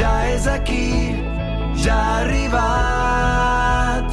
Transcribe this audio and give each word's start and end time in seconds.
ja 0.00 0.12
és 0.32 0.46
aquí, 0.48 1.12
ja 1.76 1.94
ha 1.94 2.20
arribat. 2.24 4.04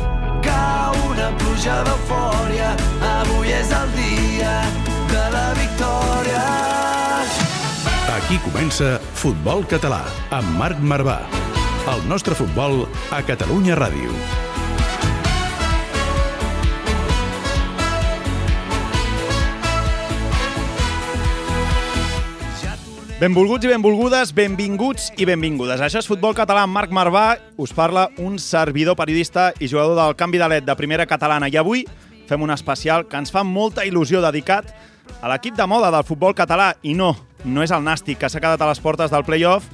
Cau 0.43 0.95
una 1.11 1.29
pluja 1.39 1.79
d'eufòria, 1.87 2.73
avui 3.13 3.53
és 3.55 3.71
el 3.71 3.93
dia 3.95 4.55
de 5.13 5.23
la 5.35 5.47
victòria. 5.59 6.43
Aquí 8.17 8.41
comença 8.43 8.97
Futbol 9.21 9.63
Català 9.71 10.03
amb 10.35 10.57
Marc 10.59 10.83
Marvà. 10.83 11.21
El 11.87 12.03
nostre 12.11 12.35
futbol 12.35 12.83
a 13.15 13.23
Catalunya 13.23 13.79
Ràdio. 13.79 14.46
Benvolguts 23.17 23.65
i 23.65 23.69
benvolgudes, 23.71 24.29
benvinguts 24.29 25.07
i 25.17 25.25
benvingudes. 25.25 25.81
Això 25.81 25.97
és 25.97 26.05
Futbol 26.05 26.35
Català 26.37 26.61
amb 26.67 26.75
Marc 26.77 26.91
Marvà. 26.93 27.39
Us 27.57 27.71
parla 27.73 28.03
un 28.21 28.35
servidor 28.37 28.93
periodista 28.99 29.47
i 29.57 29.65
jugador 29.65 29.97
del 29.97 30.13
canvi 30.19 30.37
de 30.37 30.49
led 30.51 30.67
de 30.67 30.75
primera 30.77 31.07
catalana. 31.09 31.49
I 31.49 31.57
avui 31.57 31.81
fem 32.29 32.45
un 32.45 32.53
especial 32.53 33.07
que 33.09 33.17
ens 33.17 33.33
fa 33.33 33.41
molta 33.41 33.87
il·lusió 33.89 34.21
dedicat 34.21 34.69
a 35.17 35.31
l'equip 35.31 35.57
de 35.57 35.65
moda 35.65 35.89
del 35.89 36.05
futbol 36.05 36.37
català. 36.37 36.75
I 36.85 36.93
no, 36.93 37.15
no 37.41 37.65
és 37.65 37.73
el 37.73 37.81
Nàstic, 37.81 38.19
que 38.21 38.29
s'ha 38.29 38.37
quedat 38.37 38.61
a 38.61 38.69
les 38.69 38.83
portes 38.85 39.09
del 39.09 39.25
play-off, 39.25 39.65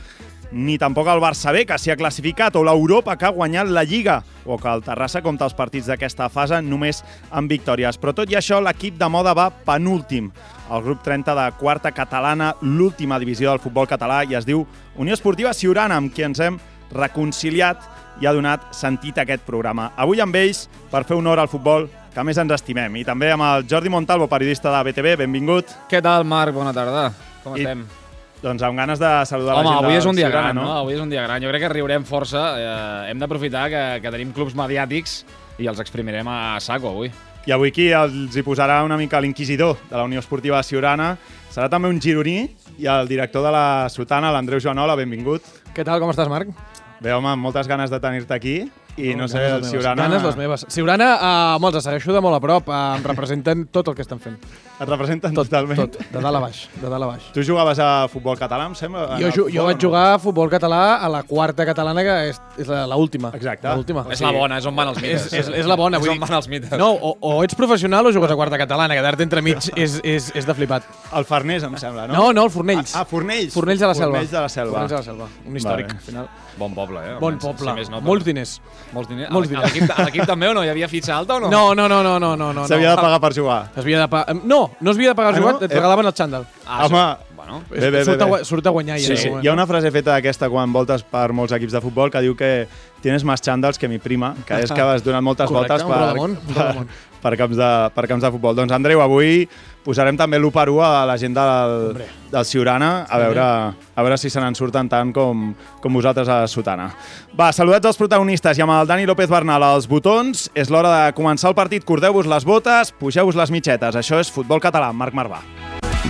ni 0.54 0.78
tampoc 0.78 1.08
el 1.10 1.22
Barça 1.22 1.52
B, 1.52 1.66
que 1.66 1.78
s'hi 1.82 1.92
ha 1.92 1.98
classificat, 1.98 2.56
o 2.56 2.64
l'Europa, 2.64 3.16
que 3.18 3.26
ha 3.26 3.34
guanyat 3.34 3.72
la 3.74 3.84
Lliga, 3.84 4.20
o 4.46 4.58
que 4.62 4.70
el 4.70 4.84
Terrassa 4.86 5.24
compta 5.26 5.48
els 5.50 5.56
partits 5.58 5.88
d'aquesta 5.90 6.30
fase 6.30 6.62
només 6.62 7.02
amb 7.32 7.50
victòries. 7.50 7.98
Però 7.98 8.14
tot 8.14 8.30
i 8.30 8.38
això, 8.38 8.62
l'equip 8.62 9.00
de 9.00 9.10
moda 9.10 9.34
va 9.34 9.50
penúltim 9.66 10.30
al 10.70 10.84
grup 10.86 11.02
30 11.04 11.34
de 11.36 11.48
quarta 11.58 11.92
catalana, 11.92 12.54
l'última 12.62 13.18
divisió 13.20 13.50
del 13.50 13.64
futbol 13.64 13.90
català, 13.90 14.22
i 14.30 14.38
es 14.38 14.46
diu 14.46 14.66
Unió 14.96 15.18
Esportiva 15.18 15.54
Siurana, 15.54 15.98
amb 15.98 16.14
qui 16.14 16.24
ens 16.24 16.40
hem 16.40 16.60
reconciliat 16.94 17.82
i 18.22 18.28
ha 18.30 18.34
donat 18.34 18.70
sentit 18.78 19.18
a 19.18 19.26
aquest 19.26 19.42
programa. 19.48 19.92
Avui 19.98 20.22
amb 20.22 20.36
ells, 20.38 20.68
per 20.92 21.04
fer 21.04 21.18
honor 21.18 21.42
al 21.42 21.50
futbol 21.50 21.90
que 22.14 22.24
més 22.24 22.38
ens 22.38 22.54
estimem, 22.54 23.02
i 23.02 23.04
també 23.08 23.32
amb 23.34 23.42
el 23.48 23.66
Jordi 23.66 23.90
Montalvo, 23.90 24.30
periodista 24.30 24.70
de 24.70 24.84
BTV, 24.92 25.18
benvingut. 25.26 25.74
Què 25.90 26.02
tal, 26.06 26.24
Marc? 26.30 26.54
Bona 26.54 26.74
tarda. 26.74 27.10
Com 27.44 27.58
I- 27.58 27.66
estem? 27.66 28.03
Doncs 28.44 28.64
amb 28.68 28.76
ganes 28.76 29.00
de 29.00 29.10
saludar 29.24 29.56
Home, 29.56 29.64
la 29.64 29.70
gent 29.70 29.86
avui 29.86 29.94
del 29.94 30.02
és 30.02 30.08
un 30.10 30.18
dia 30.20 30.30
gran, 30.30 30.58
no? 30.58 30.66
Avui 30.82 30.98
és 30.98 31.00
un 31.00 31.12
dia 31.12 31.22
gran. 31.24 31.40
Jo 31.40 31.52
crec 31.54 31.64
que 31.64 31.70
riurem 31.72 32.04
força. 32.04 32.42
Eh, 32.60 33.12
hem 33.14 33.22
d'aprofitar 33.22 33.70
que, 33.72 33.84
que 34.04 34.12
tenim 34.12 34.34
clubs 34.36 34.58
mediàtics 34.60 35.22
i 35.64 35.70
els 35.72 35.80
exprimirem 35.80 36.28
a 36.28 36.60
saco 36.60 36.92
avui. 36.92 37.14
I 37.48 37.56
avui 37.56 37.72
qui 37.76 37.90
els 37.96 38.36
hi 38.36 38.44
posarà 38.44 38.82
una 38.84 38.98
mica 39.00 39.22
l'inquisidor 39.24 39.78
de 39.90 39.96
la 39.96 40.04
Unió 40.04 40.20
Esportiva 40.20 40.60
Siurana 40.64 41.14
serà 41.52 41.70
també 41.72 41.88
un 41.92 42.00
gironí 42.04 42.50
i 42.80 42.88
el 42.92 43.08
director 43.08 43.44
de 43.48 43.52
la 43.56 43.66
Sotana, 43.92 44.32
l'Andreu 44.36 44.60
Joanola, 44.64 44.96
benvingut. 45.00 45.48
Què 45.76 45.88
tal, 45.88 46.04
com 46.04 46.12
estàs, 46.12 46.32
Marc? 46.32 46.52
Bé, 47.00 47.12
home, 47.16 47.32
amb 47.32 47.44
moltes 47.48 47.68
ganes 47.68 47.92
de 47.92 48.00
tenir-te 48.04 48.36
aquí 48.36 48.58
i 48.98 49.16
no, 49.16 49.28
sé, 49.28 49.40
ganes 49.40 49.54
el 49.54 49.62
les 49.62 49.72
meves. 49.72 49.72
Siurana... 49.72 50.04
Ganes 50.04 50.24
les 50.24 50.36
meves. 50.38 50.66
Siurana, 50.70 51.08
uh, 51.16 51.56
home, 51.58 51.72
els 51.74 51.84
segueixo 51.86 52.14
de 52.14 52.22
molt 52.22 52.38
a 52.38 52.42
prop. 52.44 52.68
Uh, 52.70 52.98
em 53.00 53.04
representen 53.08 53.66
tot 53.74 53.88
el 53.90 53.96
que 53.98 54.04
estan 54.06 54.20
fent. 54.22 54.38
Et 54.84 54.90
representen 54.90 55.34
Tot, 55.34 55.48
totalment. 55.48 55.78
tot, 55.80 55.98
de 56.12 56.22
dalt 56.22 56.36
a 56.36 56.42
baix, 56.42 56.64
de 56.82 56.90
dalt 56.90 57.06
a 57.06 57.08
baix. 57.08 57.28
Tu 57.34 57.44
jugaves 57.46 57.80
a 57.80 58.08
futbol 58.12 58.36
català, 58.38 58.66
em 58.68 58.76
sembla? 58.76 59.18
Jo, 59.22 59.30
ju- 59.32 59.48
jo 59.54 59.62
o 59.64 59.68
vaig 59.70 59.78
no? 59.78 59.84
jugar 59.88 60.04
a 60.16 60.20
futbol 60.20 60.50
català 60.52 60.98
a 60.98 61.10
la 61.14 61.22
quarta 61.24 61.66
catalana, 61.66 62.04
que 62.04 62.16
és, 62.32 62.42
és 62.58 62.68
la, 62.68 62.84
la 62.90 62.98
última. 63.00 63.32
Exacte. 63.38 63.68
La 63.70 63.78
última. 63.80 64.04
És 64.12 64.22
la 64.26 64.32
bona, 64.36 64.58
és 64.60 64.66
on 64.70 64.76
van 64.76 64.92
els 64.92 65.00
mites. 65.02 65.28
És, 65.30 65.34
és, 65.44 65.52
és 65.62 65.70
la 65.70 65.78
bona. 65.80 66.02
És 66.02 66.10
on 66.10 66.20
van 66.20 66.36
els 66.42 66.50
mites. 66.52 66.74
no, 66.78 66.92
o, 66.94 67.16
o 67.22 67.36
ets 67.46 67.56
professional 67.56 68.06
o 68.10 68.14
jugues 68.14 68.34
a 68.34 68.38
quarta 68.38 68.60
catalana, 68.62 68.98
quedar-te 68.98 69.24
entremig 69.26 69.70
és, 69.86 70.00
és, 70.04 70.32
és 70.36 70.46
de 70.50 70.58
flipat. 70.58 70.90
El 71.16 71.26
Farners, 71.30 71.64
em 71.70 71.78
sembla, 71.82 72.08
no? 72.10 72.18
No, 72.18 72.32
no, 72.34 72.46
el 72.50 72.52
Fornells. 72.54 72.96
Ah, 72.98 73.06
ah, 73.06 73.10
Fornells. 73.10 73.54
Fornells 73.54 73.80
de 73.86 73.88
la 73.94 73.96
Selva. 73.98 74.18
Fornells 74.18 74.34
de 74.34 74.42
la 74.42 74.50
Selva. 74.50 74.74
Fornells 74.82 74.92
de 74.92 74.98
la 74.98 75.04
Selva. 75.04 75.30
Un 75.48 75.62
històric, 75.62 75.94
Vale. 75.94 76.00
al 76.02 76.10
final. 76.10 76.30
Bon 76.58 76.74
poble, 76.76 77.00
eh? 77.02 77.16
Bon 77.20 77.34
almenys, 77.34 77.44
poble. 77.44 77.70
Si 77.72 77.76
més 77.80 77.90
no, 77.90 78.00
Molts 78.06 78.26
diners. 78.26 78.60
Molts 78.94 79.10
diners. 79.10 79.32
Molts 79.34 79.50
A 79.50 79.52
diners. 79.56 79.74
l'equip- 79.74 79.92
A 80.00 80.04
l'equip 80.06 80.26
també 80.30 80.48
o 80.50 80.54
no? 80.54 80.64
Hi 80.64 80.70
havia 80.70 80.88
fitxa 80.88 81.18
alta 81.18 81.36
o 81.36 81.40
no? 81.40 81.50
No, 81.50 81.74
no, 81.74 81.88
no, 81.90 82.04
no, 82.04 82.20
no, 82.20 82.36
no. 82.38 82.54
no 82.54 82.68
S'havia 82.68 82.92
de 82.92 83.02
pagar 83.02 83.20
per 83.20 83.34
jugar. 83.34 83.72
S'havia 83.76 84.00
de 84.02 84.08
pagar... 84.08 84.36
No, 84.44 84.72
no 84.80 84.94
s'havia 84.94 85.10
de 85.10 85.16
pagar 85.16 85.34
Ah, 85.34 85.38
el 85.38 85.44
no? 85.44 85.60
et 85.62 85.72
regalaven 85.72 86.06
el 86.06 86.14
xandall. 86.14 86.46
Ah, 86.68 86.86
Home, 86.86 87.06
Bueno, 87.44 87.62
Bé, 87.70 87.80
bé, 87.80 87.90
bé, 87.92 88.06
surt, 88.06 88.22
a, 88.22 88.26
bé. 88.26 88.46
surt 88.46 88.68
a 88.68 88.70
guanyar. 88.70 89.00
Sí, 89.00 89.08
ja, 89.10 89.18
sí. 89.18 89.30
Hi 89.42 89.48
ha 89.50 89.54
una 89.54 89.66
frase 89.68 89.90
feta 89.92 90.14
d'aquesta 90.14 90.48
quan 90.50 90.72
voltes 90.72 91.04
per 91.04 91.34
molts 91.36 91.52
equips 91.52 91.74
de 91.76 91.82
futbol 91.84 92.10
que 92.10 92.22
diu 92.24 92.38
que 92.40 92.70
tienes 93.02 93.26
más 93.28 93.42
xandals 93.44 93.78
que 93.78 93.90
mi 93.92 93.98
prima, 94.00 94.34
que 94.48 94.62
és 94.64 94.72
que 94.72 94.80
has 94.82 95.04
donat 95.04 95.22
moltes 95.22 95.50
Correcte, 95.52 95.84
voltes 95.84 95.84
per, 95.84 96.56
per, 96.56 96.56
rodamón. 96.56 96.88
Per, 97.24 97.34
camps 97.40 97.58
de, 97.58 97.70
per 97.96 98.06
camps 98.12 98.26
de 98.26 98.32
futbol. 98.36 98.56
Doncs 98.58 98.74
Andreu, 98.76 99.02
avui 99.04 99.48
posarem 99.84 100.18
també 100.20 100.40
l'1 100.40 100.52
per 100.56 100.68
1 100.72 100.84
a 100.84 100.92
la 101.08 101.16
gent 101.20 101.34
del, 101.36 101.74
Hombre. 101.90 102.08
del 102.32 102.46
Siurana 102.48 102.92
a 103.10 103.20
veure, 103.20 103.48
a 103.96 104.06
veure 104.06 104.20
si 104.20 104.32
se 104.32 104.44
n'en 104.44 104.56
surten 104.56 104.92
tant 104.92 105.12
com, 105.16 105.50
com 105.84 106.00
vosaltres 106.00 106.30
a 106.32 106.44
Sotana. 106.52 106.92
Va, 107.40 107.52
saludats 107.56 107.90
els 107.90 108.00
protagonistes 108.00 108.60
i 108.60 108.66
amb 108.66 108.76
el 108.78 108.88
Dani 108.92 109.08
López 109.10 109.32
Bernal 109.32 109.64
als 109.64 109.90
botons. 109.90 110.50
És 110.56 110.72
l'hora 110.72 110.92
de 110.94 111.18
començar 111.18 111.52
el 111.52 111.58
partit. 111.58 111.88
Cordeu-vos 111.88 112.30
les 112.30 112.48
botes, 112.48 112.94
pugeu-vos 113.00 113.40
les 113.40 113.52
mitxetes. 113.52 113.98
Això 114.00 114.20
és 114.22 114.32
Futbol 114.32 114.64
Català, 114.64 114.94
Marc 114.94 115.16
Marvà. 115.18 115.42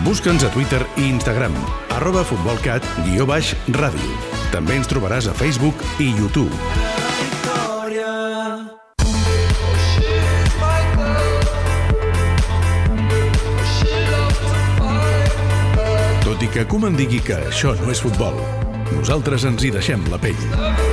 Busca'ns 0.04 0.44
a 0.44 0.50
Twitter 0.50 0.82
i 0.98 1.06
Instagram, 1.12 1.54
arroba 1.96 2.26
futbolcat, 2.28 2.84
guió 3.06 3.30
baix, 3.30 3.54
ràdio. 3.78 4.18
També 4.52 4.76
ens 4.82 4.90
trobaràs 4.90 5.30
a 5.30 5.38
Facebook 5.38 5.86
i 6.02 6.10
YouTube. 6.18 7.13
I 16.44 16.48
que 16.52 16.66
Koeman 16.68 16.98
digui 17.00 17.22
que 17.24 17.38
això 17.48 17.72
no 17.80 17.88
és 17.94 18.02
futbol, 18.04 18.36
nosaltres 18.98 19.48
ens 19.48 19.64
hi 19.64 19.72
deixem 19.72 20.04
la 20.12 20.20
pell. 20.20 20.93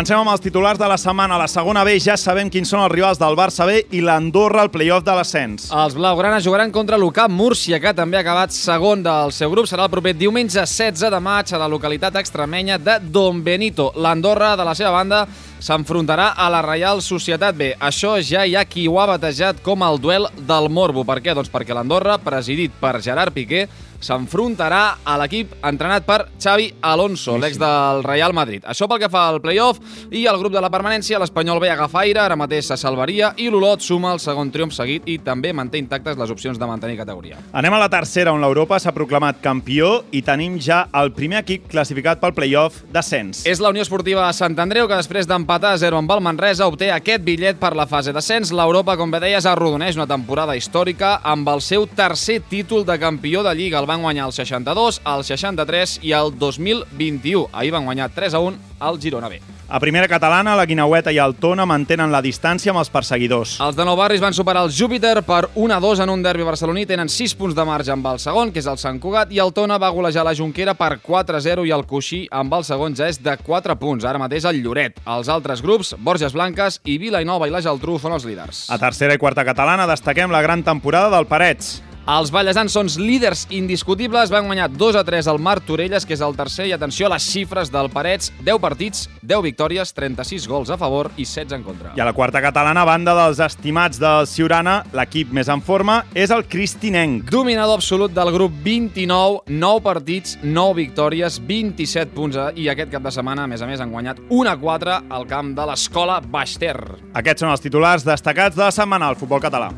Comencem 0.00 0.16
amb 0.16 0.32
els 0.32 0.40
titulars 0.40 0.78
de 0.80 0.86
la 0.88 0.96
setmana. 0.96 1.34
A 1.36 1.42
la 1.42 1.46
segona 1.50 1.82
B 1.84 1.98
ja 2.00 2.14
sabem 2.16 2.48
quins 2.48 2.70
són 2.72 2.80
els 2.80 2.92
rivals 2.94 3.18
del 3.20 3.34
Barça 3.36 3.66
B 3.68 3.82
i 3.92 4.00
l'Andorra 4.00 4.62
al 4.64 4.70
play-off 4.72 5.04
de 5.04 5.12
l'ascens. 5.12 5.66
Els 5.76 5.92
blaugranes 5.98 6.46
jugaran 6.46 6.72
contra 6.72 6.96
l'UCAP 6.96 7.28
Múrcia, 7.28 7.76
que 7.82 7.92
també 7.92 8.16
ha 8.16 8.22
acabat 8.24 8.54
segon 8.56 9.02
del 9.04 9.34
seu 9.36 9.52
grup. 9.52 9.68
Serà 9.68 9.84
el 9.84 9.92
proper 9.92 10.14
diumenge 10.16 10.56
16 10.64 11.12
de 11.12 11.20
maig 11.20 11.52
a 11.52 11.60
la 11.60 11.68
localitat 11.68 12.16
extremenya 12.16 12.78
de 12.80 12.96
Don 13.12 13.42
Benito. 13.44 13.90
L'Andorra, 14.00 14.54
de 14.56 14.64
la 14.64 14.72
seva 14.78 14.94
banda, 14.94 15.26
s'enfrontarà 15.60 16.30
a 16.32 16.48
la 16.48 16.62
Reial 16.64 17.04
Societat 17.04 17.60
B. 17.60 17.74
Això 17.76 18.14
ja 18.24 18.46
hi 18.48 18.56
ha 18.56 18.64
qui 18.64 18.86
ho 18.88 18.96
ha 19.02 19.10
batejat 19.18 19.60
com 19.60 19.84
el 19.84 20.00
duel 20.00 20.30
del 20.48 20.72
Morbo. 20.72 21.04
Per 21.04 21.20
què? 21.20 21.36
Doncs 21.36 21.52
perquè 21.52 21.76
l'Andorra, 21.76 22.16
presidit 22.24 22.72
per 22.80 23.02
Gerard 23.04 23.36
Piqué, 23.36 23.66
s'enfrontarà 24.00 24.82
a 25.04 25.16
l'equip 25.20 25.52
entrenat 25.66 26.06
per 26.08 26.18
Xavi 26.40 26.70
Alonso, 26.80 27.36
l'ex 27.38 27.58
del 27.60 28.02
Real 28.06 28.34
Madrid. 28.36 28.64
Això 28.64 28.88
pel 28.90 29.02
que 29.02 29.10
fa 29.12 29.26
al 29.28 29.40
playoff 29.44 29.80
i 30.10 30.26
al 30.26 30.40
grup 30.40 30.54
de 30.54 30.62
la 30.64 30.70
permanència, 30.72 31.20
l'Espanyol 31.20 31.60
B 31.60 31.70
agafa 31.70 32.02
aire, 32.02 32.22
ara 32.24 32.38
mateix 32.40 32.70
se 32.70 32.78
salvaria 32.80 33.34
i 33.36 33.50
l'Olot 33.52 33.84
suma 33.84 34.14
el 34.14 34.22
segon 34.22 34.50
triomf 34.50 34.74
seguit 34.74 35.06
i 35.10 35.18
també 35.24 35.52
manté 35.56 35.78
intactes 35.82 36.18
les 36.18 36.32
opcions 36.32 36.58
de 36.58 36.68
mantenir 36.68 36.98
categoria. 36.98 37.38
Anem 37.52 37.76
a 37.76 37.82
la 37.84 37.90
tercera, 37.92 38.32
on 38.32 38.42
l'Europa 38.42 38.80
s'ha 38.80 38.94
proclamat 38.96 39.42
campió 39.44 40.00
i 40.16 40.22
tenim 40.26 40.58
ja 40.62 40.86
el 40.96 41.12
primer 41.16 41.42
equip 41.44 41.68
classificat 41.70 42.20
pel 42.22 42.34
play-off 42.36 42.82
d'ascens. 42.92 43.44
És 43.48 43.60
la 43.60 43.70
Unió 43.74 43.84
Esportiva 43.84 44.28
Sant 44.36 44.56
Andreu 44.62 44.88
que 44.88 44.98
després 44.98 45.28
d'empatar 45.28 45.74
a 45.74 45.80
0 45.80 46.00
amb 46.00 46.14
el 46.14 46.24
Manresa 46.24 46.68
obté 46.70 46.90
aquest 46.94 47.24
bitllet 47.26 47.60
per 47.60 47.74
la 47.76 47.86
fase 47.90 48.14
d'ascens. 48.16 48.52
L'Europa, 48.56 48.96
com 48.96 49.12
bé 49.12 49.20
deies, 49.22 49.46
arrodoneix 49.46 49.98
una 49.98 50.08
temporada 50.10 50.56
històrica 50.56 51.18
amb 51.26 51.48
el 51.52 51.62
seu 51.64 51.86
tercer 51.86 52.40
títol 52.48 52.86
de 52.88 52.98
campió 53.02 53.44
de 53.46 53.54
Lliga. 53.54 53.80
El 53.80 53.89
van 53.90 54.02
guanyar 54.06 54.30
el 54.30 54.36
62, 54.36 55.02
el 55.04 55.24
63 55.26 55.98
i 56.06 56.14
el 56.14 56.36
2021. 56.38 57.48
Ahir 57.52 57.74
van 57.74 57.88
guanyar 57.90 58.10
3 58.14 58.34
a 58.34 58.46
1 58.50 58.68
al 58.78 59.00
Girona 59.02 59.28
B. 59.28 59.40
A 59.70 59.78
primera 59.78 60.08
catalana, 60.08 60.56
la 60.58 60.64
Guinaueta 60.66 61.12
i 61.14 61.18
el 61.22 61.36
Tona 61.38 61.62
mantenen 61.62 62.10
la 62.10 62.18
distància 62.24 62.72
amb 62.72 62.80
els 62.80 62.88
perseguidors. 62.90 63.52
Els 63.62 63.76
de 63.78 63.84
Nou 63.86 63.94
Barris 63.94 64.22
van 64.22 64.34
superar 64.34 64.64
el 64.66 64.72
Júpiter 64.74 65.20
per 65.22 65.44
1 65.54 65.76
a 65.76 65.78
2 65.78 66.00
en 66.02 66.10
un 66.10 66.24
derbi 66.24 66.42
barceloní. 66.42 66.88
Tenen 66.90 67.06
6 67.06 67.36
punts 67.38 67.54
de 67.54 67.64
marge 67.68 67.92
amb 67.94 68.08
el 68.10 68.18
segon, 68.18 68.50
que 68.50 68.58
és 68.58 68.66
el 68.66 68.80
Sant 68.82 68.98
Cugat, 68.98 69.30
i 69.30 69.38
el 69.38 69.52
Tona 69.54 69.78
va 69.78 69.92
golejar 69.94 70.24
la 70.26 70.34
Junquera 70.34 70.74
per 70.74 70.98
4 71.04 71.38
a 71.38 71.42
0 71.44 71.66
i 71.68 71.70
el 71.70 71.86
Coixí 71.86 72.24
amb 72.34 72.56
el 72.58 72.66
segon 72.66 72.98
ja 72.98 73.06
és 73.06 73.20
de 73.22 73.36
4 73.36 73.76
punts. 73.78 74.04
Ara 74.04 74.18
mateix 74.18 74.48
el 74.50 74.58
Lloret. 74.64 74.98
Els 75.06 75.30
altres 75.30 75.62
grups, 75.62 75.94
Borges 75.98 76.34
Blanques 76.34 76.80
i 76.84 76.98
Vilanova 76.98 77.46
i 77.46 77.54
la 77.54 77.62
Geltrú 77.62 78.00
són 78.02 78.18
els 78.18 78.26
líders. 78.26 78.64
A 78.74 78.78
tercera 78.82 79.14
i 79.14 79.22
quarta 79.22 79.46
catalana 79.46 79.86
destaquem 79.86 80.34
la 80.34 80.42
gran 80.42 80.66
temporada 80.66 81.14
del 81.14 81.30
Parets. 81.30 81.78
Els 82.10 82.32
ballesans 82.34 82.74
són 82.74 82.88
líders 82.98 83.44
indiscutibles, 83.54 84.32
van 84.34 84.48
guanyar 84.48 84.64
2 84.74 84.96
a 84.98 85.04
3 85.06 85.28
al 85.30 85.38
Mar 85.38 85.60
Torelles, 85.62 86.02
que 86.02 86.16
és 86.16 86.22
el 86.26 86.34
tercer, 86.34 86.64
i 86.66 86.72
atenció 86.74 87.06
a 87.06 87.12
les 87.12 87.22
xifres 87.22 87.70
del 87.70 87.86
Parets, 87.92 88.32
10 88.42 88.58
partits, 88.58 89.04
10 89.22 89.44
victòries, 89.44 89.92
36 89.94 90.48
gols 90.50 90.72
a 90.74 90.78
favor 90.80 91.12
i 91.14 91.22
16 91.22 91.54
en 91.54 91.62
contra. 91.62 91.92
I 91.94 92.02
a 92.02 92.08
la 92.08 92.14
quarta 92.16 92.42
catalana, 92.42 92.82
a 92.82 92.88
banda 92.88 93.14
dels 93.14 93.38
estimats 93.46 94.02
del 94.02 94.26
Ciurana, 94.26 94.80
l'equip 94.90 95.30
més 95.30 95.52
en 95.54 95.62
forma 95.62 96.00
és 96.18 96.34
el 96.34 96.48
Cristinenc. 96.50 97.30
Dominador 97.30 97.78
absolut 97.78 98.10
del 98.16 98.34
grup 98.34 98.58
29, 98.64 99.44
9 99.46 99.86
partits, 99.86 100.34
9 100.42 100.80
victòries, 100.80 101.38
27 101.46 102.10
punts 102.16 102.42
i 102.58 102.66
aquest 102.74 102.90
cap 102.90 103.06
de 103.06 103.14
setmana, 103.14 103.46
a 103.46 103.52
més 103.54 103.62
a 103.62 103.70
més, 103.70 103.78
han 103.78 103.94
guanyat 103.94 104.18
1 104.26 104.50
a 104.50 104.58
4 104.58 104.98
al 105.14 105.30
camp 105.30 105.54
de 105.54 105.70
l'escola 105.70 106.18
Baix-Ter. 106.26 106.74
Aquests 107.22 107.46
són 107.46 107.54
els 107.54 107.62
titulars 107.62 108.02
destacats 108.02 108.58
de 108.58 108.66
la 108.66 108.74
setmana 108.74 109.14
al 109.14 109.20
futbol 109.20 109.38
català. 109.38 109.70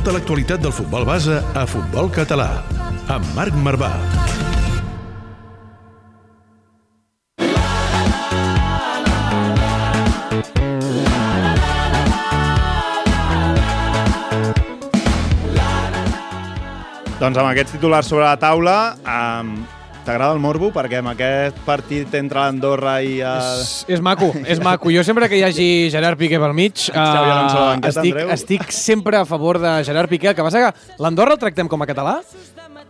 Tota 0.00 0.14
l'actualitat 0.16 0.62
del 0.64 0.72
futbol 0.72 1.02
base 1.04 1.34
a 1.52 1.66
Futbol 1.68 2.06
Català, 2.08 2.62
amb 3.12 3.26
Marc 3.36 3.52
Marvà. 3.60 3.90
Doncs 17.20 17.36
amb 17.36 17.50
aquests 17.50 17.76
titulars 17.76 18.08
sobre 18.08 18.24
la 18.24 18.40
taula, 18.40 18.78
um, 19.04 19.52
t'agrada 20.06 20.34
el 20.34 20.40
morbo? 20.42 20.70
Perquè 20.74 21.00
amb 21.00 21.12
aquest 21.12 21.58
partit 21.66 22.14
entre 22.18 22.42
l'Andorra 22.42 22.98
i... 23.02 23.18
El... 23.20 23.62
És, 23.62 23.72
és 23.96 24.02
maco, 24.04 24.30
és 24.44 24.62
maco. 24.62 24.92
Jo 24.94 25.04
sempre 25.06 25.28
que 25.30 25.38
hi 25.40 25.44
hagi 25.46 25.68
Gerard 25.92 26.20
Piqué 26.20 26.40
pel 26.42 26.54
mig, 26.56 26.86
uh, 26.90 26.96
banqueta, 26.96 27.90
estic, 27.92 28.14
Andreu. 28.14 28.32
estic 28.36 28.66
sempre 28.74 29.20
a 29.20 29.24
favor 29.28 29.60
de 29.62 29.74
Gerard 29.86 30.12
Piqué. 30.12 30.32
El 30.32 30.38
que 30.38 30.46
passa 30.46 30.64
que 30.66 31.00
l'Andorra 31.02 31.38
el 31.38 31.42
tractem 31.42 31.70
com 31.70 31.82
a 31.82 31.88
català? 31.90 32.18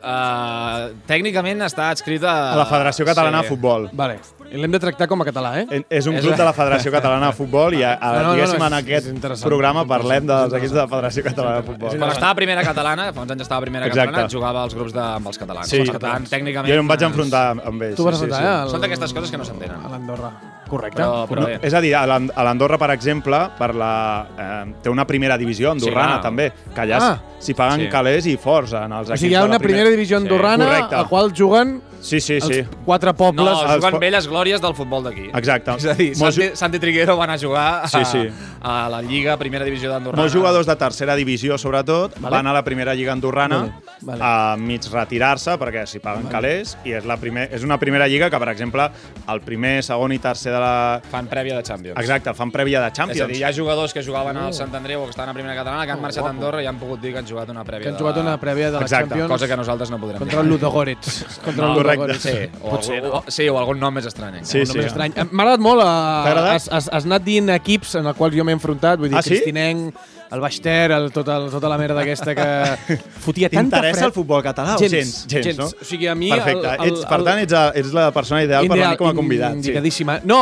Uh, 0.01 0.95
tècnicament 1.09 1.67
està 1.67 1.91
adscrit 1.93 2.25
a... 2.25 2.37
A 2.55 2.61
la 2.63 2.69
Federació 2.71 3.05
Catalana 3.09 3.43
de 3.45 3.53
Futbol. 3.53 3.91
Vale. 3.93 4.21
L'hem 4.53 4.71
de 4.73 4.79
tractar 4.83 5.07
com 5.07 5.21
a 5.23 5.25
català, 5.25 5.53
eh? 5.61 5.67
En- 5.71 5.85
És 5.89 6.07
un 6.07 6.17
club 6.19 6.35
de 6.37 6.45
la 6.45 6.53
Federació 6.53 6.91
Catalana 6.91 7.27
de 7.31 7.33
Futbol 7.39 7.75
i 7.75 7.83
a, 7.85 7.93
a, 7.95 8.13
No, 8.17 8.19
no, 8.19 8.29
no, 8.29 8.35
diguéssim 8.35 8.59
no, 8.59 8.67
en 8.67 8.73
és- 8.73 8.83
aquest 8.83 9.07
és 9.31 9.43
programa 9.45 9.85
parlem 9.87 10.27
dels 10.27 10.53
És 10.53 10.59
equips 10.59 10.73
de 10.73 10.81
la 10.81 10.89
Federació 10.89 11.23
Catalana 11.25 11.57
de 11.61 11.67
Futbol. 11.69 11.97
Quan 11.99 12.11
estava 12.11 12.31
a 12.33 12.35
primera 12.35 12.65
catalana, 12.67 13.13
fa 13.13 13.21
uns 13.23 13.31
anys 13.31 13.43
estava 13.47 13.59
a 13.59 13.67
primera 13.69 13.87
Exacte. 13.87 14.11
catalana, 14.11 14.29
jugava 14.33 14.63
als 14.65 14.75
grups 14.75 14.93
de, 14.93 15.01
amb 15.01 15.27
els 15.27 15.39
catalans. 15.39 15.69
Sí. 15.71 15.83
per 15.91 15.99
tant, 16.03 16.27
tècnicament... 16.29 16.73
Jo 16.75 16.81
em 16.81 16.89
vaig 16.89 17.03
enfrontar 17.03 17.45
amb 17.65 17.83
ells. 17.83 17.97
Tu 17.97 18.05
vas 18.05 18.15
enfrontar, 18.19 18.43
eh? 18.43 18.49
al- 18.65 18.71
Són 18.71 18.81
d'aquestes 18.81 19.13
coses 19.15 19.31
que 19.31 19.39
no 19.39 19.45
s'entenen. 19.45 19.77
A 19.87 19.89
l'Andorra. 19.95 20.31
Correcte. 20.71 21.01
Però, 21.03 21.25
però 21.27 21.47
bé. 21.47 21.59
És 21.67 21.75
a 21.75 21.81
dir, 21.83 21.95
a 21.99 22.05
l'An- 22.07 22.31
a 22.35 22.45
l'Andorra, 22.47 22.77
per 22.79 22.91
exemple, 22.95 23.39
per 23.59 23.73
la, 23.75 23.93
eh, 24.39 24.75
té 24.83 24.91
una 24.91 25.05
primera 25.07 25.37
divisió 25.39 25.71
andorrana, 25.73 26.17
Sí, 26.17 26.21
clar. 26.21 26.23
també, 26.23 26.53
que 26.75 26.81
allà 26.81 26.99
Ah. 27.01 27.19
s'hi 27.41 27.55
paguen 27.55 27.81
Sí. 27.87 27.89
calés 27.89 28.27
i 28.27 28.37
forts 28.37 28.73
en 28.75 28.93
els 28.93 29.09
O 29.09 29.13
equips 29.13 29.21
sigui, 29.21 29.33
hi 29.33 29.37
ha 29.37 29.45
una 29.45 29.59
primera 29.59 29.89
divisió 29.91 30.19
Sí, 30.19 30.25
andorrana 30.25 30.65
correcte. 30.67 30.95
a 30.95 31.03
la 31.03 31.09
qual 31.09 31.33
juguen 31.35 31.81
Sí, 32.01 32.21
sí, 32.21 32.41
sí. 32.41 32.53
els 32.61 32.69
quatre 32.85 33.11
No, 33.11 33.17
pobles. 33.17 33.59
els 33.63 33.75
juguen 33.77 33.93
po- 33.93 33.99
velles 34.01 34.27
glòries 34.29 34.61
del 34.61 34.75
futbol 34.75 35.05
d'aquí. 35.05 35.31
Exacte. 35.35 35.71
És 35.77 35.85
a 35.87 35.95
dir, 35.95 36.17
Molts, 36.19 36.37
Santi, 36.37 36.57
Santi 36.57 36.79
Triguero 36.79 37.17
va 37.17 37.25
anar 37.25 37.37
a 37.37 37.39
jugar 37.39 37.85
a, 37.85 37.89
Sí, 37.89 38.05
sí. 38.05 38.29
a 38.63 38.89
la 38.89 39.03
Lliga 39.03 39.37
Primera 39.37 39.65
Divisió 39.65 39.91
d'Andorra. 39.91 40.17
molts 40.17 40.33
jugadors 40.35 40.67
de 40.67 40.77
tercera 40.77 41.15
divisió, 41.15 41.59
sobretot, 41.59 42.19
Vale. 42.19 42.37
van 42.37 42.47
a 42.47 42.53
la 42.53 42.65
primera 42.65 42.95
lliga 42.95 43.13
andorrana 43.13 43.59
Vale, 44.01 44.19
vale. 44.19 44.21
a 44.25 44.57
mig 44.57 44.83
retirar-se 44.91 45.59
perquè 45.59 45.87
s'hi 45.87 45.99
paguen 46.01 46.27
calés 46.29 46.77
i 46.85 46.93
és, 46.93 47.05
la 47.05 47.17
primer, 47.19 47.49
és 47.53 47.63
una 47.65 47.79
primera 47.79 48.07
lliga 48.09 48.31
que, 48.31 48.39
per 48.39 48.49
exemple, 48.49 48.91
el 49.29 49.41
primer, 49.43 49.83
segon 49.83 50.13
i 50.13 50.19
tercer 50.19 50.53
de 50.53 50.59
la... 50.61 51.01
Fan 51.11 51.29
prèvia 51.29 51.57
de 51.57 51.63
Champions. 51.63 51.99
Exacte, 52.01 52.33
fan 52.35 52.51
prèvia 52.51 52.81
de 52.81 52.87
És 52.87 52.93
a 52.93 52.95
Champions. 52.95 53.29
dir, 53.29 53.37
hi 53.39 53.45
ha 53.45 53.53
jugadors 53.53 53.93
que 53.93 54.03
jugaven 54.03 54.37
al 54.37 54.55
Sant 54.55 54.75
Andreu 54.75 55.03
o 55.03 55.05
que 55.05 55.11
estaven 55.11 55.31
a 55.31 55.35
primera 55.35 55.55
catalana 55.55 55.85
que 55.85 55.93
han 55.93 56.01
marxat 56.01 56.25
a 56.25 56.31
Andorra 56.31 56.63
i 56.63 56.67
han 56.67 56.79
pogut 56.79 57.01
dir 57.01 57.13
que 57.13 57.19
han 57.19 57.27
jugat 57.27 57.49
una 57.51 57.63
prèvia 57.65 57.83
que 57.83 57.89
han 57.89 57.95
de 57.95 58.01
jugat 58.01 58.17
la- 58.17 58.23
una 58.23 58.41
prèvia 58.41 58.67
de 58.71 58.73
la 58.79 58.81
Exacte, 58.81 59.09
Champions 59.11 59.29
Cosa 59.31 59.47
que 59.49 59.57
nosaltres 59.57 59.91
no 59.91 59.99
podrem 59.99 60.19
contra 60.19 60.41
el 60.41 60.47
dir. 60.47 60.53
Ludogorets. 60.53 61.27
Contra 61.45 61.67
No, 61.67 61.73
el 61.73 61.79
correcte. 61.97 62.31
Ludogorets. 62.31 62.55
Sí, 62.55 62.63
o, 62.63 62.71
Potser, 62.71 62.95
algú, 63.01 63.09
no? 63.09 63.19
o, 63.27 63.31
sí, 63.31 63.49
o 63.49 63.59
algun 63.59 63.81
nom 63.81 63.95
més 63.95 64.07
estrany. 64.07 64.35
encara. 64.39 64.47
Sí, 64.53 64.65
sí. 64.67 64.79
nom 64.79 64.87
estrany. 64.87 65.13
M'ha 65.31 65.43
agradat 65.45 65.61
molt. 65.61 65.81
T'ha 65.83 66.31
agradat? 66.31 66.53
has, 66.55 66.69
has, 66.69 66.89
has 66.93 67.05
anat 67.09 67.25
dient 67.25 67.49
equips 67.57 67.95
en 68.01 68.07
els 68.07 68.17
quals 68.17 68.35
jo 68.37 68.45
m'he 68.45 68.53
enfrontat. 68.59 68.99
Vull 68.99 69.09
dir, 69.11 69.17
Ah, 69.19 69.23
sí? 69.23 69.31
Cristinenc, 69.37 69.95
el 70.31 70.41
Baix-Ter, 70.41 70.93
el, 70.95 71.09
tot 71.13 71.29
el, 71.33 71.49
tota 71.51 71.69
la 71.73 71.77
merda 71.81 72.01
aquesta 72.05 72.35
que 72.39 72.45
fotia 73.25 73.49
tanta 73.51 73.79
T'interessa 73.81 73.99
fred. 73.99 74.09
el 74.11 74.13
futbol 74.15 74.43
català? 74.45 74.77
o 74.77 74.79
Gens, 74.83 75.27
gens, 75.29 75.47
gens, 75.47 75.59
no? 75.59 75.67
O 75.67 75.85
sigui, 75.85 76.07
a 76.07 76.15
mi... 76.15 76.31
Perfecte. 76.31 76.67
El, 76.77 76.85
el, 76.85 76.93
ets, 76.95 77.05
per 77.11 77.19
tant, 77.27 77.41
ets, 77.43 77.57
a- 77.57 77.73
ets 77.75 77.93
la 77.97 78.09
persona 78.15 78.43
ideal 78.45 78.69
per 78.71 78.79
venir 78.79 78.97
com 79.01 79.09
a 79.11 79.15
convidat. 79.17 79.53
Sí. 79.57 79.63
Indicadíssima. 79.65 80.19
No, 80.25 80.39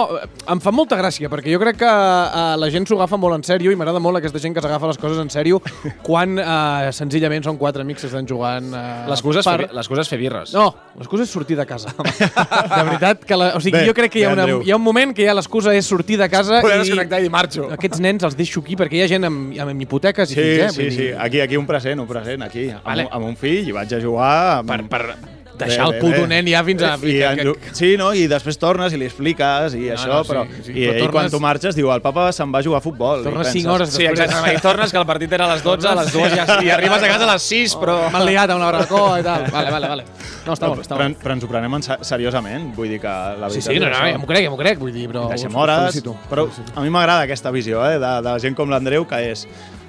em 0.48 0.60
fa 0.60 0.72
molta 0.74 0.98
gràcia, 1.00 1.30
perquè 1.32 1.52
jo 1.54 1.60
crec 1.62 1.78
que 1.80 1.88
uh, 1.88 2.56
la 2.60 2.68
gent 2.74 2.86
s'ho 2.88 2.98
agafa 2.98 3.16
molt 3.20 3.38
en 3.38 3.46
sèrio 3.48 3.72
i 3.72 3.78
m'agrada 3.80 4.00
molt 4.02 4.20
aquesta 4.20 4.38
gent 4.42 4.54
que 4.56 4.64
s'agafa 4.64 4.90
les 4.92 5.00
coses 5.00 5.18
en 5.22 5.30
sèrio 5.32 5.62
quan 6.08 6.36
uh, 6.38 6.90
senzillament 6.92 7.44
són 7.48 7.56
quatre 7.60 7.82
amics 7.86 8.04
que 8.04 8.10
estan 8.12 8.28
jugant... 8.28 8.68
Uh, 8.74 9.08
L'excusa 9.08 9.40
és, 9.40 9.48
fer, 9.48 9.70
l'excusa 9.72 10.04
és 10.04 10.12
fer 10.12 10.18
birres. 10.20 10.52
No, 10.56 10.68
l'excusa 11.00 11.24
és 11.24 11.32
sortir 11.32 11.56
de 11.56 11.64
casa. 11.68 11.94
de 11.98 12.82
veritat, 12.84 13.24
que 13.24 13.36
la, 13.40 13.50
o 13.56 13.60
sigui, 13.64 13.78
Bé, 13.80 13.86
jo 13.88 13.94
crec 13.96 14.12
que 14.12 14.20
hi 14.22 14.26
ha, 14.26 14.32
bé, 14.32 14.36
una, 14.36 14.44
Andreu. 14.48 14.62
hi 14.66 14.72
ha 14.74 14.76
un 14.78 14.84
moment 14.84 15.14
que 15.16 15.24
ja 15.26 15.34
l'excusa 15.36 15.72
és 15.76 15.86
sortir 15.88 16.18
de 16.20 16.28
casa 16.32 16.60
Poder 16.64 16.76
i 16.80 16.84
desconnectar 16.84 17.20
i 17.24 17.28
marxo. 17.32 17.68
aquests 17.74 18.00
nens 18.04 18.24
els 18.28 18.36
deixo 18.38 18.60
aquí 18.64 18.76
perquè 18.78 18.98
hi 19.00 19.04
ha 19.06 19.10
gent 19.10 19.28
amb, 19.28 19.52
amb 19.56 19.74
hipoteques 19.84 20.30
i 20.30 20.34
Sí, 20.34 20.40
fills, 20.40 20.62
eh? 20.64 20.70
sí, 20.70 20.90
sí. 20.90 21.02
dir, 21.08 21.16
Aquí, 21.18 21.40
aquí 21.40 21.56
un 21.56 21.66
present, 21.66 22.00
un 22.00 22.06
present, 22.08 22.42
aquí. 22.42 22.68
Amb, 22.70 22.84
Vale. 22.84 23.04
un, 23.06 23.12
amb 23.12 23.26
un 23.32 23.36
fill 23.36 23.68
i 23.68 23.72
vaig 23.72 23.94
a 23.94 24.00
jugar... 24.02 24.32
Amb... 24.58 24.68
Per, 24.70 24.82
per 24.88 25.37
deixar 25.58 25.86
el 25.90 25.98
puto 26.00 26.26
nen 26.30 26.46
ja 26.50 26.62
fins 26.64 26.82
a... 26.86 26.94
I, 26.96 27.00
que- 27.18 27.24
en, 27.28 27.52
que- 27.58 27.74
sí, 27.76 27.90
no? 28.00 28.12
I 28.14 28.26
després 28.30 28.58
tornes 28.58 28.92
i 28.94 29.00
li 29.00 29.06
expliques 29.08 29.74
i 29.78 29.88
això, 29.94 30.08
no, 30.12 30.22
sí, 30.24 30.30
però... 30.32 30.44
sí, 30.64 30.72
I, 30.72 30.86
però 30.88 30.96
i 30.96 31.00
quan 31.08 31.12
tornes- 31.12 31.32
tu 31.34 31.40
marxes 31.44 31.76
diu, 31.78 31.90
el 31.94 32.00
papa 32.04 32.28
se'n 32.32 32.52
va 32.54 32.60
a 32.62 32.66
jugar 32.66 32.78
a 32.80 32.84
futbol. 32.84 33.22
Tornes 33.26 33.46
penses, 33.48 33.62
5 33.62 33.74
hores 33.74 33.92
Sí, 33.98 34.06
exactament. 34.08 34.58
I 34.58 34.62
tornes 34.64 34.92
que 34.94 34.98
el 35.02 35.06
partit 35.08 35.32
era 35.38 35.46
a 35.50 35.54
les 35.54 35.62
12, 35.66 35.88
a 35.88 35.94
les 36.02 36.12
2 36.12 36.32
i, 36.38 36.66
i 36.66 36.70
arribes 36.74 37.02
a 37.02 37.08
casa 37.14 37.28
a 37.28 37.32
les 37.34 37.48
6, 37.52 37.76
però... 37.82 37.98
M'han 38.14 38.26
liat 38.28 38.50
a 38.50 38.56
una 38.56 38.70
barbacoa 38.72 39.20
i 39.20 39.26
tal. 39.26 39.46
Vale, 39.52 39.70
vale, 39.76 39.88
vale. 39.94 40.04
No, 40.46 40.54
està 40.56 40.68
molt, 40.70 40.78
bé, 40.80 40.86
està 40.86 40.94
Però, 40.96 41.04
molt. 41.08 41.18
bé. 41.18 41.22
però 41.24 41.34
ens 41.36 41.44
ho 41.44 41.48
prenem 41.50 41.74
en 41.76 41.82
se- 41.84 41.98
seriosament, 42.08 42.70
vull 42.76 42.88
dir 42.88 43.00
que 43.02 43.08
la 43.08 43.50
Sí, 43.50 43.58
veritat 43.58 43.72
sí, 43.74 43.80
no, 43.80 43.86
és 43.88 43.92
no, 43.92 43.98
això. 43.98 44.12
ja 44.14 44.18
m'ho 44.22 44.28
crec, 44.30 44.44
ja 44.46 44.52
m'ho 44.54 44.60
crec, 44.60 44.78
vull 44.80 44.92
dir, 44.94 45.08
però... 45.10 45.26
Deixem 45.28 45.54
hores, 45.60 45.98
però 46.30 46.46
a 46.74 46.80
mi 46.84 46.88
m'agrada 46.94 47.26
aquesta 47.28 47.50
visió 47.52 47.82
eh, 47.84 47.98
de, 48.00 48.12
de 48.24 48.36
gent 48.46 48.56
com 48.56 48.70
l'Andreu, 48.72 49.04
que 49.10 49.20
és... 49.32 49.44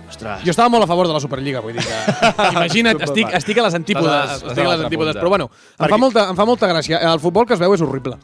Ostres, 0.09 0.43
Jo 0.45 0.51
estava 0.51 0.69
molt 0.73 0.83
a 0.83 0.87
favor 0.89 1.07
de 1.07 1.13
la 1.13 1.19
Superliga, 1.23 1.61
vull 1.61 1.73
dir 1.77 1.83
que... 1.85 2.21
Imagina't, 2.55 3.01
estic, 3.07 3.29
estic 3.39 3.57
a 3.61 3.67
les 3.67 3.75
antípodes, 3.77 4.37
estic 4.43 4.65
a 4.65 4.69
les 4.75 4.85
antípodes, 4.87 5.15
però 5.19 5.29
bueno, 5.29 5.49
em 5.79 5.87
fa, 5.89 5.97
molta, 6.01 6.27
em 6.33 6.39
fa 6.39 6.45
molta 6.49 6.69
gràcia. 6.71 6.99
El 7.13 7.19
futbol 7.23 7.45
que 7.45 7.53
es 7.53 7.59
veu 7.61 7.73
és 7.77 7.81
horrible. 7.85 8.17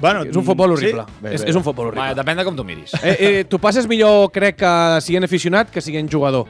bueno, 0.00 0.24
És 0.28 0.36
un 0.36 0.44
futbol 0.44 0.72
horrible. 0.76 1.04
Sí? 1.08 1.22
Bé, 1.22 1.34
és, 1.36 1.42
bé. 1.44 1.50
és 1.50 1.56
un 1.56 1.62
futbol 1.64 1.88
horrible. 1.88 2.08
Va, 2.10 2.14
depèn 2.20 2.36
de 2.40 2.44
com 2.44 2.56
tu 2.56 2.64
miris. 2.64 2.92
Eh, 3.02 3.16
eh, 3.18 3.44
tu 3.48 3.58
passes 3.62 3.86
millor, 3.88 4.30
crec, 4.34 4.56
que 4.62 4.72
siguent 5.00 5.24
aficionat 5.24 5.70
que 5.70 5.80
siguent 5.80 6.10
jugador. 6.10 6.46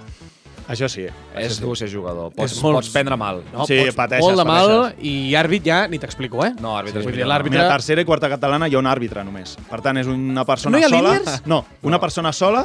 Això 0.72 0.86
sí. 0.88 1.02
És 1.36 1.56
dur 1.60 1.74
ser 1.76 1.88
jugador. 1.90 2.30
Pots, 2.32 2.52
És 2.54 2.60
molt- 2.62 2.78
pots 2.78 2.88
prendre 2.94 3.16
mal. 3.18 3.42
No? 3.52 3.66
Sí, 3.66 3.76
Pots- 3.82 3.96
pateixes, 3.98 4.24
Molt 4.24 4.38
de 4.38 4.44
mal 4.46 4.68
pateixes. 4.70 5.04
i 5.04 5.34
àrbit 5.36 5.64
ja 5.66 5.80
ni 5.90 5.98
t'explico, 5.98 6.44
eh? 6.46 6.52
No, 6.62 6.76
àrbitre 6.78 7.00
és 7.02 7.04
Vull 7.04 7.12
dir, 7.12 7.24
millor. 7.24 7.32
l'àrbitre... 7.34 7.58
Mira, 7.58 7.68
tercera 7.74 8.00
i 8.00 8.06
quarta 8.08 8.30
catalana 8.30 8.68
hi 8.70 8.76
ha 8.76 8.78
un 8.78 8.86
àrbitre 8.86 9.24
només. 9.26 9.56
Per 9.68 9.80
tant, 9.82 9.98
és 10.00 10.06
una 10.06 10.44
persona 10.48 10.78
No 10.78 10.80
hi 10.80 10.86
ha 10.86 10.88
sola. 10.88 11.10
líders? 11.18 11.42
No, 11.50 11.64
una 11.82 11.98
persona 12.00 12.32
sola 12.32 12.64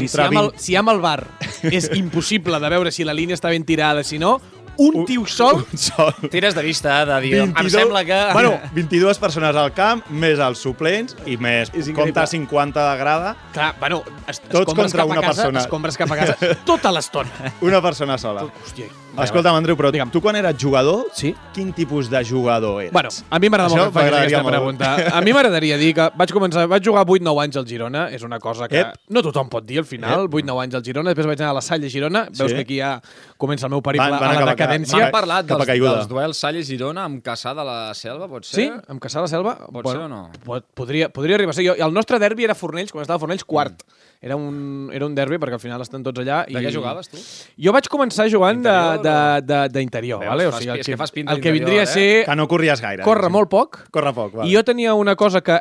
si, 0.00 0.08
si, 0.08 0.16
contra 0.16 0.30
amb 0.30 0.40
el, 0.40 0.50
20... 0.54 0.64
si 0.64 0.78
amb 0.80 0.94
el 0.94 1.04
bar 1.04 1.20
és 1.68 1.90
impossible 2.02 2.60
de 2.62 2.72
veure 2.72 2.94
si 2.94 3.04
la 3.04 3.14
línia 3.16 3.36
està 3.38 3.52
ben 3.52 3.66
tirada, 3.68 4.04
si 4.06 4.18
no, 4.22 4.38
un 4.76 5.04
tio 5.04 5.26
sol... 5.26 5.66
Un 5.70 5.78
sol. 5.78 6.14
Tires 6.30 6.54
de 6.54 6.62
vista, 6.62 7.04
de 7.06 7.20
dir... 7.20 7.34
Em 7.42 7.68
sembla 7.70 8.04
que... 8.04 8.18
Bueno, 8.32 8.54
22 8.72 9.20
persones 9.20 9.56
al 9.56 9.72
camp, 9.76 10.02
més 10.08 10.40
els 10.42 10.62
suplents 10.64 11.16
i 11.28 11.36
més 11.36 11.72
compta 11.94 12.26
50 12.26 12.86
de 12.88 12.96
grada, 13.00 13.34
Clar, 13.52 13.72
bueno, 13.80 14.02
es, 14.26 14.40
Tots 14.40 14.72
contra 14.72 15.02
cap 15.02 15.04
a 15.04 15.10
una 15.12 15.20
casa, 15.20 15.42
persona. 15.42 15.64
Escombres 15.66 16.00
cap 16.00 16.12
a 16.12 16.20
casa 16.22 16.54
tota 16.68 16.92
l'estona. 16.94 17.52
una 17.68 17.82
persona 17.84 18.18
sola. 18.18 18.46
Hòstia. 18.48 18.88
Escolta'm, 19.20 19.54
Andreu, 19.56 19.76
però 19.76 19.90
Digue'm. 19.92 20.10
tu 20.10 20.20
quan 20.22 20.36
eres 20.36 20.56
jugador, 20.58 21.06
Sí? 21.12 21.34
quin 21.52 21.72
tipus 21.72 22.08
de 22.08 22.24
jugador 22.24 22.80
eres? 22.80 22.92
Bueno, 22.92 23.08
a 23.30 23.38
mi 23.38 23.48
m'agrada 23.50 23.68
molt 23.68 23.80
que 23.82 23.86
em 23.88 23.92
facis 23.92 24.02
m'agradaria 24.10 24.38
aquesta 24.38 24.42
molt. 24.42 24.54
pregunta. 24.56 25.16
A 25.18 25.20
mi 25.20 25.32
m'agradaria 25.32 25.76
dir 25.76 25.94
que 25.94 26.10
vaig 26.16 26.32
començar, 26.32 26.66
vaig 26.66 26.82
jugar 26.84 27.04
8-9 27.04 27.42
anys 27.42 27.56
al 27.56 27.66
Girona, 27.66 28.08
és 28.10 28.22
una 28.22 28.38
cosa 28.38 28.68
que 28.68 28.80
Ep. 28.80 28.94
no 29.10 29.22
tothom 29.22 29.48
pot 29.50 29.64
dir 29.66 29.78
al 29.78 29.84
final, 29.84 30.28
8-9 30.28 30.62
anys 30.62 30.74
al 30.74 30.82
Girona, 30.84 31.10
després 31.10 31.26
vaig 31.26 31.40
anar 31.40 31.50
a 31.50 31.54
la 31.54 31.60
Salle 31.60 31.90
Girona, 31.90 32.24
veus 32.30 32.50
Sí. 32.50 32.54
que 32.56 32.60
aquí 32.62 32.78
ja 32.78 33.00
comença 33.36 33.66
el 33.66 33.70
meu 33.70 33.82
periple 33.82 34.08
Van- 34.10 34.18
van 34.20 34.36
a 34.36 34.44
la 34.46 34.54
decadència. 34.56 34.98
M'han 34.98 35.10
parlat 35.10 35.46
dels, 35.46 35.66
dels 35.66 36.08
duels 36.08 36.36
Salle-Girona 36.38 37.04
amb 37.04 37.22
Caçà 37.22 37.54
de 37.54 37.64
la 37.64 37.92
Selva, 37.94 38.28
pot 38.28 38.44
ser? 38.44 38.64
Sí? 38.64 38.72
Amb 38.88 39.00
Caçà 39.00 39.20
la 39.20 39.28
Selva? 39.28 39.56
Pot 39.70 39.86
ser 39.88 39.98
o 39.98 40.08
no? 40.08 40.30
Pot, 40.44 40.64
podria, 40.74 41.08
podria 41.10 41.34
arribar 41.36 41.50
a 41.50 41.54
ser. 41.54 41.66
Jo, 41.66 41.74
el 41.74 41.92
nostre 41.92 42.18
derbi 42.18 42.44
era 42.44 42.54
Fornells, 42.54 42.90
quan 42.92 43.02
estava 43.02 43.18
Fornells, 43.18 43.44
quart. 43.44 43.82
Era 44.22 44.36
un, 44.38 44.88
era 44.94 45.02
un 45.02 45.16
derbi 45.16 45.34
perquè 45.42 45.56
al 45.58 45.60
final 45.60 45.82
estan 45.82 46.04
tots 46.06 46.22
allà. 46.22 46.44
De 46.46 46.54
i... 46.54 46.62
què 46.62 46.70
jugaves, 46.70 47.08
tu? 47.10 47.18
Jo 47.66 47.72
vaig 47.74 47.88
començar 47.90 48.28
jugant 48.30 48.60
Interior 48.62 49.66
d'interior, 49.74 50.22
vale? 50.22 50.46
o 50.46 50.52
sigui, 50.54 50.70
el 50.76 50.84
que, 50.84 50.92
que 50.92 51.00
fas 51.00 51.10
pinta 51.10 51.34
el 51.34 51.42
que 51.42 51.50
vindria 51.50 51.82
a 51.82 51.88
eh? 51.88 51.90
ser 51.90 52.06
Que 52.28 52.36
no 52.38 52.46
corries 52.46 52.80
gaire. 52.80 53.02
córrer 53.02 53.32
molt 53.34 53.50
poc, 53.50 53.80
Corre 53.90 54.14
poc, 54.14 54.36
va. 54.38 54.46
i 54.46 54.54
jo 54.54 54.62
tenia 54.62 54.94
una 54.94 55.16
cosa 55.18 55.42
que 55.42 55.58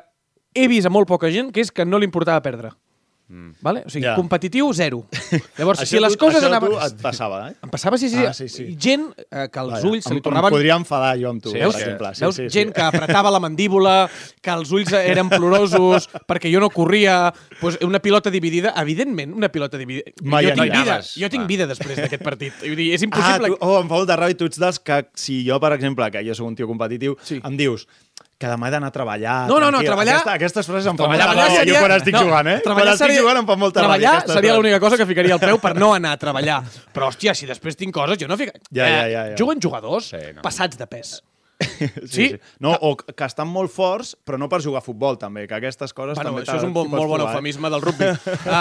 he 0.53 0.67
vist 0.69 0.85
a 0.85 0.93
molt 0.93 1.09
poca 1.09 1.31
gent, 1.33 1.49
que 1.49 1.65
és 1.65 1.73
que 1.73 1.87
no 1.89 1.97
li 1.97 2.05
importava 2.05 2.43
perdre. 2.45 2.69
Vale? 3.61 3.83
O 3.85 3.89
sigui, 3.89 4.05
Ja. 4.05 4.15
competitiu, 4.15 4.73
zero. 4.73 5.05
Llavors, 5.57 5.85
si 5.87 5.99
les 5.99 6.17
coses 6.17 6.41
això 6.43 6.47
anaven... 6.49 6.71
tu 6.73 6.79
et 6.83 7.01
passava, 7.01 7.37
eh? 7.49 7.55
Em 7.63 7.69
passava, 7.71 7.97
sí, 7.97 8.09
sí. 8.11 8.19
Ah, 8.27 8.33
sí, 8.33 8.49
sí. 8.51 8.65
Gent 8.79 9.05
eh, 9.31 9.47
que 9.51 9.59
els 9.61 9.71
Vaja, 9.77 9.87
ulls 9.87 10.03
se 10.03 10.13
li 10.13 10.21
tornaven... 10.21 10.51
Em 10.51 10.57
podria 10.57 10.75
enfadar 10.75 11.13
jo 11.21 11.29
amb 11.31 11.41
tu, 11.41 11.49
Sí, 11.53 11.57
per 11.57 11.63
Veus, 11.67 11.75
exemple. 11.79 12.11
Sí, 12.15 12.21
veus 12.25 12.35
sí, 12.35 12.47
sí. 12.49 12.53
gent 12.59 12.73
que 12.75 12.81
apretava 12.83 13.31
la 13.31 13.39
mandíbula, 13.39 13.95
que 14.41 14.51
els 14.51 14.71
ulls 14.75 14.91
eren 14.99 15.29
plorosos 15.31 16.09
perquè 16.29 16.51
jo 16.51 16.59
no 16.59 16.69
corria, 16.73 17.31
pues 17.61 17.79
una 17.87 17.99
pilota 18.03 18.29
dividida, 18.33 18.73
evidentment, 18.83 19.33
una 19.33 19.49
pilota 19.49 19.77
dividida. 19.79 20.11
Mai 20.23 20.45
jo 20.49 20.53
tinc 20.57 20.67
aniràs. 20.67 20.83
vida, 21.15 21.25
jo 21.25 21.31
tinc 21.37 21.47
vida 21.47 21.67
després 21.71 21.97
d'aquest 22.03 22.23
partit. 22.23 22.53
Vull 22.65 22.75
dir, 22.75 22.91
és 22.93 23.01
Ah, 23.01 23.07
impossible... 23.07 23.47
tu, 23.55 23.57
oh, 23.61 23.79
em 23.81 23.87
fa 23.87 23.95
molta 24.01 24.19
ràbia. 24.19 24.37
Tu 24.37 24.51
ets 24.51 24.59
dels 24.59 24.79
que, 24.83 25.01
si 25.15 25.41
jo, 25.47 25.59
per 25.63 25.71
exemple, 25.77 26.11
que 26.11 26.21
jo 26.27 26.35
sóc 26.35 26.47
un 26.51 26.55
tio 26.59 26.67
competitiu, 26.67 27.15
Sí. 27.23 27.39
em 27.43 27.55
dius 27.57 27.87
que 28.41 28.49
demà 28.49 28.67
he 28.67 28.73
d'anar 28.73 28.89
a 28.89 28.95
treballar. 28.95 29.35
No, 29.47 29.59
no, 29.61 29.69
no, 29.69 29.77
tranquil. 29.79 29.91
treballar- 29.91 30.15
Aquesta, 30.17 30.33
aquestes 30.39 30.65
frases 30.71 30.89
em 30.89 30.97
fan 30.97 31.05
Treballar, 31.05 31.27
molta 31.29 31.41
ràbia. 31.45 31.57
seria... 31.61 31.73
Jo 31.77 31.85
quan 31.85 31.95
estic 31.99 32.17
jugant, 32.17 32.47
eh? 32.47 32.57
Quan 32.57 32.67
treballar 32.71 32.95
estic 32.97 33.15
jugant 33.21 33.37
em 33.43 33.47
fa 33.53 33.55
molta 33.63 33.79
treballar 33.79 34.01
ràbia. 34.01 34.17
aquestes 34.17 34.39
seria 34.41 34.55
l'única 34.57 34.79
cosa 34.83 34.97
que 34.97 35.05
ficaria 35.05 35.37
el 35.37 35.43
preu 35.45 35.59
per 35.61 35.75
no 35.77 35.93
anar 35.99 36.15
a 36.17 36.21
treballar. 36.25 36.59
Però, 36.91 37.07
hòstia, 37.13 37.35
si 37.37 37.45
després 37.49 37.77
tinc 37.77 37.93
coses, 37.93 38.17
jo 38.17 38.27
no 38.27 38.37
fico... 38.41 38.57
Ja, 38.73 38.87
ja, 38.89 39.03
ja, 39.07 39.25
ja. 39.31 39.35
Juguen 39.37 39.61
jugadors 39.61 40.09
Sí, 40.15 40.23
no. 40.35 40.41
passats 40.41 40.77
de 40.81 40.87
pes. 40.87 41.19
Sí, 41.81 42.07
Sí? 42.11 42.27
sí. 42.29 42.39
No, 42.59 42.73
o 42.81 42.95
que 42.97 43.25
estan 43.25 43.47
molt 43.49 43.71
forts, 43.73 44.15
però 44.25 44.37
no 44.37 44.47
per 44.49 44.61
jugar 44.63 44.81
a 44.81 44.85
futbol, 44.85 45.17
també, 45.17 45.47
que 45.47 45.55
aquestes 45.57 45.93
coses 45.93 46.15
Bueno, 46.17 46.31
també 46.31 46.43
això 46.45 46.57
és 46.59 46.63
un 46.67 46.73
bon, 46.73 46.89
molt 46.91 47.07
bon 47.09 47.21
eh? 47.21 47.25
eufemisme 47.27 47.69
del 47.73 47.81
rugby. 47.81 48.09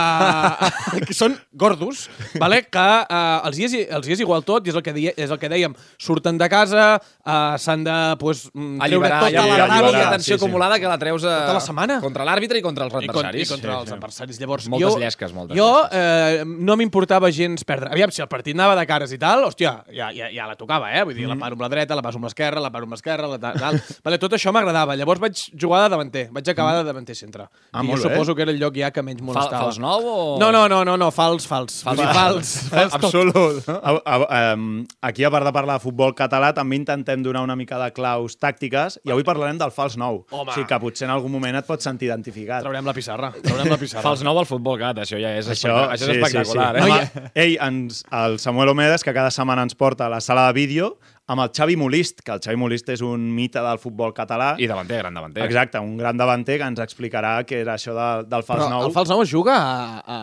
uh, 0.05 1.01
que 1.07 1.15
són 1.21 1.37
gordos, 1.53 2.09
vale? 2.41 2.63
que 2.71 2.79
uh, 2.81 3.47
els, 3.49 3.59
hi 3.61 3.67
és, 3.69 3.75
els 3.91 4.09
hi 4.09 4.15
és 4.17 4.23
igual 4.25 4.45
tot, 4.47 4.67
i 4.67 4.73
és 4.73 4.79
el 4.79 4.85
que, 4.87 4.95
deia, 4.97 5.13
és 5.17 5.31
el 5.31 5.39
que 5.41 5.51
dèiem. 5.53 5.75
Surten 6.01 6.39
de 6.41 6.49
casa, 6.53 6.87
uh, 7.01 7.57
s'han 7.61 7.85
de 7.87 7.97
pues, 8.21 8.47
mm, 8.55 8.79
treure 8.81 8.87
Alliberar, 8.89 9.21
tota 9.25 9.33
ja, 9.35 9.45
ràbia 9.45 9.67
alliberar, 9.67 10.05
la 10.07 10.11
tensió 10.17 10.35
sí, 10.35 10.39
sí. 10.39 10.41
acumulada 10.45 10.79
que 10.81 10.89
la 10.91 10.99
treus 11.01 11.25
a, 11.25 11.37
Tota 11.41 11.57
la 11.59 11.65
setmana. 11.65 12.01
contra 12.03 12.25
l'àrbitre 12.29 12.59
i 12.61 12.65
contra 12.65 12.87
els 12.89 12.95
i, 12.95 12.97
contra, 13.07 13.13
i 13.13 13.45
adversaris. 13.45 13.49
contra 13.53 13.73
Sí, 13.73 13.79
els 13.81 13.89
sí. 13.91 13.95
adversaris. 13.97 14.41
Llavors, 14.41 14.69
Moltes 14.71 14.93
jo, 14.95 14.99
llesques, 15.01 15.33
moltes 15.37 15.57
jo 15.59 15.69
llesques. 15.83 15.99
eh, 16.01 16.45
no 16.47 16.77
m'importava 16.81 17.31
gens 17.35 17.65
perdre. 17.65 17.91
Aviam, 17.93 18.11
si 18.15 18.23
el 18.23 18.29
partit 18.29 18.55
anava 18.57 18.77
de 18.79 18.87
cares 18.87 19.13
i 19.13 19.19
tal, 19.19 19.45
hòstia, 19.49 19.85
ja, 19.93 20.11
ja, 20.17 20.29
ja 20.33 20.47
la 20.49 20.57
tocava, 20.57 20.93
eh? 20.95 21.05
Vull 21.05 21.15
dir, 21.15 21.27
Mm. 21.27 21.35
la 21.35 21.37
paro 21.37 21.55
amb 21.55 21.63
la 21.63 21.69
dreta, 21.69 21.95
la 21.95 22.03
passo 22.03 22.17
amb 22.19 22.25
l'esquerra, 22.25 22.61
la 22.61 22.71
paro 22.71 22.85
amb 22.85 22.93
l'esquerra, 22.95 23.10
la 23.19 23.39
tal, 23.39 23.59
tal. 23.59 23.79
Vale, 24.05 24.19
tot 24.23 24.33
això 24.37 24.53
m'agradava. 24.55 24.95
Llavors 24.97 25.21
vaig 25.21 25.41
jugar 25.59 25.83
de 25.85 25.89
davanter, 25.95 26.29
vaig 26.31 26.49
acabar 26.53 26.77
de 26.79 26.85
davanter 26.87 27.17
centre. 27.17 27.49
Ah, 27.73 27.83
I 27.83 27.89
jo 27.91 27.97
suposo 28.05 28.35
que 28.35 28.43
era 28.43 28.53
el 28.53 28.59
lloc 28.61 28.77
ja 28.79 28.91
que 28.95 29.03
menys 29.03 29.23
molestava. 29.23 29.65
fals 29.67 29.79
nou 29.83 30.07
o...? 30.07 30.39
No, 30.39 30.51
no, 30.53 30.69
no, 30.69 30.85
no, 30.85 30.97
no, 30.97 31.11
fals, 31.11 31.47
fals. 31.47 31.81
Fals, 31.83 32.01
fals, 32.01 32.15
fals, 32.15 32.69
fals. 32.71 32.95
Absolut. 33.01 33.69
A, 33.69 33.97
a, 34.05 34.55
um, 34.55 34.85
aquí, 35.03 35.25
a 35.25 35.31
part 35.31 35.45
de 35.47 35.53
parlar 35.53 35.79
de 35.81 35.85
futbol 35.85 36.15
català, 36.15 36.53
també 36.55 36.77
intentem 36.77 37.23
donar 37.23 37.43
una 37.43 37.57
mica 37.57 37.79
de 37.83 37.91
claus 37.97 38.37
tàctiques 38.39 39.01
i 39.05 39.11
avui 39.11 39.25
parlarem 39.27 39.59
del 39.59 39.73
fals 39.75 39.97
nou. 40.01 40.23
Home. 40.31 40.51
O 40.51 40.55
sigui 40.55 40.67
que 40.71 40.79
potser 40.83 41.09
en 41.09 41.15
algun 41.17 41.33
moment 41.33 41.57
et 41.59 41.67
pots 41.67 41.85
sentir 41.85 42.09
identificat. 42.11 42.63
Traurem 42.63 42.87
la 42.87 42.95
pissarra, 42.97 43.33
traurem 43.43 43.71
la 43.71 43.79
pissarra. 43.81 44.03
Fals 44.05 44.23
nou 44.27 44.39
al 44.39 44.47
futbol 44.49 44.79
cat, 44.81 45.03
això 45.05 45.19
ja 45.21 45.35
és, 45.39 45.49
Això, 45.51 45.73
això 45.91 46.07
és 46.11 46.19
espectacular. 46.19 46.71
sí, 46.77 46.91
sí. 46.91 47.25
Eh? 47.25 47.31
Ell, 47.45 47.57
ens, 47.67 48.05
el 48.13 48.39
Samuel 48.43 48.69
Omedes, 48.75 49.03
que 49.05 49.15
cada 49.17 49.31
setmana 49.35 49.65
ens 49.67 49.75
porta 49.75 50.07
a 50.07 50.13
la 50.13 50.21
sala 50.21 50.47
de 50.49 50.53
vídeo, 50.57 50.99
amb 51.31 51.45
el 51.45 51.51
Xavi 51.55 51.77
Molist, 51.79 52.25
que 52.27 52.33
el 52.35 52.41
Xavi 52.43 52.59
Molist 52.59 52.89
és 52.91 53.03
un 53.07 53.29
mite 53.37 53.61
del 53.63 53.79
futbol 53.79 54.11
català. 54.17 54.53
I 54.59 54.67
davanter, 54.67 54.99
gran 55.05 55.15
davanter. 55.15 55.45
Exacte, 55.47 55.79
un 55.79 55.93
gran 56.01 56.19
davanter 56.19 56.57
que 56.59 56.67
ens 56.73 56.81
explicarà 56.83 57.37
què 57.47 57.61
era 57.63 57.77
això 57.79 57.95
de, 57.95 58.09
del 58.33 58.43
fals 58.47 58.65
Però 58.65 58.71
nou. 58.73 58.87
el 58.89 58.95
fals 58.97 59.13
nou 59.13 59.23
es 59.23 59.31
juga 59.31 59.55
a, 59.55 60.01
a, 60.03 60.19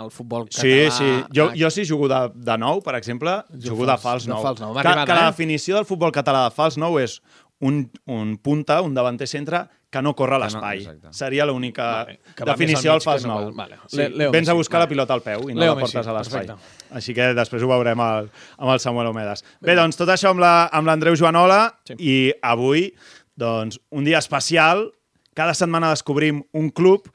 al 0.00 0.08
futbol 0.14 0.46
català. 0.48 0.62
Sí, 0.62 0.88
sí. 0.96 1.10
Jo, 1.36 1.50
a- 1.50 1.58
jo 1.60 1.70
si 1.74 1.84
jugo 1.88 2.08
de, 2.08 2.22
de 2.34 2.56
nou, 2.62 2.80
per 2.86 2.96
exemple, 2.96 3.36
jugo 3.60 3.84
de 3.84 3.92
fals- 3.98 4.06
fals 4.06 4.28
de 4.30 4.32
nou. 4.32 4.42
fals 4.48 4.64
nou. 4.64 4.72
Que, 4.80 4.96
que 5.04 5.18
la 5.20 5.28
definició 5.28 5.76
del 5.76 5.84
futbol 5.88 6.12
català 6.16 6.46
de 6.48 6.56
fals 6.56 6.80
nou 6.80 6.96
és 7.02 7.18
un, 7.60 7.82
un 8.08 8.38
punta, 8.40 8.80
un 8.80 8.94
davanter 8.96 9.28
centre, 9.28 9.66
que 9.90 10.00
no 10.02 10.14
corre 10.14 10.36
a 10.36 10.38
no, 10.38 10.44
l'espai. 10.44 10.78
exacte. 10.78 11.08
Seria 11.12 11.44
l'única 11.46 12.04
Vale, 12.04 12.20
definició 12.46 12.92
del 12.92 13.00
al 13.00 13.00
fals 13.02 13.24
no 13.26 13.34
nou. 13.40 13.48
va- 13.50 13.64
vale. 13.64 13.78
Sí, 13.88 14.06
Leo 14.08 14.30
Vens 14.30 14.48
a 14.48 14.52
buscar 14.54 14.78
vale. 14.78 14.84
la 14.84 14.88
pilota 14.88 15.14
al 15.14 15.22
peu 15.22 15.48
i 15.50 15.54
no 15.54 15.60
Leo 15.60 15.74
la 15.74 15.80
portes 15.80 15.94
Messi, 16.06 16.08
a 16.08 16.12
l'espai. 16.12 16.46
Així 16.92 17.12
que 17.14 17.34
després 17.34 17.62
ho 17.62 17.66
veurem 17.68 17.98
el, 18.00 18.30
amb 18.58 18.70
el 18.70 18.78
Samuel 18.80 19.08
Omedes. 19.08 19.44
Bé, 19.60 19.74
doncs 19.74 19.96
tot 19.96 20.08
això 20.08 20.30
amb 20.30 20.40
la- 20.40 20.68
amb 20.72 20.86
l'Andreu 20.86 21.16
Joanola 21.16 21.74
Sí. 21.84 21.94
i 21.98 22.32
avui, 22.42 22.94
doncs, 23.36 23.80
un 23.90 24.04
dia 24.04 24.18
especial. 24.18 24.92
Cada 25.34 25.54
setmana 25.54 25.90
descobrim 25.90 26.44
un 26.52 26.70
club. 26.70 27.08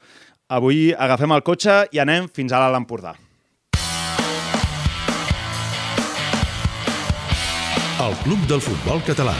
Avui 0.48 0.92
agafem 0.92 1.32
el 1.32 1.42
cotxe 1.42 1.88
i 1.92 1.98
anem 1.98 2.28
fins 2.28 2.52
a 2.52 2.58
l'Alt 2.60 2.76
Empordà. 2.76 3.14
El 7.98 8.14
Club 8.22 8.38
del 8.46 8.60
Futbol 8.60 9.02
Català. 9.02 9.34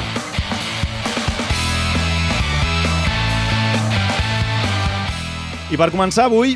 I 5.66 5.74
per 5.74 5.88
començar 5.90 6.28
avui, 6.28 6.52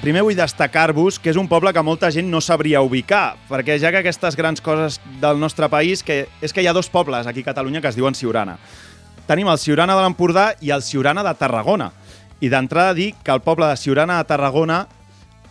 primer 0.00 0.22
vull 0.24 0.36
destacar-vos 0.38 1.18
que 1.20 1.28
és 1.28 1.36
un 1.36 1.44
poble 1.44 1.74
que 1.76 1.82
molta 1.84 2.08
gent 2.08 2.30
no 2.32 2.40
sabria 2.40 2.80
ubicar, 2.80 3.34
perquè 3.50 3.74
ja 3.76 3.90
que 3.92 4.00
aquestes 4.00 4.36
grans 4.38 4.62
coses 4.64 4.96
del 5.20 5.36
nostre 5.36 5.68
país, 5.68 6.00
que 6.00 6.22
és 6.40 6.54
que 6.56 6.62
hi 6.64 6.68
ha 6.70 6.72
dos 6.72 6.88
pobles 6.88 7.28
aquí 7.28 7.42
a 7.44 7.50
Catalunya 7.50 7.82
que 7.84 7.90
es 7.92 7.98
diuen 7.98 8.14
Siurana. 8.16 8.54
Tenim 9.28 9.50
el 9.52 9.60
Siurana 9.60 9.92
de 9.92 10.06
l'Empordà 10.06 10.46
i 10.64 10.72
el 10.72 10.80
Siurana 10.86 11.20
de 11.26 11.34
Tarragona. 11.36 11.90
I 12.40 12.48
d'entrada 12.48 12.94
dir 12.96 13.10
que 13.22 13.34
el 13.34 13.42
poble 13.44 13.68
de 13.68 13.76
Siurana 13.76 14.16
de 14.22 14.28
Tarragona, 14.30 14.86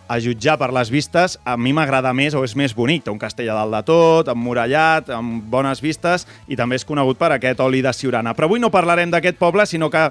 a 0.08 0.18
jutjar 0.18 0.56
per 0.58 0.72
les 0.74 0.90
vistes, 0.90 1.38
a 1.46 1.54
mi 1.58 1.74
m'agrada 1.78 2.14
més 2.14 2.34
o 2.34 2.42
és 2.46 2.56
més 2.58 2.74
bonic. 2.74 3.04
Té 3.06 3.14
un 3.14 3.22
castell 3.22 3.52
a 3.52 3.60
dalt 3.60 3.74
de 3.76 3.84
tot, 3.86 4.32
emmurallat, 4.34 5.12
amb 5.14 5.46
bones 5.54 5.82
vistes, 5.82 6.26
i 6.50 6.58
també 6.58 6.82
és 6.82 6.86
conegut 6.86 7.22
per 7.22 7.36
aquest 7.36 7.62
oli 7.62 7.86
de 7.86 7.94
Siurana. 7.94 8.34
Però 8.34 8.50
avui 8.50 8.62
no 8.62 8.74
parlarem 8.74 9.14
d'aquest 9.14 9.38
poble, 9.38 9.70
sinó 9.70 9.92
que 9.94 10.08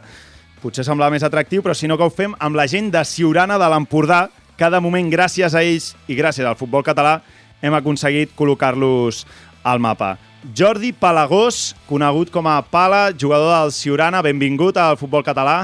potser 0.65 0.85
sembla 0.87 1.11
més 1.13 1.25
atractiu, 1.27 1.61
però 1.61 1.77
sinó 1.77 1.99
que 2.01 2.07
ho 2.07 2.13
fem 2.13 2.33
amb 2.41 2.57
la 2.57 2.65
gent 2.71 2.89
de 2.95 3.03
Siurana 3.05 3.59
de 3.61 3.69
l'Empordà, 3.69 4.25
que 4.57 4.71
de 4.71 4.81
moment, 4.81 5.11
gràcies 5.13 5.53
a 5.53 5.61
ells 5.61 5.93
i 6.09 6.17
gràcies 6.17 6.47
al 6.49 6.57
futbol 6.57 6.85
català, 6.87 7.19
hem 7.61 7.75
aconseguit 7.77 8.33
col·locar-los 8.39 9.25
al 9.67 9.83
mapa. 9.83 10.15
Jordi 10.57 10.93
Palagós, 10.93 11.75
conegut 11.89 12.31
com 12.33 12.49
a 12.49 12.61
Pala, 12.63 13.09
jugador 13.13 13.53
del 13.53 13.75
Siurana, 13.77 14.23
benvingut 14.25 14.79
al 14.81 14.97
futbol 15.01 15.25
català. 15.27 15.59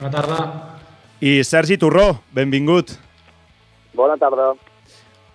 Bona 0.00 0.12
tarda. 0.12 0.38
I 1.24 1.38
Sergi 1.44 1.78
Torró, 1.80 2.18
benvingut. 2.36 2.96
Bona 3.94 4.18
tarda. 4.20 4.52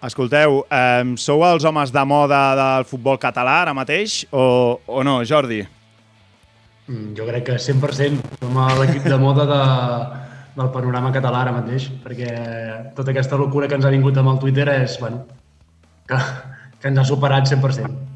Escolteu, 0.05 0.61
eh, 0.69 1.15
sou 1.17 1.41
els 1.47 1.65
homes 1.65 1.91
de 1.91 2.05
moda 2.05 2.43
del 2.55 2.85
futbol 2.87 3.17
català 3.19 3.61
ara 3.63 3.73
mateix 3.73 4.21
o, 4.31 4.79
o 4.85 5.03
no, 5.03 5.19
Jordi? 5.25 5.63
Jo 6.89 7.25
crec 7.27 7.45
que 7.45 7.57
100% 7.61 8.39
som 8.41 8.55
l'equip 8.79 9.03
de 9.05 9.17
moda 9.21 9.45
de, 9.45 9.63
del 10.57 10.71
panorama 10.73 11.11
català 11.13 11.43
ara 11.45 11.53
mateix, 11.53 11.89
perquè 12.03 12.29
tota 12.97 13.13
aquesta 13.13 13.37
locura 13.37 13.67
que 13.69 13.77
ens 13.77 13.85
ha 13.85 13.93
vingut 13.93 14.17
amb 14.17 14.33
el 14.33 14.39
Twitter 14.41 14.65
és, 14.73 14.97
bueno, 15.01 15.23
que, 16.09 16.17
que 16.81 16.89
ens 16.89 16.99
ha 16.99 17.05
superat 17.05 17.45
100%. 17.51 18.07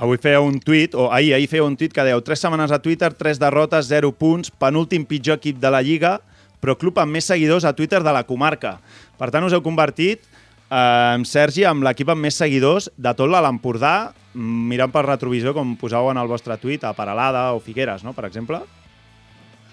Avui 0.00 0.20
feia 0.20 0.40
un 0.40 0.56
tuit, 0.60 0.94
o 0.96 1.10
ahir, 1.12 1.34
ahir 1.36 1.48
feia 1.48 1.64
un 1.64 1.76
tuit 1.76 1.92
que 1.92 2.04
deu 2.04 2.20
3 2.24 2.44
setmanes 2.44 2.72
a 2.72 2.80
Twitter, 2.80 3.10
3 3.12 3.40
derrotes, 3.40 3.88
0 3.88 4.12
punts, 4.16 4.52
penúltim 4.52 5.04
pitjor 5.08 5.40
equip 5.40 5.58
de 5.60 5.72
la 5.72 5.82
Lliga, 5.84 6.18
però 6.60 6.76
club 6.76 7.00
amb 7.00 7.16
més 7.16 7.28
seguidors 7.28 7.64
a 7.68 7.74
Twitter 7.76 8.00
de 8.04 8.12
la 8.12 8.24
comarca. 8.28 8.78
Per 9.20 9.28
tant, 9.32 9.44
us 9.44 9.56
heu 9.56 9.64
convertit, 9.64 10.24
eh, 10.68 11.18
Sergi, 11.24 11.64
amb 11.68 11.84
l'equip 11.84 12.08
amb 12.08 12.20
més 12.20 12.36
seguidors 12.36 12.88
de 12.96 13.12
tot 13.16 13.28
l'Empordà, 13.28 14.12
mm, 14.12 14.19
mirant 14.34 14.92
per 14.94 15.04
retrovisió, 15.06 15.54
com 15.56 15.76
posau 15.80 16.10
en 16.10 16.20
el 16.20 16.30
vostre 16.30 16.56
tuit, 16.60 16.84
a 16.84 16.94
Paralada 16.94 17.50
o 17.54 17.62
Figueres, 17.62 18.04
no?, 18.06 18.14
per 18.14 18.26
exemple. 18.28 18.60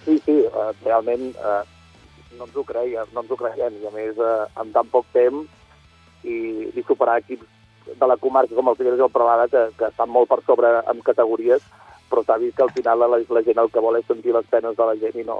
Sí, 0.05 0.17
sí, 0.25 0.37
eh, 0.45 0.71
realment 0.85 1.29
eh, 1.35 1.61
no 2.37 2.47
ens 2.47 2.55
ho 2.55 2.63
creiem, 2.63 3.11
no 3.13 3.23
ens 3.23 3.31
ho 3.31 3.37
creiem, 3.39 3.77
i 3.81 3.89
a 3.89 3.93
més 3.93 4.17
eh, 4.17 4.45
en 4.61 4.71
tan 4.73 4.89
poc 4.93 5.05
temps 5.13 5.47
i, 6.23 6.37
i 6.73 6.85
superar 6.87 7.19
equips 7.21 7.45
de 7.87 8.07
la 8.07 8.17
comarca 8.19 8.55
com 8.55 8.69
el 8.71 8.77
Figueres 8.79 8.99
i 8.99 9.05
el 9.05 9.13
Prelada 9.13 9.47
que, 9.51 9.67
que 9.77 9.91
estan 9.91 10.09
molt 10.11 10.29
per 10.31 10.41
sobre 10.45 10.73
en 10.91 11.03
categories, 11.05 11.63
però 12.09 12.23
s'ha 12.23 12.39
vist 12.41 12.55
que 12.57 12.63
al 12.63 12.73
final 12.75 13.03
la, 13.03 13.19
la 13.19 13.43
gent 13.43 13.59
el 13.61 13.71
que 13.71 13.83
vol 13.83 13.99
és 13.99 14.07
sentir 14.07 14.33
les 14.35 14.47
penes 14.51 14.75
de 14.77 14.87
la 14.87 14.95
gent 14.99 15.19
i 15.19 15.27
no, 15.27 15.37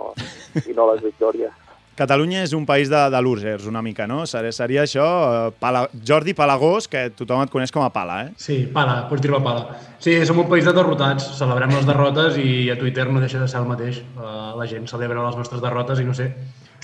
i 0.65 0.75
no 0.75 0.91
les 0.91 1.03
victòries. 1.03 1.66
Catalunya 1.97 2.43
és 2.45 2.53
un 2.53 2.67
país 2.69 2.91
de, 2.93 2.99
de 3.09 3.19
losers, 3.25 3.65
una 3.65 3.81
mica, 3.81 4.05
no? 4.05 4.19
Seria, 4.29 4.53
seria 4.53 4.83
això, 4.85 5.05
eh, 5.07 5.55
Pala, 5.57 5.87
Jordi 6.05 6.35
Palagós, 6.37 6.85
que 6.91 7.07
tothom 7.17 7.41
et 7.41 7.53
coneix 7.53 7.73
com 7.73 7.81
a 7.81 7.89
Pala, 7.93 8.19
eh? 8.27 8.29
Sí, 8.37 8.59
pala, 8.73 8.99
pots 9.09 9.23
dir-ho 9.23 9.39
pala. 9.41 9.79
Sí, 10.03 10.13
som 10.29 10.37
un 10.43 10.49
país 10.51 10.67
de 10.67 10.75
derrotats, 10.77 11.31
celebrem 11.39 11.73
les 11.73 11.89
derrotes 11.89 12.37
i 12.37 12.69
a 12.69 12.77
Twitter 12.77 13.07
no 13.09 13.23
deixa 13.23 13.41
de 13.41 13.49
ser 13.49 13.63
el 13.63 13.69
mateix. 13.69 14.03
Uh, 14.13 14.53
la 14.59 14.69
gent 14.69 14.85
celebra 14.91 15.25
les 15.25 15.39
nostres 15.41 15.63
derrotes 15.63 16.03
i 16.03 16.05
no 16.05 16.13
sé, 16.13 16.29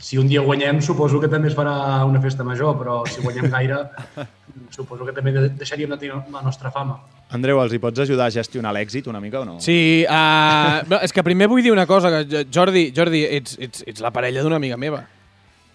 si 0.03 0.17
un 0.17 0.27
dia 0.27 0.41
guanyem 0.41 0.82
suposo 0.82 1.22
que 1.22 1.29
també 1.32 1.48
es 1.48 1.55
farà 1.55 2.03
una 2.10 2.20
festa 2.20 2.43
major, 2.43 2.74
però 2.79 3.03
si 3.08 3.22
guanyem 3.22 3.48
gaire 3.53 3.77
suposo 4.69 5.05
que 5.05 5.13
també 5.13 5.31
de- 5.31 5.50
deixaríem 5.50 5.89
de 5.89 5.98
tenir 5.98 6.13
la 6.31 6.41
nostra 6.41 6.72
fama. 6.72 7.00
Andreu, 7.33 7.62
els 7.63 7.74
hi 7.74 7.79
pots 7.81 8.00
ajudar 8.03 8.27
a 8.27 8.33
gestionar 8.33 8.74
l'èxit 8.75 9.07
una 9.10 9.19
mica 9.19 9.39
o 9.41 9.45
no? 9.45 9.60
Sí, 9.62 10.05
uh, 10.10 10.83
no, 10.89 11.00
és 11.01 11.12
que 11.13 11.24
primer 11.25 11.48
vull 11.48 11.63
dir 11.63 11.72
una 11.74 11.88
cosa, 11.89 12.12
que 12.27 12.45
Jordi, 12.53 12.91
Jordi 12.95 13.24
ets, 13.25 13.57
ets, 13.60 13.83
ets 13.88 14.01
la 14.05 14.12
parella 14.13 14.43
d'una 14.45 14.57
amiga 14.62 14.77
meva. 14.77 15.03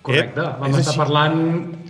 Correcte. 0.03 0.41
Vam 0.61 0.79
estar 0.79 0.95
parlant 0.97 1.39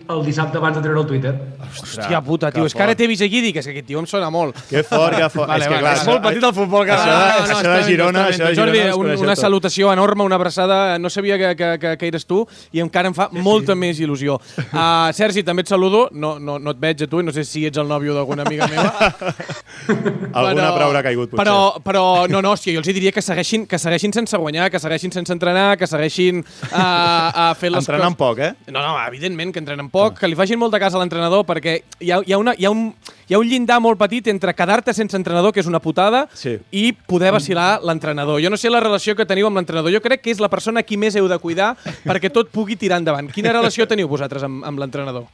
el 0.09 0.23
dissabte 0.25 0.57
abans 0.57 0.77
de 0.79 0.81
treure 0.83 1.03
el 1.03 1.07
Twitter. 1.07 1.35
Hòstia 1.69 2.23
puta, 2.25 2.49
tio, 2.51 2.63
que 2.65 2.71
és 2.71 2.75
que 2.75 2.83
ara 2.83 2.95
t'he 2.97 3.07
vist 3.11 3.21
aquí 3.27 3.43
i 3.43 3.45
dic, 3.45 3.59
és 3.61 3.67
que 3.69 3.75
aquest 3.75 3.87
tio 3.91 4.01
em 4.01 4.07
sona 4.09 4.31
molt. 4.33 4.57
Que 4.71 4.81
fort, 4.87 5.13
que 5.19 5.27
fort. 5.29 5.49
Vale, 5.53 5.67
és 5.67 5.69
que, 5.69 5.81
clar, 5.83 5.93
és 5.99 6.07
molt 6.09 6.23
petit 6.25 6.47
el 6.49 6.55
futbol 6.57 6.87
Això 6.87 6.97
de, 6.97 7.19
català. 7.19 7.43
això 7.45 7.75
de 7.75 7.83
Girona, 7.85 8.23
això 8.33 8.47
de 8.47 8.57
Jordi, 8.57 8.81
Girona 8.81 8.95
us 8.97 9.21
un, 9.21 9.27
una 9.27 9.35
tot. 9.37 9.43
salutació 9.43 9.93
enorme, 9.93 10.25
una 10.25 10.39
abraçada. 10.41 10.79
No 10.99 11.11
sabia 11.13 11.37
que, 11.37 11.51
que, 11.59 11.69
que, 11.83 11.93
que 12.01 12.09
eres 12.09 12.25
tu 12.25 12.41
i 12.73 12.81
encara 12.81 13.13
em 13.13 13.17
fa 13.19 13.29
molta 13.37 13.77
més 13.77 14.01
il·lusió. 14.01 14.39
Uh, 14.57 15.13
Sergi, 15.13 15.45
també 15.45 15.67
et 15.67 15.69
saludo. 15.75 16.07
No, 16.13 16.39
no, 16.41 16.57
no 16.59 16.73
et 16.73 16.81
veig 16.81 17.05
a 17.05 17.11
tu 17.11 17.21
i 17.21 17.29
no 17.29 17.35
sé 17.37 17.45
si 17.45 17.67
ets 17.69 17.77
el 17.77 17.93
nòvio 17.93 18.17
d'alguna 18.17 18.49
amiga 18.49 18.71
meva. 18.73 19.13
Alguna 20.39 20.73
però, 20.73 20.89
haurà 20.89 21.05
caigut, 21.05 21.31
potser. 21.35 21.43
Però, 21.43 21.59
però 21.85 22.05
no, 22.33 22.41
no, 22.41 22.55
hòstia, 22.57 22.73
jo 22.73 22.81
els 22.81 22.89
diria 22.89 23.13
que 23.13 23.23
segueixin, 23.25 23.67
que 23.69 23.79
segueixin 23.81 24.17
sense 24.17 24.41
guanyar, 24.41 24.71
que 24.73 24.81
segueixin 24.81 25.13
sense 25.15 25.33
entrenar, 25.37 25.77
que 25.77 25.87
segueixin 25.91 26.41
uh, 26.41 26.73
uh, 26.73 27.53
fent 27.59 27.77
les 27.77 27.85
Entrenant 27.85 28.08
coses... 28.15 28.19
poc, 28.19 28.39
eh? 28.39 28.55
No, 28.73 28.81
no, 28.81 28.95
evidentment 29.07 29.53
que 29.53 29.59
entrenen 29.59 29.89
poc, 29.91 30.19
que 30.19 30.29
li 30.29 30.35
facin 30.39 30.59
molta 30.59 30.79
cas 30.81 30.95
a 30.95 30.99
l'entrenador 30.99 31.45
perquè 31.45 31.83
hi 32.01 32.11
ha, 32.11 32.21
hi, 32.25 32.33
ha 32.33 32.39
una, 32.39 32.55
hi, 32.57 32.65
ha 32.65 32.71
un, 32.71 32.95
hi 33.29 33.35
ha 33.35 33.39
un 33.39 33.47
llindar 33.49 33.81
molt 33.81 33.99
petit 33.99 34.27
entre 34.29 34.55
quedar-te 34.55 34.95
sense 34.95 35.17
entrenador, 35.17 35.53
que 35.53 35.61
és 35.61 35.67
una 35.67 35.81
putada, 35.81 36.27
Sí. 36.35 36.57
i 36.73 36.93
poder 36.93 37.33
vacilar 37.33 37.81
l'entrenador. 37.83 38.41
Jo 38.43 38.51
no 38.51 38.57
sé 38.57 38.71
la 38.71 38.81
relació 38.81 39.15
que 39.17 39.27
teniu 39.27 39.47
amb 39.47 39.57
l'entrenador. 39.57 39.93
Jo 39.93 40.01
crec 40.01 40.23
que 40.23 40.31
és 40.31 40.41
la 40.41 40.49
persona 40.49 40.81
a 40.81 40.83
qui 40.83 40.97
més 40.97 41.17
heu 41.17 41.29
de 41.29 41.39
cuidar 41.39 41.75
perquè 42.05 42.31
tot 42.33 42.49
pugui 42.51 42.77
tirar 42.77 42.99
endavant. 42.99 43.31
Quina 43.33 43.53
relació 43.53 43.87
teniu 43.87 44.09
vosaltres 44.09 44.43
amb, 44.43 44.65
amb 44.65 44.79
l'entrenador? 44.79 45.25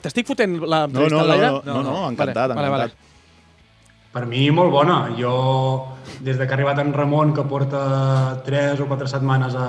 T'estic 0.00 0.26
fotent 0.26 0.60
la 0.62 0.86
No, 0.86 1.08
no, 1.08 1.18
al 1.18 1.26
no, 1.26 1.26
l'aire? 1.26 1.48
no, 1.50 1.62
no, 1.64 1.82
no, 1.82 2.08
encantat, 2.10 2.54
vale, 2.54 2.68
vale, 2.70 2.84
encantat. 2.84 3.13
Per 4.14 4.22
mi, 4.30 4.44
molt 4.54 4.70
bona. 4.70 4.96
Jo, 5.18 5.32
des 6.22 6.36
de 6.38 6.44
que 6.46 6.52
ha 6.52 6.56
arribat 6.56 6.78
en 6.78 6.92
Ramon, 6.94 7.32
que 7.34 7.42
porta 7.50 7.80
3 8.46 8.78
o 8.84 8.86
4 8.86 9.08
setmanes 9.10 9.56
a, 9.58 9.64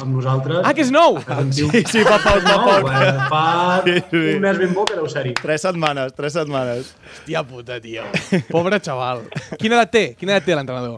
amb 0.00 0.14
nosaltres... 0.16 0.62
Ah, 0.64 0.72
que 0.72 0.80
és 0.86 0.92
nou! 0.94 1.18
Sí, 1.52 1.66
sí, 1.90 2.00
fa 2.08 2.16
poc, 2.24 2.40
fa 2.46 2.56
poc. 2.64 2.88
Eh, 2.88 3.12
fa 3.28 3.42
Sí, 3.84 3.98
sí. 4.08 4.22
un 4.38 4.46
mes 4.46 4.60
ben 4.62 4.72
bo 4.72 4.86
que 4.88 4.96
deu 4.96 5.10
ser-hi. 5.12 5.34
Tres 5.42 5.66
setmanes, 5.68 6.14
tres 6.16 6.32
setmanes. 6.38 6.94
Hòstia 7.10 7.44
puta, 7.44 7.76
tio. 7.84 8.06
Pobre 8.54 8.80
xaval. 8.80 9.26
Quina 9.60 9.76
edat 9.82 9.92
té? 9.92 10.04
Quina 10.16 10.38
edat 10.38 10.48
té 10.48 10.56
l'entrenador? 10.56 10.96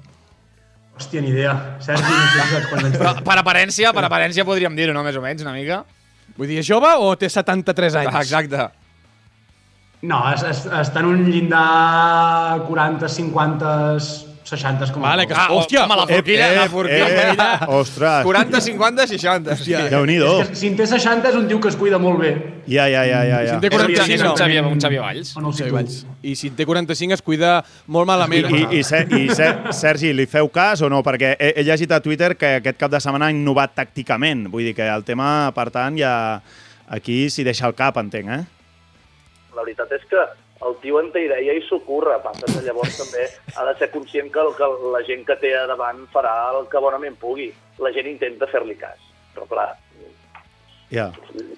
Hòstia, 0.95 1.25
ni 1.27 1.33
idea. 1.35 1.57
Sergi, 1.83 2.07
no 2.07 2.47
sé 2.53 2.63
quants 2.71 2.87
anys 2.93 3.01
Però 3.03 3.17
té. 3.19 3.27
per 3.27 3.39
aparència, 3.43 3.91
per 3.97 4.07
aparència 4.07 4.47
podríem 4.47 4.79
dir-ho, 4.79 4.95
no? 4.95 5.03
Més 5.03 5.19
o 5.19 5.25
menys, 5.25 5.43
una 5.43 5.57
mica. 5.57 5.83
Vull 6.39 6.47
dir, 6.47 6.61
és 6.63 6.71
jove 6.71 6.95
o 7.03 7.11
té 7.19 7.27
73 7.27 7.99
anys? 8.05 8.15
Exacte. 8.23 8.69
No, 10.05 10.21
es, 10.35 10.43
es, 10.45 10.65
està 10.69 11.01
en 11.01 11.07
un 11.15 11.25
llindar 11.31 12.61
40, 12.69 13.09
50, 13.09 13.99
60 14.45 14.91
com 14.93 15.01
Vale, 15.03 15.27
que- 15.27 15.33
Ah, 15.35 15.49
Hòstia, 15.51 15.85
home, 15.85 15.97
la 15.97 16.07
forquilla, 16.07 16.49
la 16.53 16.69
forquilla. 16.69 17.55
eh, 17.63 17.67
ostres. 17.69 18.23
40, 18.25 18.61
50, 18.61 19.07
60. 19.07 19.53
Hòstia. 19.55 19.79
Déu-n'hi-do. 19.89 20.43
És 20.43 20.49
que 20.51 20.55
si 20.61 20.69
en 20.69 20.77
té 20.77 20.87
60 20.87 21.31
és 21.31 21.35
un 21.39 21.47
tio 21.49 21.59
que 21.61 21.69
es 21.73 21.77
cuida 21.81 21.97
molt 21.99 22.21
bé. 22.21 22.33
Ja, 22.69 22.85
ja, 22.93 23.07
ja, 23.09 23.23
ja. 23.25 23.39
Si 23.41 23.47
ja. 23.49 23.55
en 23.55 23.61
té 23.63 23.69
És 23.69 23.73
un, 23.73 23.81
45, 23.81 24.15
és 24.15 24.21
un, 24.21 24.27
no. 24.29 24.35
Xavier, 24.37 24.65
un 24.67 24.79
Xavier 24.81 25.01
Valls. 25.01 25.35
O 25.37 25.41
no 25.41 25.49
ho 25.49 25.53
sé. 25.57 25.71
Valls. 25.71 26.07
I 26.23 26.35
si 26.37 26.49
en 26.49 26.57
té 26.57 26.67
45 26.67 27.15
es 27.15 27.23
cuida 27.23 27.65
molt 27.87 28.05
I, 28.05 28.07
malament. 28.13 28.51
i, 28.51 28.79
i, 28.81 28.83
Ser- 28.85 29.09
i 29.17 29.29
Ser- 29.35 29.73
Sergi, 29.73 30.13
li 30.13 30.27
feu 30.27 30.51
cas 30.53 30.83
o 30.83 30.91
no? 30.91 31.03
Perquè 31.03 31.37
he, 31.39 31.55
he 31.57 31.65
llegit 31.65 31.91
a 31.93 32.01
Twitter 32.01 32.37
que 32.37 32.57
aquest 32.61 32.77
cap 32.77 32.91
de 32.93 33.01
setmana 33.01 33.27
ha 33.27 33.31
innovat 33.33 33.73
tàcticament. 33.75 34.49
Vull 34.53 34.65
dir 34.69 34.75
que 34.75 34.87
el 34.87 35.05
tema, 35.05 35.51
per 35.57 35.71
tant, 35.71 35.97
ja 35.97 36.43
aquí 36.89 37.31
s'hi 37.31 37.45
deixa 37.45 37.67
el 37.67 37.75
cap, 37.75 37.97
entenc, 37.97 38.29
eh? 38.29 38.43
La 39.55 39.63
veritat 39.63 39.93
és 39.93 40.05
que 40.11 40.25
el 40.65 40.75
tio 40.83 41.01
en 41.01 41.13
té 41.13 41.25
idea 41.27 41.55
i 41.55 41.63
s'ho 41.69 41.81
curra. 41.87 42.19
Passa 42.25 42.47
que 42.51 42.65
llavors 42.67 42.97
també 42.99 43.29
ha 43.57 43.65
de 43.71 43.77
ser 43.79 43.91
conscient 43.95 44.31
que, 44.33 44.41
el, 44.41 44.53
que 44.59 44.69
la 44.93 45.03
gent 45.07 45.25
que 45.29 45.37
té 45.43 45.55
a 45.59 45.67
davant 45.71 46.05
farà 46.15 46.35
el 46.59 46.67
que 46.73 46.81
bonament 46.83 47.17
pugui. 47.21 47.51
La 47.79 47.93
gent 47.93 48.07
intenta 48.11 48.47
fer-li 48.51 48.77
cas. 48.81 49.01
Però 49.35 49.47
clar, 49.51 49.73
Ja. 50.95 51.09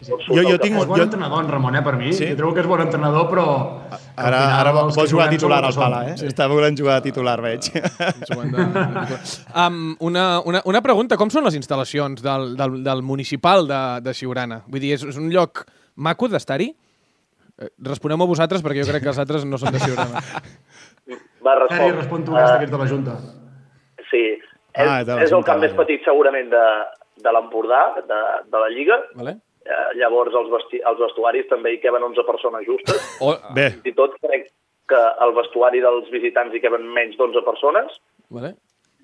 Jo- 0.07 0.17
jo 0.49 0.57
tinc. 0.63 0.79
És 0.79 0.87
bon 0.87 0.97
Jo- 0.97 1.03
entrenador, 1.03 1.43
en 1.45 1.51
Ramon, 1.51 1.75
eh, 1.77 1.83
per 1.83 1.97
mi. 1.99 2.13
Sí? 2.15 2.29
Jo 2.31 2.37
trobo 2.39 2.55
que 2.55 2.61
és 2.63 2.67
bon 2.67 2.81
entrenador, 2.81 3.27
però... 3.29 3.45
Ara, 4.17 4.39
final 4.39 4.61
ara 4.61 4.73
vol, 4.73 4.93
vol 4.95 5.09
jugar 5.11 5.27
titular 5.29 5.59
al 5.67 5.75
pala, 5.75 5.99
eh? 6.09 6.15
Sí. 6.17 6.27
Està 6.31 6.47
volent 6.49 6.79
jugar 6.79 7.03
titular, 7.05 7.35
veig. 7.43 7.69
Um, 9.55 9.97
una, 10.01 10.41
una, 10.45 10.63
una 10.65 10.81
pregunta, 10.81 11.17
com 11.21 11.29
són 11.31 11.45
les 11.45 11.57
instal·lacions 11.59 12.23
del, 12.25 12.55
del, 12.57 12.79
del 12.87 13.03
municipal 13.03 13.67
de, 13.69 13.81
de 14.07 14.15
Siurana? 14.15 14.63
Vull 14.69 14.81
dir, 14.83 14.95
és, 14.97 15.05
és 15.05 15.17
un 15.21 15.29
lloc 15.33 15.65
maco 15.97 16.29
d'estar-hi? 16.33 16.71
Eh, 17.59 17.71
Responeu-me 17.89 18.27
vosaltres, 18.29 18.63
perquè 18.65 18.83
jo 18.85 18.91
crec 18.93 19.03
que 19.07 19.13
els 19.15 19.19
altres 19.23 19.45
no 19.49 19.57
són 19.61 19.73
de 19.73 19.81
Siurana. 19.81 20.21
Va, 21.47 21.55
Sergi, 21.69 21.91
respon. 21.93 21.97
respon 21.97 22.25
tu, 22.27 22.33
uh, 22.37 22.67
de 22.67 22.79
la 22.83 22.87
Junta. 22.91 23.17
Sí, 24.11 24.23
és, 24.37 24.87
Ah, 24.87 25.03
de 25.05 25.15
la 25.17 25.23
és 25.25 25.33
el 25.33 25.45
camp 25.47 25.61
més 25.63 25.73
petit 25.79 26.03
segurament 26.05 26.51
de, 26.53 26.65
de 27.25 27.33
l'Empordà, 27.33 27.83
de, 28.07 28.21
de 28.53 28.59
la 28.65 28.69
Lliga. 28.75 28.99
vale? 29.17 29.39
Eh, 29.67 29.87
llavors 29.99 30.35
els, 30.39 30.51
vesti 30.53 30.79
els 30.87 31.01
vestuaris 31.01 31.49
també 31.51 31.73
hi 31.75 31.81
queben 31.83 32.05
11 32.07 32.23
persones 32.29 32.67
justes. 32.69 33.01
O, 33.21 33.33
Bé, 33.57 33.71
Fins 33.73 33.89
i 33.91 33.95
tot 33.99 34.13
crec 34.23 34.45
que 34.87 35.01
el 35.25 35.33
vestuari 35.35 35.81
dels 35.83 36.07
visitants 36.13 36.55
hi 36.55 36.61
queben 36.63 36.85
menys 36.95 37.17
d'11 37.19 37.43
persones. 37.49 37.97
vale? 38.31 38.53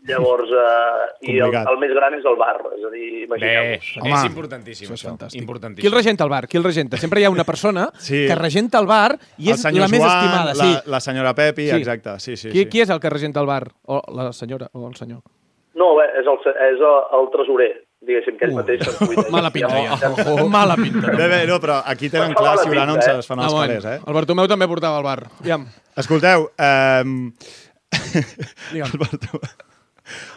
Llavors, 0.09 0.51
eh, 0.51 1.31
i 1.31 1.37
el, 1.37 1.43
Complicat. 1.45 1.69
el 1.71 1.77
més 1.79 1.93
gran 1.95 2.15
és 2.17 2.25
el 2.27 2.35
bar, 2.41 2.57
és 2.75 2.85
a 2.85 2.91
dir, 2.91 3.05
bé, 3.13 3.21
imagineu-vos. 3.29 3.91
Home, 4.03 4.15
és 4.17 4.25
importantíssim, 4.27 4.89
Això 4.89 4.95
és 4.99 5.05
fantàstic. 5.07 5.37
Qui 5.39 5.45
Importantíssim. 5.45 5.87
el 5.93 5.95
regenta 5.95 6.25
el 6.25 6.31
bar? 6.31 6.49
Qui 6.49 6.59
el 6.59 6.65
regenta? 6.65 6.97
Sempre 6.99 7.21
hi 7.21 7.25
ha 7.25 7.31
una 7.31 7.45
persona 7.45 7.85
Sí. 7.99 8.25
que 8.27 8.35
regenta 8.35 8.81
el 8.81 8.87
bar 8.91 9.13
i 9.39 9.51
el 9.51 9.55
és 9.55 9.63
la 9.65 9.87
més 9.87 10.03
estimada. 10.03 10.55
la, 10.55 10.65
sí. 10.65 10.73
la 10.91 11.01
senyora 11.01 11.35
Pepi, 11.35 11.69
Sí. 11.71 11.77
exacte. 11.77 12.19
Sí, 12.19 12.37
sí, 12.37 12.51
qui, 12.51 12.65
sí. 12.65 12.67
qui 12.69 12.81
és 12.83 12.91
el 12.91 12.99
que 12.99 13.11
regenta 13.11 13.38
el 13.41 13.47
bar? 13.47 13.69
O 13.87 14.03
la 14.12 14.33
senyora 14.33 14.69
o 14.73 14.88
el 14.88 14.97
senyor? 14.97 15.23
No, 15.75 15.95
bé, 15.97 16.05
és 16.21 16.27
el, 16.27 16.38
és 16.51 16.83
el, 16.83 16.99
el 17.21 17.31
tresorer, 17.33 17.71
diguéssim, 18.03 18.37
que 18.37 18.45
ell 18.51 18.53
mateix 18.59 18.83
se'n 18.85 19.07
cuida. 19.07 19.23
Mala 19.37 19.51
pinta, 19.55 19.71
Ja, 19.71 19.97
ja. 20.03 20.45
Mala 20.59 20.75
pinta. 20.77 21.15
Bé, 21.17 21.29
bé, 21.31 21.47
no, 21.47 21.61
però 21.62 21.79
aquí 21.87 22.11
tenen 22.11 22.35
Fa 22.35 22.43
clar 22.43 22.57
mala 22.57 22.62
si 22.62 22.69
on 22.69 22.75
pinta, 22.75 23.12
eh? 23.15 23.19
es 23.23 23.27
fan 23.31 23.38
Ah, 23.41 23.45
els 23.47 23.55
bueno. 23.55 23.69
calés, 23.79 23.85
eh? 23.87 24.01
El 24.05 24.15
Bartomeu 24.19 24.49
també 24.51 24.67
portava 24.69 24.99
el 24.99 25.05
bar. 25.07 25.21
Aviam, 25.41 25.65
Escolteu, 25.97 26.51
um... 26.59 27.33
digue'm. 28.73 28.91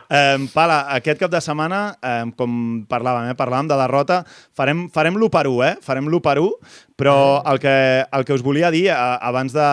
Um, 0.05 0.47
Pala, 0.53 0.83
aquest 0.93 1.19
cap 1.21 1.31
de 1.33 1.41
setmana, 1.41 1.95
um, 1.97 2.31
com 2.37 2.57
parlàvem, 2.89 3.31
eh? 3.31 3.37
parlàvem 3.37 3.69
de 3.71 3.77
derrota, 3.79 4.21
farem, 4.53 4.85
farem 4.93 5.17
l'1 5.17 5.31
per 5.33 5.45
1, 5.49 5.63
eh? 5.65 5.75
Farem 5.85 6.09
l'1 6.09 6.21
per 6.21 6.37
1, 6.41 6.51
però 6.95 7.15
el 7.49 7.59
que, 7.59 8.05
el 8.05 8.25
que 8.25 8.35
us 8.35 8.43
volia 8.45 8.71
dir 8.71 8.87
eh, 8.87 8.97
abans 9.21 9.53
de, 9.55 9.69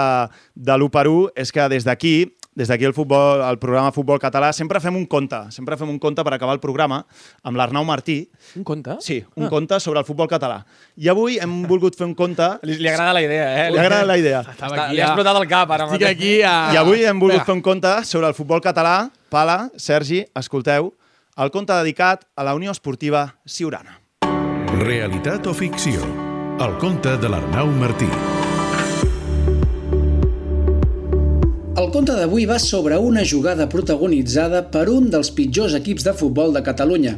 de 0.54 0.78
l'1 0.78 0.88
per 0.92 1.06
1 1.10 1.34
és 1.44 1.52
que 1.52 1.68
des 1.70 1.84
d'aquí, 1.84 2.32
des 2.56 2.68
d'aquí 2.68 2.84
el, 2.88 2.94
futbol, 2.96 3.40
el 3.44 3.58
programa 3.60 3.92
Futbol 3.92 4.18
Català, 4.20 4.50
sempre 4.56 4.80
fem 4.80 4.96
un 4.98 5.06
conte, 5.06 5.38
sempre 5.54 5.76
fem 5.80 5.88
un 5.92 6.00
conte 6.00 6.24
per 6.24 6.34
acabar 6.34 6.56
el 6.56 6.60
programa 6.64 7.02
amb 7.44 7.60
l'Arnau 7.60 7.84
Martí. 7.84 8.18
Un 8.56 8.64
conte? 8.64 8.98
Sí, 9.04 9.22
un 9.36 9.46
ah. 9.46 9.52
conte 9.52 9.78
sobre 9.80 10.00
el 10.00 10.08
futbol 10.08 10.28
català. 10.32 10.62
I 10.96 11.12
avui 11.12 11.38
hem 11.40 11.62
volgut 11.70 11.96
fer 11.98 12.08
un 12.08 12.16
conte... 12.18 12.54
Li, 12.64 12.80
li 12.80 12.90
agrada 12.90 13.14
la 13.16 13.24
idea, 13.24 13.48
eh? 13.62 13.70
Li 13.72 13.80
agrada 13.80 14.08
la 14.08 14.20
idea. 14.20 14.44
Estava 14.48 14.74
Està, 14.74 14.86
aquí 14.88 14.96
li 14.96 15.04
ha 15.04 15.12
explotat 15.12 15.42
el 15.44 15.50
cap 15.52 15.76
ara 15.76 15.88
Estic 15.88 16.00
mateix. 16.00 16.16
aquí 16.16 16.36
a... 16.40 16.56
I 16.72 16.80
avui 16.82 17.04
hem 17.04 17.20
volgut 17.20 17.40
Vinga. 17.40 17.48
fer 17.52 17.60
un 17.60 17.66
conte 17.70 17.98
sobre 18.08 18.32
el 18.32 18.38
futbol 18.38 18.64
català. 18.64 18.96
Pala, 19.32 19.70
Sergi, 19.80 20.26
escolteu, 20.36 20.90
el 21.40 21.52
conte 21.54 21.72
dedicat 21.72 22.26
a 22.36 22.44
la 22.44 22.52
Unió 22.58 22.74
Esportiva 22.76 23.24
Siurana. 23.48 23.96
Realitat 24.84 25.48
o 25.48 25.56
ficció? 25.56 26.04
El 26.60 26.76
conte 26.84 27.16
de 27.16 27.32
l'Arnau 27.32 27.72
Martí. 27.80 28.12
El 31.72 31.87
conte 31.88 32.12
d'avui 32.12 32.44
va 32.44 32.58
sobre 32.61 32.98
una 33.00 33.22
jugada 33.24 33.64
protagonitzada 33.72 34.58
per 34.74 34.82
un 34.92 35.06
dels 35.12 35.30
pitjors 35.32 35.72
equips 35.78 36.04
de 36.04 36.12
futbol 36.12 36.52
de 36.52 36.61
Catalunya. 36.66 37.14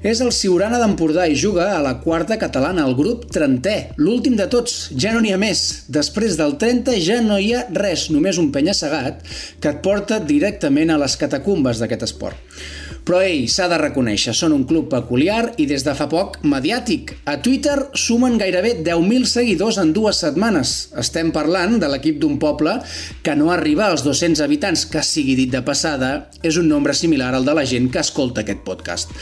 És 0.00 0.22
el 0.24 0.30
Siurana 0.32 0.78
d'Empordà 0.80 1.26
i 1.28 1.36
juga 1.36 1.66
a 1.74 1.82
la 1.84 1.98
quarta 2.00 2.38
catalana, 2.40 2.86
al 2.88 2.96
grup 2.96 3.26
30è, 3.34 3.98
l'últim 4.00 4.38
de 4.40 4.48
tots, 4.48 4.78
ja 4.96 5.12
no 5.12 5.20
n'hi 5.20 5.34
ha 5.36 5.40
més. 5.42 5.84
Després 5.92 6.40
del 6.40 6.56
30 6.62 6.96
ja 7.04 7.20
no 7.20 7.36
hi 7.36 7.52
ha 7.52 7.66
res, 7.76 8.08
només 8.08 8.40
un 8.40 8.48
penya-segat 8.54 9.20
que 9.60 9.74
et 9.74 9.84
porta 9.84 10.22
directament 10.32 10.94
a 10.94 11.00
les 11.04 11.20
catacumbes 11.20 11.84
d'aquest 11.84 12.08
esport. 12.08 12.40
Però 13.06 13.20
ei, 13.24 13.46
s'ha 13.48 13.66
de 13.70 13.78
reconèixer, 13.80 14.34
són 14.36 14.52
un 14.52 14.66
club 14.68 14.90
peculiar 14.92 15.54
i 15.62 15.66
des 15.70 15.84
de 15.86 15.94
fa 15.96 16.06
poc 16.10 16.38
mediàtic. 16.46 17.14
A 17.30 17.38
Twitter 17.42 17.76
sumen 17.96 18.36
gairebé 18.40 18.74
10.000 18.84 19.28
seguidors 19.30 19.78
en 19.80 19.94
dues 19.96 20.20
setmanes. 20.22 20.74
Estem 21.00 21.32
parlant 21.34 21.78
de 21.80 21.88
l'equip 21.90 22.20
d'un 22.20 22.36
poble 22.42 22.76
que 23.24 23.34
no 23.38 23.50
arriba 23.54 23.88
als 23.88 24.04
200 24.06 24.44
habitants, 24.44 24.84
que 24.90 25.02
sigui 25.06 25.36
dit 25.38 25.52
de 25.52 25.62
passada, 25.66 26.12
és 26.42 26.60
un 26.60 26.68
nombre 26.68 26.94
similar 26.94 27.32
al 27.34 27.48
de 27.48 27.56
la 27.56 27.66
gent 27.68 27.90
que 27.90 28.02
escolta 28.04 28.44
aquest 28.44 28.64
podcast. 28.66 29.14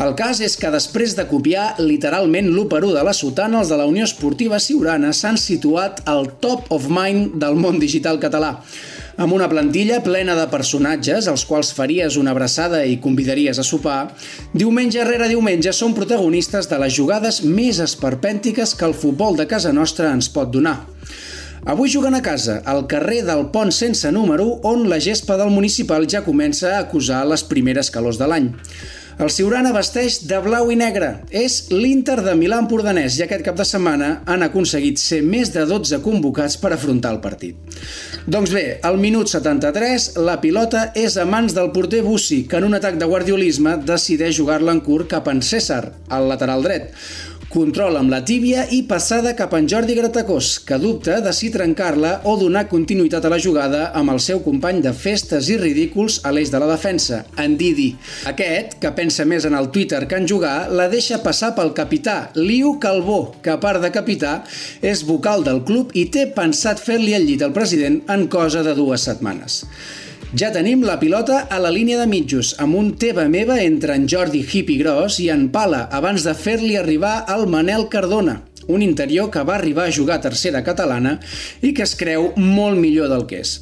El 0.00 0.16
cas 0.18 0.40
és 0.44 0.56
que 0.56 0.72
després 0.72 1.16
de 1.18 1.28
copiar 1.28 1.74
literalment 1.82 2.48
l'1 2.48 2.68
per 2.72 2.82
1 2.84 2.94
de 2.96 3.04
la 3.04 3.16
sotana, 3.16 3.60
els 3.60 3.72
de 3.72 3.78
la 3.80 3.88
Unió 3.90 4.08
Esportiva 4.08 4.60
Siurana 4.62 5.12
s'han 5.12 5.36
situat 5.38 6.02
al 6.08 6.32
top 6.40 6.72
of 6.74 6.88
mind 6.88 7.36
del 7.42 7.60
món 7.60 7.78
digital 7.82 8.20
català 8.22 8.56
amb 9.18 9.34
una 9.34 9.48
plantilla 9.50 9.98
plena 10.06 10.36
de 10.38 10.46
personatges 10.50 11.26
als 11.26 11.42
quals 11.48 11.72
faries 11.74 12.16
una 12.20 12.30
abraçada 12.30 12.84
i 12.86 13.00
convidaries 13.02 13.58
a 13.58 13.64
sopar, 13.66 14.12
diumenge 14.54 15.02
rere 15.08 15.26
diumenge 15.28 15.72
són 15.74 15.96
protagonistes 15.96 16.70
de 16.70 16.78
les 16.78 16.94
jugades 16.94 17.42
més 17.42 17.82
esperpèntiques 17.82 18.76
que 18.78 18.86
el 18.86 18.94
futbol 18.94 19.36
de 19.36 19.48
casa 19.50 19.74
nostra 19.74 20.12
ens 20.14 20.30
pot 20.30 20.54
donar. 20.54 20.78
Avui 21.66 21.90
juguen 21.90 22.14
a 22.14 22.22
casa, 22.22 22.60
al 22.64 22.86
carrer 22.86 23.24
del 23.26 23.48
Pont 23.50 23.74
sense 23.74 24.08
número, 24.14 24.46
on 24.62 24.86
la 24.88 25.00
gespa 25.02 25.36
del 25.36 25.50
municipal 25.50 26.06
ja 26.06 26.22
comença 26.22 26.76
a 26.76 26.84
acusar 26.84 27.24
les 27.26 27.42
primeres 27.42 27.90
calors 27.90 28.22
de 28.22 28.30
l'any. 28.30 28.52
El 29.18 29.32
Siurana 29.34 29.72
vesteix 29.74 30.20
de 30.30 30.36
blau 30.44 30.68
i 30.70 30.76
negre. 30.78 31.08
És 31.34 31.72
l'Inter 31.72 32.20
de 32.22 32.36
Milà 32.38 32.60
Empordanès 32.62 33.16
i 33.18 33.24
aquest 33.24 33.42
cap 33.48 33.56
de 33.58 33.64
setmana 33.66 34.10
han 34.30 34.44
aconseguit 34.46 35.00
ser 35.02 35.24
més 35.26 35.50
de 35.50 35.64
12 35.66 35.98
convocats 36.04 36.54
per 36.62 36.70
afrontar 36.70 37.10
el 37.16 37.18
partit. 37.24 37.58
Doncs 38.30 38.52
bé, 38.54 38.62
al 38.86 39.00
minut 39.02 39.26
73, 39.32 40.06
la 40.22 40.36
pilota 40.38 40.92
és 40.94 41.16
a 41.18 41.26
mans 41.26 41.56
del 41.56 41.72
porter 41.74 42.04
Bussi, 42.06 42.44
que 42.46 42.60
en 42.62 42.68
un 42.68 42.78
atac 42.78 43.00
de 43.00 43.10
guardiolisme 43.10 43.74
decideix 43.90 44.38
jugar-la 44.38 44.76
en 44.76 44.84
curt 44.86 45.10
cap 45.10 45.26
en 45.34 45.42
César, 45.42 45.82
al 46.14 46.30
lateral 46.30 46.62
dret. 46.62 46.94
Control 47.48 47.96
amb 47.96 48.10
la 48.12 48.18
tíbia 48.28 48.66
i 48.76 48.82
passada 48.84 49.30
cap 49.32 49.54
en 49.56 49.64
Jordi 49.72 49.94
Gratacós, 49.96 50.58
que 50.68 50.76
dubta 50.76 51.14
de 51.24 51.30
si 51.32 51.48
trencar-la 51.48 52.10
o 52.28 52.34
donar 52.36 52.66
continuïtat 52.68 53.24
a 53.24 53.30
la 53.32 53.38
jugada 53.40 53.86
amb 53.96 54.12
el 54.12 54.18
seu 54.20 54.42
company 54.44 54.82
de 54.84 54.90
festes 54.92 55.48
i 55.48 55.56
ridículs 55.56 56.18
a 56.28 56.32
l'eix 56.36 56.52
de 56.52 56.60
la 56.60 56.68
defensa, 56.68 57.22
en 57.40 57.54
Didi. 57.56 57.86
Aquest, 58.28 58.76
que 58.82 58.90
pensa 58.98 59.24
més 59.24 59.46
en 59.48 59.56
el 59.56 59.70
Twitter 59.72 60.02
que 60.10 60.18
en 60.20 60.28
jugar, 60.28 60.68
la 60.68 60.90
deixa 60.92 61.22
passar 61.24 61.54
pel 61.56 61.72
capità, 61.78 62.18
Liu 62.36 62.74
Calbó, 62.82 63.32
que 63.40 63.54
a 63.54 63.62
part 63.62 63.80
de 63.80 63.88
capità 63.96 64.42
és 64.84 65.06
vocal 65.08 65.46
del 65.48 65.62
club 65.64 65.96
i 65.96 66.04
té 66.12 66.26
pensat 66.36 66.84
fer-li 66.84 67.16
el 67.16 67.24
llit 67.30 67.46
al 67.48 67.56
president 67.56 68.02
en 68.12 68.28
cosa 68.28 68.60
de 68.60 68.76
dues 68.76 69.08
setmanes. 69.08 69.62
Ja 70.36 70.50
tenim 70.52 70.82
la 70.84 70.98
pilota 71.00 71.38
a 71.48 71.56
la 71.56 71.70
línia 71.72 71.96
de 71.96 72.04
mitjos, 72.04 72.50
amb 72.60 72.76
un 72.76 72.90
teva-meva 73.00 73.54
entre 73.64 73.94
en 73.96 74.02
Jordi 74.12 74.42
Hippie 74.44 74.76
Gros 74.76 75.16
i 75.24 75.30
en 75.32 75.46
Pala, 75.48 75.86
abans 75.88 76.26
de 76.26 76.34
fer-li 76.36 76.74
arribar 76.76 77.22
al 77.32 77.46
Manel 77.48 77.86
Cardona, 77.88 78.42
un 78.68 78.84
interior 78.84 79.30
que 79.32 79.40
va 79.48 79.54
arribar 79.56 79.86
a 79.88 79.94
jugar 79.96 80.18
a 80.18 80.24
tercera 80.26 80.60
catalana 80.66 81.14
i 81.64 81.72
que 81.72 81.86
es 81.86 81.96
creu 81.96 82.34
molt 82.36 82.76
millor 82.76 83.08
del 83.08 83.24
que 83.24 83.40
és. 83.40 83.54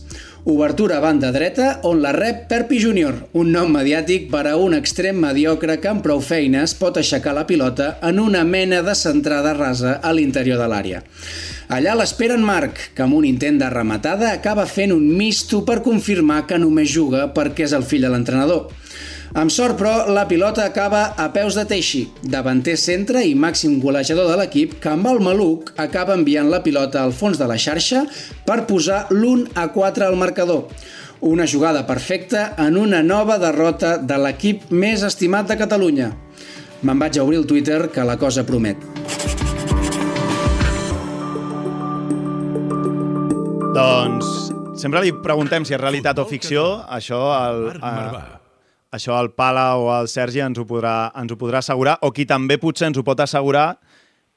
Obertura 0.49 0.99
a 0.99 1.01
banda 1.01 1.33
dreta, 1.35 1.81
on 1.83 1.99
la 1.99 2.13
rep 2.15 2.45
Perpi 2.47 2.77
Júnior, 2.79 3.17
un 3.35 3.49
nom 3.51 3.73
mediàtic 3.75 4.29
per 4.31 4.45
a 4.47 4.53
un 4.63 4.77
extrem 4.77 5.19
mediocre 5.19 5.75
que 5.83 5.91
amb 5.91 6.05
prou 6.05 6.21
feines 6.23 6.77
pot 6.79 7.01
aixecar 7.01 7.33
la 7.35 7.43
pilota 7.49 7.89
en 8.07 8.21
una 8.23 8.45
mena 8.47 8.79
de 8.87 8.95
centrada 8.95 9.57
rasa 9.59 9.97
a 9.99 10.15
l'interior 10.15 10.63
de 10.63 10.69
l'àrea. 10.71 11.03
Allà 11.67 11.97
l'espera 11.99 12.39
en 12.39 12.47
Marc, 12.47 12.79
que 12.95 13.03
amb 13.03 13.19
un 13.19 13.27
intent 13.27 13.59
de 13.59 13.73
rematada 13.75 14.31
acaba 14.31 14.71
fent 14.71 14.95
un 14.95 15.03
misto 15.19 15.65
per 15.67 15.81
confirmar 15.83 16.45
que 16.47 16.63
només 16.63 16.95
juga 16.95 17.27
perquè 17.35 17.67
és 17.67 17.75
el 17.75 17.83
fill 17.83 18.07
de 18.07 18.15
l'entrenador. 18.15 18.71
Amb 19.37 19.53
sort, 19.53 19.77
però, 19.77 20.07
la 20.09 20.23
pilota 20.25 20.65
acaba 20.65 21.11
a 21.21 21.27
peus 21.29 21.59
de 21.59 21.67
Teixi, 21.69 22.07
davanter 22.25 22.79
centre 22.81 23.21
i 23.21 23.35
màxim 23.37 23.75
golejador 23.83 24.31
de 24.31 24.37
l'equip, 24.41 24.79
que 24.81 24.89
amb 24.89 25.11
el 25.11 25.19
maluc 25.21 25.75
acaba 25.77 26.15
enviant 26.17 26.49
la 26.49 26.63
pilota 26.65 27.03
al 27.05 27.13
fons 27.13 27.37
de 27.37 27.45
la 27.45 27.59
xarxa 27.61 28.07
per 28.49 28.63
posar 28.65 29.03
l'1 29.13 29.51
a 29.53 29.67
4 29.75 30.07
al 30.07 30.17
marcador. 30.17 30.71
Una 31.21 31.45
jugada 31.45 31.83
perfecta 31.85 32.55
en 32.65 32.79
una 32.81 33.03
nova 33.03 33.37
derrota 33.37 33.99
de 34.01 34.17
l'equip 34.23 34.71
més 34.73 35.05
estimat 35.05 35.53
de 35.53 35.59
Catalunya. 35.61 36.09
Me'n 36.81 37.05
vaig 37.05 37.21
a 37.21 37.27
obrir 37.29 37.43
el 37.43 37.47
Twitter, 37.51 37.91
que 37.93 38.09
la 38.09 38.17
cosa 38.17 38.47
promet. 38.49 38.81
Doncs 43.77 44.33
sempre 44.81 45.05
li 45.05 45.13
preguntem 45.13 45.69
si 45.69 45.77
és 45.77 45.85
realitat 45.85 46.25
o 46.25 46.25
ficció. 46.25 46.67
Això 46.89 47.21
el, 47.37 47.63
Marvà. 47.85 48.36
Això 48.97 49.17
el 49.21 49.31
Pala 49.37 49.69
o 49.79 49.91
el 49.95 50.09
Sergi 50.11 50.43
ens 50.45 50.59
ho, 50.59 50.67
podrà, 50.69 51.13
ens 51.21 51.33
ho 51.33 51.39
podrà 51.41 51.63
assegurar, 51.63 51.99
o 52.03 52.13
qui 52.17 52.27
també 52.29 52.59
potser 52.63 52.91
ens 52.91 52.99
ho 52.99 53.05
pot 53.07 53.21
assegurar 53.23 53.69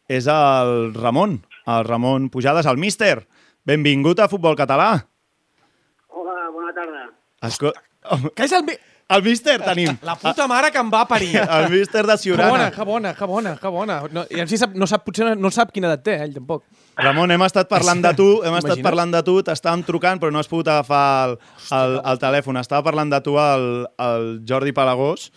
és 0.09 0.27
el 0.31 0.93
Ramon, 0.95 1.37
el 1.69 1.85
Ramon 1.85 2.29
Pujades, 2.33 2.67
el 2.69 2.79
míster. 2.81 3.27
Benvingut 3.69 4.19
a 4.19 4.29
Futbol 4.31 4.57
Català. 4.57 4.91
Hola, 6.09 6.49
bona 6.53 6.73
tarda. 6.73 7.05
Esco... 7.45 7.73
Que 8.33 8.47
és 8.47 8.55
el... 8.57 8.71
El 9.09 9.23
míster 9.25 9.55
tenim. 9.63 9.95
La 10.05 10.13
puta 10.21 10.45
mare 10.47 10.69
que 10.69 10.77
em 10.77 10.89
va 10.93 10.99
parir. 11.09 11.31
El 11.57 11.69
míster 11.73 12.05
de 12.05 12.13
Que 12.13 12.21
Ciurana. 12.21 12.49
bona, 12.51 12.67
que 12.71 12.83
bona, 12.85 13.13
que 13.17 13.25
bona, 13.25 13.53
que 13.57 13.67
bona. 13.73 13.95
No, 14.13 14.25
I 14.29 14.43
en 14.43 14.47
si 14.51 14.57
sap, 14.61 14.75
no 14.77 14.85
sap, 14.85 15.01
potser 15.07 15.31
no 15.37 15.49
sap 15.49 15.71
quina 15.73 15.89
edat 15.89 16.03
té, 16.05 16.17
ell, 16.27 16.35
tampoc. 16.35 16.63
Ramon, 16.99 17.31
hem 17.33 17.41
estat 17.47 17.69
parlant 17.71 18.03
de 18.05 18.11
tu, 18.13 18.27
hem 18.45 18.57
estat 18.59 18.83
parlant 18.85 19.09
de 19.15 19.23
tu, 19.25 19.39
t'estàvem 19.47 19.81
trucant, 19.87 20.19
però 20.21 20.29
no 20.35 20.37
has 20.43 20.49
pogut 20.51 20.69
agafar 20.69 21.29
el, 21.29 21.37
el, 21.79 21.95
el 22.11 22.21
telèfon. 22.21 22.59
Estava 22.61 22.85
parlant 22.85 23.09
de 23.09 23.21
tu 23.25 23.33
el, 23.41 23.65
el 24.05 24.29
Jordi 24.45 24.75
Palagós 24.77 25.29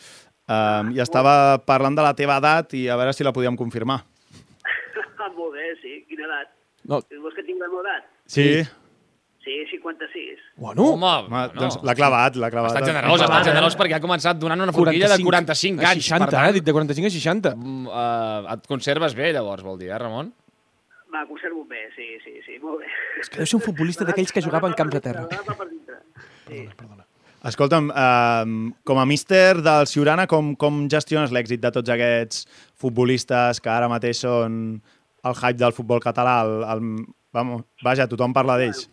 um, 0.50 0.92
i 0.92 1.00
estava 1.00 1.34
parlant 1.64 1.96
de 1.96 2.04
la 2.04 2.12
teva 2.18 2.36
edat 2.42 2.74
i 2.76 2.88
a 2.92 2.98
veure 3.00 3.16
si 3.16 3.24
la 3.24 3.32
podíem 3.32 3.56
confirmar. 3.56 4.02
Molt 5.38 5.56
bé, 5.56 5.70
sí. 5.80 6.02
Quina 6.10 6.28
edat? 6.28 6.52
No. 6.90 7.00
Vols 7.24 7.38
que 7.38 7.46
tinc 7.46 7.62
la 7.62 7.70
meva 7.72 7.86
edat? 7.86 8.10
Sí? 8.26 8.48
Sí, 8.52 8.68
56. 9.44 10.38
Bueno, 10.56 10.92
Home, 10.92 11.06
Home, 11.06 11.40
no. 11.54 11.60
doncs 11.60 11.78
l'ha 11.82 11.94
clavat, 11.98 12.36
l'ha 12.38 12.50
clavat. 12.52 12.76
Està 12.76 12.86
generós, 12.86 13.24
està 13.24 13.40
generós 13.48 13.76
perquè 13.78 13.98
ha 13.98 14.02
començat 14.04 14.38
donant 14.38 14.62
una 14.64 14.74
forquilla 14.76 15.10
de 15.10 15.18
45 15.22 15.82
a 15.82 15.90
anys. 15.90 16.06
60, 16.06 16.28
per 16.28 16.34
tant, 16.36 16.48
eh? 16.48 16.56
Dit 16.58 16.68
de 16.68 16.74
45 16.76 17.10
a 17.10 17.14
60. 17.16 17.54
mm, 17.56 17.90
eh, 17.90 18.54
et 18.54 18.70
conserves 18.70 19.16
bé, 19.18 19.32
llavors, 19.34 19.64
vol 19.66 19.78
dir, 19.80 19.90
eh, 19.90 19.98
Ramon? 19.98 20.32
Va, 21.12 21.26
conservo 21.28 21.64
bé, 21.68 21.88
sí, 21.96 22.08
sí, 22.24 22.38
sí, 22.46 22.58
molt 22.62 22.80
bé. 22.80 22.90
És 23.20 23.28
que 23.28 23.42
deu 23.42 23.50
ser 23.50 23.58
un 23.58 23.64
futbolista 23.66 24.06
d'aquells 24.08 24.32
que 24.32 24.42
jugava 24.44 24.70
en 24.70 24.78
camps 24.78 24.94
de 24.94 25.00
terra. 25.04 25.26
L'edat 25.26 25.48
va 25.50 25.58
per 25.58 25.68
dintre. 25.68 25.98
Sí. 26.48 26.66
Escolta'm, 27.50 27.90
um, 27.90 28.72
com 28.86 29.00
a 29.02 29.04
míster 29.04 29.58
del 29.66 29.88
Ciurana, 29.90 30.28
com, 30.30 30.54
com 30.54 30.84
gestiones 30.88 31.32
l'èxit 31.34 31.58
de 31.60 31.72
tots 31.74 31.90
aquests 31.90 32.46
futbolistes 32.78 33.58
que 33.58 33.72
ara 33.72 33.90
mateix 33.90 34.22
són 34.22 34.60
el 35.26 35.34
hype 35.34 35.58
del 35.58 35.74
futbol 35.74 35.98
català? 36.00 36.36
El, 36.46 36.62
el, 36.70 36.84
vamos, 37.34 37.64
vaja, 37.82 38.06
tothom 38.06 38.32
parla 38.36 38.60
d'ells. 38.60 38.86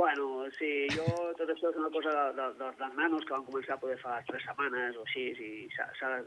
Bueno, 0.00 0.26
sí, 0.56 0.70
jo 0.96 1.04
tot 1.36 1.50
això 1.52 1.68
és 1.68 1.76
una 1.76 1.90
cosa 1.92 2.12
de, 2.16 2.24
de, 2.38 2.44
dels, 2.60 2.76
dels 2.78 2.94
nanos 2.96 3.24
que 3.28 3.34
van 3.34 3.44
començar 3.44 3.74
a 3.76 3.80
poder 3.82 3.98
fa 4.00 4.14
tres 4.28 4.44
setmanes 4.46 4.96
o 4.96 5.02
així, 5.04 5.26
i 5.36 5.68
s'ha- 5.74 6.22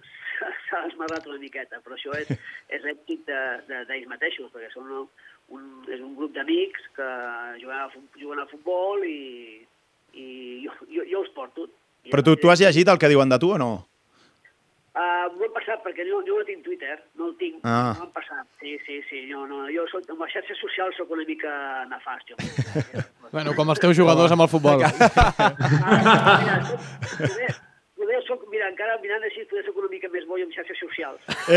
desmarrat 0.85 1.25
una 1.31 1.39
miqueta, 1.41 1.79
però 1.85 1.97
això 1.97 2.13
és, 2.19 2.29
és 2.69 2.85
l'èxit 2.85 3.23
de- 3.29 3.61
de- 3.69 3.83
d'ells 3.89 4.09
mateixos, 4.11 4.51
perquè 4.53 4.69
són 4.73 4.91
un, 4.99 5.07
un, 5.57 5.63
és 5.89 6.01
un 6.05 6.13
grup 6.19 6.35
d'amics 6.37 6.85
que 6.97 7.07
juguen 7.63 7.79
a, 7.81 7.87
juguen 8.21 8.43
a 8.43 8.49
futbol 8.51 9.03
i, 9.09 9.65
i 10.13 10.27
jo, 10.67 10.75
jo, 10.93 11.07
jo 11.09 11.23
els 11.25 11.33
porto. 11.33 11.65
Però 12.11 12.21
tu, 12.25 12.35
tu 12.37 12.51
has 12.53 12.61
llegit 12.61 12.89
el 12.93 12.99
que 13.01 13.09
diuen 13.09 13.31
de 13.31 13.39
tu 13.41 13.53
o 13.55 13.57
no? 13.57 13.71
Uh, 14.93 15.25
m'ho 15.33 15.47
he 15.47 15.49
passat 15.55 15.81
perquè 15.81 16.03
jo, 16.05 16.19
jo 16.27 16.35
no 16.37 16.43
tinc 16.45 16.59
Twitter, 16.61 16.93
no 17.17 17.31
el 17.31 17.35
tinc, 17.39 17.55
Ah. 17.65 17.95
m'ho 17.97 18.03
han 18.05 18.11
passat. 18.13 18.45
Sí, 18.61 18.75
sí, 18.85 18.99
sí, 19.09 19.23
no, 19.31 19.47
no, 19.49 19.63
jo 19.73 19.87
soc, 19.89 20.05
amb 20.13 20.21
les 20.21 20.29
xarxes 20.35 20.59
socials 20.61 20.93
sóc 21.01 21.09
una 21.15 21.25
mica 21.25 21.49
nefast, 21.89 22.29
jo. 22.29 22.35
Bueno, 23.33 23.55
com 23.57 23.65
els 23.73 23.81
teus 23.81 23.97
jugadors 23.97 24.29
amb 24.35 24.45
el 24.45 24.51
futbol. 24.53 24.77
Ah, 24.85 24.93
mira, 26.37 26.61
soc, 26.69 26.77
poder, 27.17 27.49
poder 27.97 28.21
soc, 28.27 28.45
mira, 28.53 28.69
encara 28.69 28.99
mirant 29.01 29.25
així, 29.25 29.41
poder 29.49 29.65
soc 29.65 29.73
una 29.81 29.89
mica 29.89 30.05
més 30.13 30.29
bo 30.29 30.37
amb 30.37 30.53
xarxes 30.53 30.77
socials. 30.85 31.17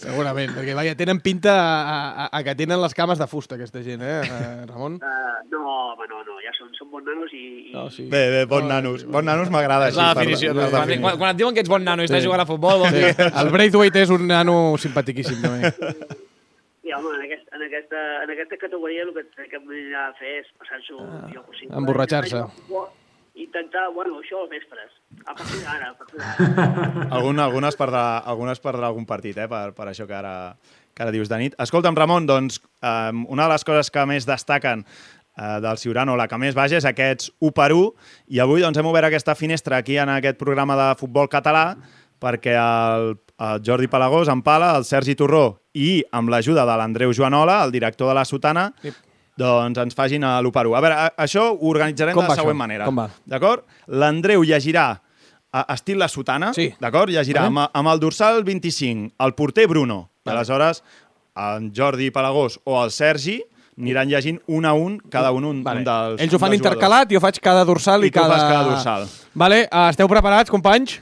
Segurament, 0.00 0.50
perquè 0.56 0.72
vaja, 0.76 0.94
tenen 0.98 1.20
pinta 1.24 1.52
a, 1.60 1.96
a, 2.24 2.26
a 2.38 2.42
que 2.46 2.54
tenen 2.58 2.80
les 2.82 2.94
cames 2.96 3.20
de 3.20 3.26
fusta, 3.30 3.56
aquesta 3.60 3.82
gent, 3.84 4.00
eh, 4.02 4.20
eh, 4.24 4.64
Ramon? 4.70 4.96
Uh, 4.96 5.00
no, 5.52 5.60
home, 5.92 6.08
són, 6.80 6.88
bons 6.90 7.04
nanos 7.06 7.32
i... 7.36 7.42
i... 7.68 7.72
No, 7.76 7.84
sí. 7.92 8.06
Bé, 8.10 8.22
bé, 8.32 8.40
bon 8.50 8.66
nanos. 8.70 9.04
Bon 9.06 9.24
nanos 9.28 9.52
m'agrada 9.52 9.90
És 9.92 9.98
la 10.00 10.10
per- 10.14 10.24
definició. 10.24 10.54
per 10.56 10.70
Quan, 10.72 10.94
quan, 11.04 11.18
quan 11.20 11.30
et 11.34 11.38
diuen 11.42 11.54
que 11.54 11.60
ets 11.64 11.70
bon 11.70 11.84
nano 11.84 12.02
i 12.02 12.08
estàs 12.08 12.24
jugant 12.24 12.42
a 12.42 12.48
futbol, 12.48 12.80
vol 12.86 12.96
dir... 12.96 13.12
El 13.28 13.52
Braithwaite 13.54 14.02
és 14.06 14.10
un 14.16 14.24
nano 14.30 14.56
simpatiquíssim, 14.80 15.38
també. 15.44 15.70
I, 16.88 16.94
home, 16.96 17.12
en, 17.14 17.26
aquest, 17.28 17.44
en, 17.54 17.62
aquesta, 17.68 18.00
en 18.24 18.32
aquesta 18.34 18.56
categoria 18.64 19.04
el 19.04 19.12
que, 19.14 19.26
el 19.44 19.50
que 19.52 19.60
m'he 19.62 19.84
de 19.92 20.06
fer 20.18 20.32
és 20.40 20.48
passar-s'ho 20.58 20.98
Ah, 21.04 21.78
emborratxar-se. 21.78 22.40
Intentar 23.40 23.84
a 23.86 23.92
bueno, 23.94 24.18
això 24.20 24.40
als 24.42 24.50
vespres. 24.50 24.90
A 25.24 25.34
partir 25.36 25.60
d'ara, 25.62 25.92
a 25.92 25.94
partir 25.96 26.18
d'ara. 26.18 27.06
Algun, 27.14 27.38
algunes 27.40 27.76
perdrà, 27.78 28.02
algunes 28.32 28.58
perdrà 28.60 28.88
algun 28.90 29.06
partit, 29.08 29.38
eh, 29.38 29.46
per, 29.48 29.70
per 29.76 29.86
això 29.92 30.04
que 30.08 30.16
ara, 30.18 30.34
que 30.96 31.04
ara 31.06 31.14
dius 31.14 31.30
de 31.30 31.38
nit. 31.40 31.54
Escolta'm, 31.62 31.96
Ramon, 31.96 32.26
doncs, 32.28 32.58
um, 32.82 33.22
una 33.32 33.46
de 33.46 33.54
les 33.54 33.64
coses 33.64 33.92
que 33.94 34.04
més 34.10 34.26
destaquen 34.28 34.82
del 35.60 35.78
Ciurano, 35.78 36.16
la 36.16 36.26
que 36.28 36.36
més 36.38 36.54
vaja, 36.54 36.76
és 36.76 36.84
aquests 36.84 37.30
1 37.40 37.52
per 37.56 37.70
1, 37.72 37.94
i 38.28 38.40
avui 38.40 38.60
doncs, 38.60 38.76
hem 38.78 38.86
obert 38.90 39.06
aquesta 39.08 39.34
finestra 39.34 39.78
aquí 39.80 39.96
en 39.98 40.08
aquest 40.12 40.36
programa 40.38 40.76
de 40.76 40.88
futbol 41.00 41.28
català 41.32 41.76
perquè 42.20 42.52
el, 42.60 43.14
el 43.40 43.62
Jordi 43.64 43.88
Palagós, 43.88 44.28
en 44.28 44.42
Pala, 44.44 44.74
el 44.76 44.84
Sergi 44.84 45.14
Torró 45.16 45.62
i 45.72 46.02
amb 46.12 46.28
l'ajuda 46.28 46.66
de 46.68 46.74
l'Andreu 46.76 47.14
Joanola, 47.16 47.62
el 47.64 47.72
director 47.72 48.08
de 48.08 48.14
la 48.18 48.24
Sotana, 48.28 48.66
Sí. 48.82 48.92
doncs 49.40 49.78
ens 49.80 49.94
facin 49.96 50.24
a 50.28 50.34
l'1 50.42 50.52
per 50.52 50.66
1. 50.68 50.74
A 50.76 50.80
veure, 50.84 50.94
a- 51.06 51.14
això 51.24 51.46
ho 51.54 51.70
organitzarem 51.70 52.12
Com 52.14 52.24
de 52.24 52.28
la 52.28 52.34
següent 52.36 52.54
això? 52.56 52.58
manera. 52.58 52.84
Com 52.84 52.96
va? 53.00 53.08
D'acord? 53.24 53.64
L'Andreu 53.88 54.42
llegirà 54.44 55.00
a 55.52 55.64
estil 55.72 55.96
la 55.98 56.08
sotana, 56.08 56.52
Sí. 56.52 56.74
d'acord? 56.78 57.08
Llegirà 57.08 57.40
Vale. 57.46 57.46
amb, 57.46 57.70
amb 57.72 57.88
el 57.88 58.00
dorsal 58.00 58.44
25, 58.44 59.14
el 59.18 59.32
porter 59.34 59.66
Bruno. 59.66 60.10
Aleshores, 60.26 60.84
en 61.34 61.72
Jordi 61.74 62.10
Palagós 62.10 62.60
o 62.64 62.84
el 62.84 62.90
Sergi 62.90 63.42
aniran 63.78 64.10
llegint 64.10 64.40
un 64.48 64.66
a 64.66 64.72
un, 64.74 64.98
cada 65.12 65.30
un, 65.32 65.44
un, 65.44 65.62
Vale. 65.64 65.80
un 65.82 65.86
dels 65.86 66.24
Ells 66.24 66.34
ho 66.34 66.40
fan 66.42 66.56
intercalat, 66.56 67.10
jo 67.12 67.20
faig 67.22 67.38
cada 67.44 67.64
dorsal 67.68 68.04
i, 68.04 68.10
I 68.10 68.14
tu 68.14 68.20
cada... 68.20 68.34
fas 68.34 68.44
cada 68.48 68.64
dorsal. 68.68 69.06
Vale, 69.34 69.62
uh, 69.68 69.86
esteu 69.92 70.10
preparats, 70.10 70.50
companys? 70.52 70.98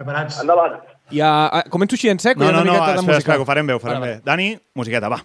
Preparats? 0.00 0.40
Endavant. 0.42 0.80
Ja, 1.12 1.34
uh, 1.52 1.68
començo 1.70 1.98
així 1.98 2.10
en 2.10 2.22
sec? 2.22 2.40
No, 2.40 2.50
no, 2.50 2.64
no, 2.64 2.74
espera, 2.80 3.20
espera, 3.20 3.38
que 3.38 3.44
ho 3.44 3.48
farem 3.48 3.68
bé, 3.68 3.76
ho 3.76 3.82
farem 3.82 4.00
Vale, 4.00 4.16
bé. 4.16 4.24
Dani, 4.24 4.50
musiqueta, 4.74 5.12
va. 5.12 5.20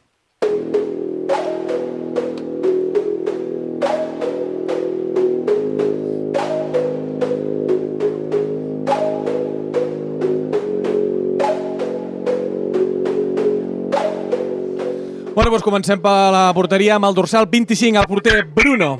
Doncs 15.49 15.65
comencem 15.65 16.01
per 16.01 16.11
la 16.33 16.49
porteria 16.53 16.97
amb 16.99 17.07
el 17.09 17.15
dorsal 17.17 17.47
25, 17.49 17.97
el 17.97 18.07
porter 18.09 18.43
Bruno. 18.45 18.99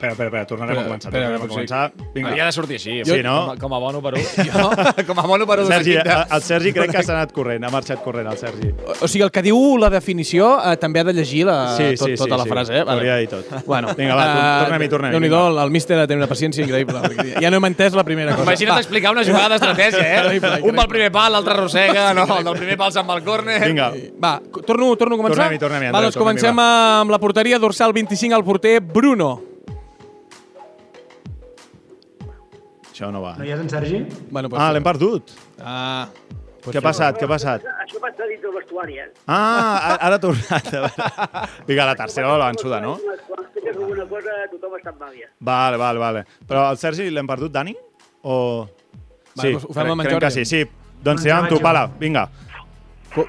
Espera, 0.00 0.12
espera, 0.12 0.28
espera, 0.30 0.46
tornarem 0.48 0.72
Espera, 0.72 0.80
a 0.80 0.88
començar. 0.88 1.08
espera, 1.10 1.24
tornarem 1.26 1.44
a 1.44 1.52
començar. 1.52 1.92
Vinga. 2.14 2.28
Havia 2.30 2.44
de 2.46 2.52
sortir 2.56 2.76
així. 2.80 2.94
Sí, 3.04 3.22
no? 3.22 3.34
Com 3.44 3.50
a, 3.52 3.56
com 3.60 3.74
a 3.74 3.78
bono 3.78 4.00
per 4.00 4.14
un. 4.16 5.04
com 5.06 5.18
a 5.20 5.26
bono 5.28 5.46
per 5.46 5.58
un. 5.60 5.66
Sergi, 5.66 5.92
de- 5.98 6.16
el 6.36 6.42
Sergi 6.42 6.72
crec 6.72 6.90
que 6.96 7.02
s'ha 7.04 7.12
anat 7.18 7.32
corrent, 7.36 7.64
ha 7.64 7.70
marxat 7.70 8.00
corrent 8.02 8.30
el 8.32 8.38
Sergi. 8.40 8.70
O, 8.86 8.94
o 9.04 9.08
sigui, 9.10 9.22
el 9.26 9.30
que 9.34 9.42
diu 9.44 9.60
la 9.78 9.90
definició 9.92 10.54
eh, 10.64 10.76
també 10.80 11.00
ha 11.00 11.04
de 11.04 11.12
llegir 11.14 11.44
la, 11.46 11.58
Sí, 11.76 11.90
tot, 12.00 12.08
sí, 12.08 12.16
tota 12.16 12.34
sí, 12.34 12.38
la 12.38 12.44
sí. 12.44 12.50
frase. 12.54 12.78
Eh? 12.80 12.84
Hauria 12.86 13.14
de 13.18 13.26
dir 13.26 13.28
tot. 13.34 13.52
Bueno, 13.66 13.92
Vinga, 13.96 14.14
va, 14.16 14.24
eh, 14.24 14.64
tornem-hi, 14.64 14.88
tornem-hi, 14.88 15.12
Déu-n'hi-do, 15.18 15.42
vinga. 15.44 15.60
el, 15.60 15.64
el 15.66 15.70
míster 15.76 15.98
ha 15.98 16.00
de 16.06 16.08
tenir 16.14 16.22
una 16.24 16.30
paciència 16.32 16.64
increïble. 16.64 17.02
ja 17.42 17.50
no 17.52 17.60
hem 17.60 17.68
entès 17.70 17.94
la 17.98 18.04
primera 18.04 18.32
cosa. 18.34 18.48
Imagina't 18.48 18.78
explicar 18.80 19.12
una 19.12 19.24
jugada 19.26 19.52
d'estratègia, 19.56 20.00
eh? 20.00 20.36
Increïble, 20.38 20.70
Un 20.70 20.76
pel 20.80 20.88
primer 20.88 21.10
pal, 21.12 21.32
l'altre 21.36 21.54
arrossega, 21.54 22.08
no, 22.14 22.24
el 22.38 22.44
del 22.48 22.56
primer 22.58 22.76
pal 22.80 22.92
se'n 22.92 23.06
va 23.08 23.14
al 23.18 23.24
córner. 23.26 23.60
Vinga, 23.66 23.90
Va, 24.22 24.34
torno, 24.66 24.94
torno 24.96 25.14
a 25.16 25.18
començar? 25.20 25.44
Tornem-hi, 25.44 25.58
tornem-hi, 25.60 25.92
Va, 25.92 26.00
doncs 26.06 26.16
comencem 26.16 26.50
tornem-hi, 26.54 27.00
amb 27.04 27.10
la 27.14 27.18
porteria 27.18 27.58
dorsal 27.58 27.92
25, 27.92 28.36
el 28.36 28.44
porter 28.44 28.80
Bruno. 28.80 29.49
Això 33.00 33.08
no 33.12 33.22
va. 33.24 33.32
No 33.38 33.44
hi 33.48 33.52
és 33.54 33.60
en 33.62 33.70
Sergi? 33.72 34.02
Bueno, 34.30 34.50
Ah, 34.60 34.70
l'hem 34.76 34.84
perdut. 34.84 35.32
Ah, 35.62 36.08
Què 36.60 36.76
ha 36.76 36.82
passat? 36.84 37.16
Què 37.16 37.24
ha 37.24 37.30
passat? 37.30 37.62
Això 37.64 38.00
va 38.02 38.10
estar 38.12 38.26
dins 38.28 38.42
del 38.44 38.52
vestuari, 38.52 38.98
eh? 39.00 39.06
Ah, 39.26 39.96
ara 39.96 40.18
ha 40.18 40.20
tornat. 40.20 40.66
Vinga, 41.68 41.86
la 41.88 41.94
tercera 41.96 42.34
la 42.36 42.50
vençuda, 42.50 42.82
no? 42.84 42.98
Quan 43.00 43.46
expliques 43.46 43.78
alguna 43.78 44.04
cosa, 44.10 44.34
tothom 44.52 44.76
està 44.76 44.92
en. 44.92 45.30
Vale, 45.40 45.80
vale, 45.80 45.98
vale. 46.02 46.24
Però 46.46 46.66
el 46.70 46.76
Sergi 46.76 47.08
l'hem 47.08 47.26
perdut, 47.30 47.50
Dani? 47.56 47.72
O... 48.22 48.36
Va, 49.38 49.46
doncs 49.46 49.64
ho 49.64 49.72
fem 49.72 49.88
amb 49.94 50.02
en 50.02 50.06
crec 50.10 50.18
que 50.18 50.28
Jordi. 50.28 50.44
sí, 50.44 50.60
sí. 50.66 50.92
Doncs 51.00 51.24
tirem 51.24 51.38
amb 51.38 51.48
tu, 51.48 51.60
pala. 51.64 51.86
Vinga. 51.96 52.26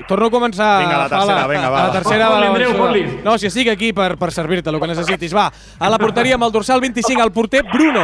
Torno 0.09 0.27
a 0.27 0.33
començar. 0.33 0.67
Vinga, 0.83 0.97
la 1.05 1.09
tercera, 1.09 1.47
vinga, 1.47 1.69
va. 1.71 1.85
La 1.87 1.93
tercera 1.95 2.27
va. 2.29 2.91
No, 3.23 3.37
si 3.39 3.47
estic 3.47 3.71
aquí 3.71 3.93
per, 3.95 4.17
per 4.19 4.29
servir-te, 4.35 4.69
el 4.69 4.79
que 4.81 4.91
necessitis. 4.91 5.31
Va, 5.33 5.47
a 5.79 5.89
la 5.89 5.97
porteria 6.01 6.35
amb 6.35 6.49
el 6.49 6.51
dorsal 6.51 6.83
25, 6.83 7.23
el 7.23 7.31
porter 7.31 7.63
Bruno. 7.71 8.03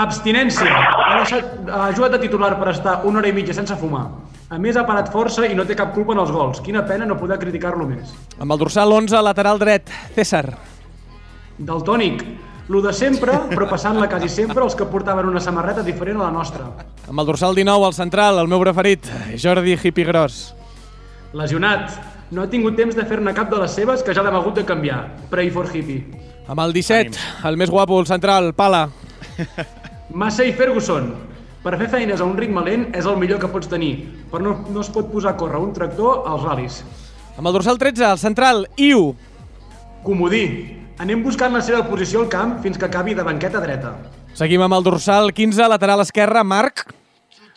Abstinència. 0.00 0.70
Ha, 0.70 1.14
deixat, 1.20 1.48
ha 1.68 1.90
jugat 1.92 2.14
de 2.16 2.20
titular 2.22 2.54
per 2.60 2.70
estar 2.72 3.00
una 3.08 3.20
hora 3.20 3.28
i 3.28 3.34
mitja 3.36 3.56
sense 3.56 3.76
fumar. 3.76 4.06
A 4.50 4.58
més, 4.58 4.78
ha 4.80 4.86
parat 4.88 5.10
força 5.12 5.44
i 5.46 5.54
no 5.54 5.66
té 5.68 5.76
cap 5.78 5.92
culpa 5.94 6.14
en 6.16 6.22
els 6.22 6.30
gols. 6.34 6.62
Quina 6.64 6.82
pena 6.88 7.06
no 7.06 7.18
poder 7.20 7.36
criticar-lo 7.42 7.84
més. 7.86 8.14
Amb 8.40 8.56
el 8.56 8.62
dorsal 8.62 8.92
11, 8.96 9.20
lateral 9.22 9.60
dret, 9.60 9.92
César. 10.16 10.46
Del 11.58 11.84
tònic. 11.86 12.24
Lo 12.70 12.80
de 12.80 12.92
sempre, 12.94 13.34
però 13.50 13.66
passant-la 13.68 14.06
quasi 14.08 14.28
sempre 14.30 14.62
els 14.62 14.76
que 14.78 14.86
portaven 14.86 15.26
una 15.26 15.42
samarreta 15.42 15.82
diferent 15.82 16.20
a 16.20 16.28
la 16.28 16.34
nostra. 16.34 16.68
Amb 17.10 17.20
el 17.20 17.26
dorsal 17.26 17.58
19, 17.58 17.88
el 17.90 17.96
central, 17.96 18.38
el 18.38 18.48
meu 18.48 18.62
preferit, 18.62 19.10
Jordi 19.42 19.74
Hippie 19.74 20.06
Gros. 20.06 20.38
Lesionat. 21.34 21.90
No 22.30 22.44
ha 22.46 22.50
tingut 22.50 22.78
temps 22.78 22.94
de 22.94 23.02
fer-ne 23.10 23.34
cap 23.34 23.50
de 23.50 23.58
les 23.58 23.74
seves 23.74 24.04
que 24.06 24.14
ja 24.14 24.22
l'hem 24.22 24.38
hagut 24.38 24.62
de 24.62 24.64
canviar. 24.64 25.02
Pray 25.34 25.50
for 25.50 25.66
hippie. 25.66 26.06
Amb 26.46 26.62
el 26.62 26.72
17, 26.78 27.18
el 27.50 27.58
més 27.58 27.74
guapo, 27.74 27.98
el 27.98 28.06
central, 28.06 28.54
Pala. 28.54 28.86
Massey 30.12 30.52
Ferguson. 30.52 31.12
Per 31.62 31.76
fer 31.76 31.86
feines 31.92 32.20
a 32.20 32.26
un 32.26 32.36
ritme 32.38 32.62
lent 32.66 32.86
és 32.96 33.06
el 33.06 33.18
millor 33.20 33.38
que 33.38 33.50
pots 33.52 33.68
tenir, 33.70 33.92
però 34.30 34.40
no, 34.42 34.54
no 34.72 34.82
es 34.82 34.88
pot 34.90 35.10
posar 35.12 35.34
a 35.34 35.38
córrer 35.38 35.60
un 35.60 35.74
tractor 35.76 36.24
als 36.26 36.46
ral·lis. 36.46 36.80
Amb 37.36 37.46
el 37.46 37.54
dorsal 37.54 37.78
13, 37.78 38.06
el 38.08 38.18
central, 38.18 38.64
Iu. 38.80 39.12
Comodí. 40.02 40.44
Anem 41.00 41.22
buscant 41.24 41.54
la 41.54 41.62
seva 41.64 41.84
posició 41.86 42.24
al 42.24 42.30
camp 42.32 42.58
fins 42.64 42.80
que 42.80 42.88
acabi 42.88 43.14
de 43.16 43.24
banqueta 43.24 43.60
dreta. 43.62 43.94
Seguim 44.36 44.64
amb 44.64 44.76
el 44.76 44.84
dorsal 44.84 45.30
15, 45.36 45.68
lateral 45.70 46.02
esquerre, 46.02 46.42
Marc. 46.44 46.88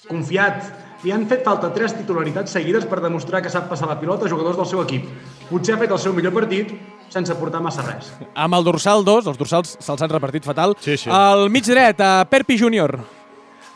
Confiat. 0.07 0.63
Li 1.03 1.11
han 1.11 1.25
fet 1.27 1.43
falta 1.43 1.71
tres 1.75 1.95
titularitats 1.97 2.53
seguides 2.55 2.85
per 2.87 3.01
demostrar 3.03 3.41
que 3.43 3.51
sap 3.51 3.65
passar 3.71 3.89
la 3.89 3.97
pilota 3.99 4.27
a 4.27 4.31
jugadors 4.31 4.59
del 4.59 4.69
seu 4.69 4.83
equip. 4.83 5.09
Potser 5.49 5.75
ha 5.75 5.81
fet 5.81 5.91
el 5.91 5.99
seu 5.99 6.15
millor 6.15 6.31
partit 6.35 6.71
sense 7.13 7.35
portar 7.37 7.61
massa 7.61 7.85
res. 7.85 8.11
Amb 8.33 8.57
el 8.57 8.65
dorsal 8.65 9.05
2, 9.05 9.29
els 9.29 9.39
dorsals 9.39 9.75
se'ls 9.79 10.01
han 10.01 10.13
repartit 10.13 10.45
fatal. 10.45 10.73
Sí, 10.81 10.97
sí. 10.97 11.11
El 11.13 11.49
mig 11.53 11.67
dret, 11.69 12.01
a 12.01 12.25
Perpi 12.29 12.57
Júnior. 12.57 12.97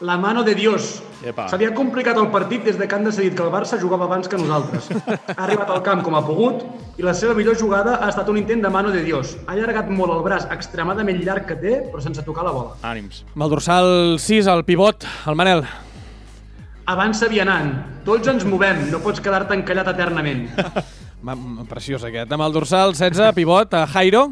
La 0.02 0.18
mano 0.18 0.44
de 0.44 0.54
Dios. 0.54 1.02
Ha 1.26 1.58
complicat 1.74 2.18
el 2.22 2.28
partit 2.30 2.64
des 2.64 2.78
de 2.78 2.88
que 2.88 2.94
han 2.96 3.04
decidit 3.04 3.34
que 3.34 3.42
el 3.42 3.50
Barça 3.50 3.80
jugava 3.82 4.06
abans 4.06 4.28
que 4.30 4.38
nosaltres. 4.38 4.92
Ha 5.34 5.44
arribat 5.48 5.72
al 5.74 5.82
camp 5.82 6.04
com 6.06 6.14
ha 6.14 6.22
pogut 6.22 6.62
i 6.98 7.06
la 7.06 7.16
seva 7.18 7.34
millor 7.34 7.58
jugada 7.58 7.96
ha 7.98 8.12
estat 8.12 8.30
un 8.30 8.38
intent 8.38 8.62
de 8.62 8.70
mano 8.70 8.92
de 8.94 9.02
Dios. 9.02 9.36
Ha 9.48 9.56
allargat 9.56 9.90
molt 9.90 10.14
el 10.14 10.22
braç 10.26 10.46
extremadament 10.54 11.24
llarg 11.26 11.48
que 11.50 11.58
té, 11.58 11.74
però 11.90 12.04
sense 12.06 12.22
tocar 12.22 12.46
la 12.46 12.54
bola. 12.54 12.78
Ànims. 12.86 13.24
Amb 13.34 13.48
el 13.48 13.56
dorsal 13.56 13.90
6, 14.22 14.52
el 14.54 14.64
pivot, 14.70 15.10
el 15.26 15.40
Manel. 15.40 15.66
Avança 16.88 17.28
vianant. 17.28 17.74
Tots 18.06 18.30
ens 18.32 18.46
movem, 18.48 18.86
no 18.94 19.02
pots 19.04 19.20
quedar-te 19.20 19.58
encallat 19.58 19.90
eternament. 19.96 20.46
Preciós 21.68 22.04
aquest. 22.06 22.32
Amb 22.32 22.44
el 22.46 22.54
dorsal 22.54 22.94
16, 22.96 23.34
pivot, 23.36 23.74
a 23.74 23.86
Jairo. 23.88 24.28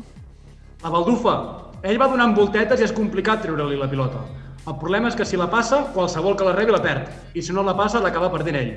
La 0.83 0.89
baldufa. 0.89 1.35
Ell 1.85 1.97
va 2.01 2.07
donant 2.09 2.33
voltetes 2.37 2.79
i 2.81 2.85
és 2.85 2.93
complicat 2.93 3.41
treure-li 3.41 3.77
la 3.77 3.89
pilota. 3.89 4.21
El 4.65 4.77
problema 4.81 5.09
és 5.09 5.15
que 5.17 5.25
si 5.25 5.37
la 5.37 5.49
passa, 5.49 5.83
qualsevol 5.93 6.35
que 6.37 6.45
la 6.45 6.53
rebi 6.55 6.71
la 6.73 6.81
perd. 6.81 7.09
I 7.37 7.41
si 7.41 7.53
no 7.53 7.63
la 7.63 7.75
passa, 7.77 7.99
l'acaba 8.01 8.31
perdent 8.33 8.55
ell. 8.57 8.71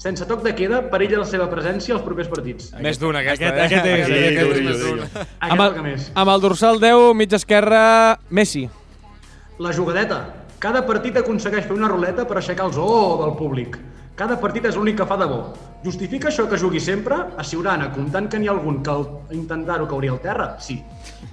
Sense 0.00 0.24
toc 0.24 0.42
de 0.42 0.54
queda, 0.56 0.80
perilla 0.90 1.18
la 1.20 1.26
seva 1.28 1.46
presència 1.52 1.94
als 1.94 2.02
propers 2.04 2.28
partits. 2.28 2.70
Més 2.80 2.98
d'una, 2.98 3.20
aquesta, 3.20 3.48
Aquest- 3.52 3.58
eh? 3.58 3.64
aquest 3.66 3.86
és, 3.86 4.06
Sí, 4.06 4.12
aquest 4.12 4.40
és 4.40 4.48
duri, 4.48 5.00
més. 5.00 5.16
Aquest 5.16 5.52
Amb 5.52 5.60
el 5.60 5.96
amb 6.14 6.30
el 6.34 6.40
dorsal 6.40 6.80
10, 6.80 7.14
mig 7.14 7.32
esquerre, 7.32 8.16
Messi. 8.30 8.68
La 9.58 9.72
jugadeta. 9.72 10.20
Cada 10.58 10.86
partit 10.86 11.16
aconsegueix 11.16 11.66
fer 11.66 11.76
una 11.76 11.88
ruleta 11.88 12.26
per 12.26 12.36
aixecar 12.38 12.66
els 12.66 12.76
oh 12.78 13.20
del 13.24 13.36
públic. 13.36 13.78
Cada 14.16 14.40
partit 14.40 14.64
és 14.64 14.76
l'únic 14.76 14.96
que 14.96 15.06
fa 15.06 15.16
de 15.16 15.26
bo. 15.26 15.54
Justifica 15.80 16.28
això 16.28 16.44
que 16.48 16.58
jugui 16.60 16.80
sempre? 16.80 17.16
A 17.40 17.44
Siurana, 17.46 17.86
comptant 17.94 18.26
que 18.28 18.38
n'hi 18.38 18.50
ha 18.50 18.52
algun 18.52 18.82
que 18.84 18.96
intentar-ho 19.32 19.86
cauria 19.88 20.12
al 20.12 20.20
terra? 20.20 20.48
Sí. 20.60 20.76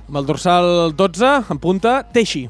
Amb 0.08 0.22
el 0.22 0.30
dorsal 0.30 0.94
12, 0.96 1.32
en 1.52 1.60
punta, 1.60 1.98
Teixi. 2.16 2.46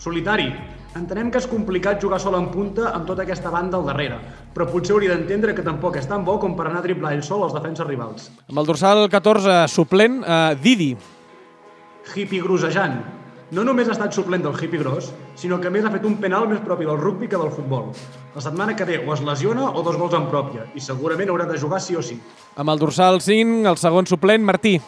Solitari. 0.00 0.48
Entenem 0.94 1.28
que 1.34 1.40
és 1.42 1.48
complicat 1.50 1.98
jugar 2.00 2.20
sol 2.22 2.36
en 2.38 2.46
punta 2.52 2.92
amb 2.94 3.04
tota 3.08 3.24
aquesta 3.24 3.50
banda 3.50 3.76
al 3.80 3.88
darrere, 3.88 4.16
però 4.54 4.68
potser 4.70 4.94
hauria 4.94 5.10
d'entendre 5.10 5.52
que 5.52 5.64
tampoc 5.66 5.98
és 5.98 6.06
tan 6.06 6.22
bo 6.24 6.38
com 6.38 6.54
per 6.54 6.68
anar 6.68 6.80
a 6.80 6.86
driblar 6.86 7.10
ell 7.16 7.24
sol 7.26 7.42
als 7.42 7.56
defenses 7.56 7.88
rivals. 7.88 8.30
Amb 8.46 8.62
el 8.62 8.68
dorsal 8.70 9.08
14, 9.10 9.64
suplent, 9.68 10.20
eh, 10.22 10.54
Didi. 10.62 10.92
Hippie 12.14 12.40
grosejant. 12.40 13.23
No 13.52 13.62
només 13.64 13.88
ha 13.88 13.92
estat 13.92 14.14
suplent 14.16 14.42
del 14.42 14.56
hippie 14.56 14.80
gros, 14.80 15.10
sinó 15.36 15.58
que 15.60 15.70
més 15.70 15.84
ha 15.84 15.90
fet 15.92 16.04
un 16.08 16.16
penal 16.22 16.48
més 16.48 16.62
propi 16.64 16.86
del 16.88 16.96
rugby 16.98 17.28
que 17.28 17.36
del 17.38 17.52
futbol. 17.52 17.90
La 18.34 18.40
setmana 18.40 18.74
que 18.74 18.86
ve 18.88 18.98
o 19.04 19.12
es 19.14 19.20
lesiona 19.22 19.68
o 19.70 19.82
dos 19.84 19.98
gols 20.00 20.14
en 20.16 20.26
pròpia, 20.32 20.64
i 20.74 20.80
segurament 20.80 21.28
haurà 21.30 21.46
de 21.46 21.58
jugar 21.60 21.80
sí 21.80 21.94
o 21.94 22.02
sí. 22.02 22.16
Amb 22.56 22.72
el 22.72 22.80
dorsal 22.80 23.20
5, 23.20 23.66
el 23.68 23.76
segon 23.78 24.06
suplent, 24.08 24.42
Martí. 24.42 24.78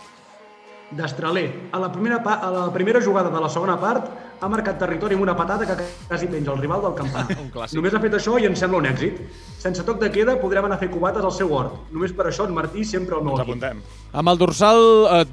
Destraler. 0.90 1.69
A 1.75 1.81
la, 1.83 1.90
primera 1.90 2.21
pa 2.23 2.37
a 2.47 2.51
la 2.55 2.73
primera 2.73 3.01
jugada 3.03 3.29
de 3.29 3.40
la 3.42 3.49
segona 3.51 3.75
part 3.79 4.07
ha 4.40 4.49
marcat 4.49 4.79
territori 4.79 5.16
amb 5.16 5.25
una 5.25 5.35
patada 5.37 5.66
que 5.66 5.75
quasi 6.07 6.29
penja 6.31 6.53
el 6.53 6.61
rival 6.62 6.81
del 6.85 6.95
campanar. 6.95 7.37
Només 7.77 7.95
ha 7.95 8.01
fet 8.01 8.14
això 8.14 8.37
i 8.38 8.47
ens 8.47 8.62
sembla 8.62 8.79
un 8.79 8.87
èxit. 8.87 9.19
Sense 9.59 9.83
toc 9.85 9.99
de 10.01 10.11
queda 10.14 10.37
podrem 10.40 10.64
anar 10.69 10.79
a 10.79 10.83
fer 10.83 10.90
cubates 10.92 11.25
al 11.27 11.35
seu 11.35 11.51
hort. 11.53 11.75
Només 11.90 12.14
per 12.14 12.29
això 12.31 12.47
en 12.47 12.55
Martí 12.55 12.85
sempre 12.87 13.19
el 13.19 13.25
meu 13.27 13.35
Ens 13.35 13.42
equip. 13.42 13.57
apuntem. 13.59 13.83
Amb 14.14 14.31
el 14.31 14.38
dorsal 14.38 14.83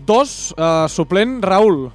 2, 0.06 0.56
eh, 0.58 0.72
suplent, 0.90 1.38
Raül. 1.46 1.92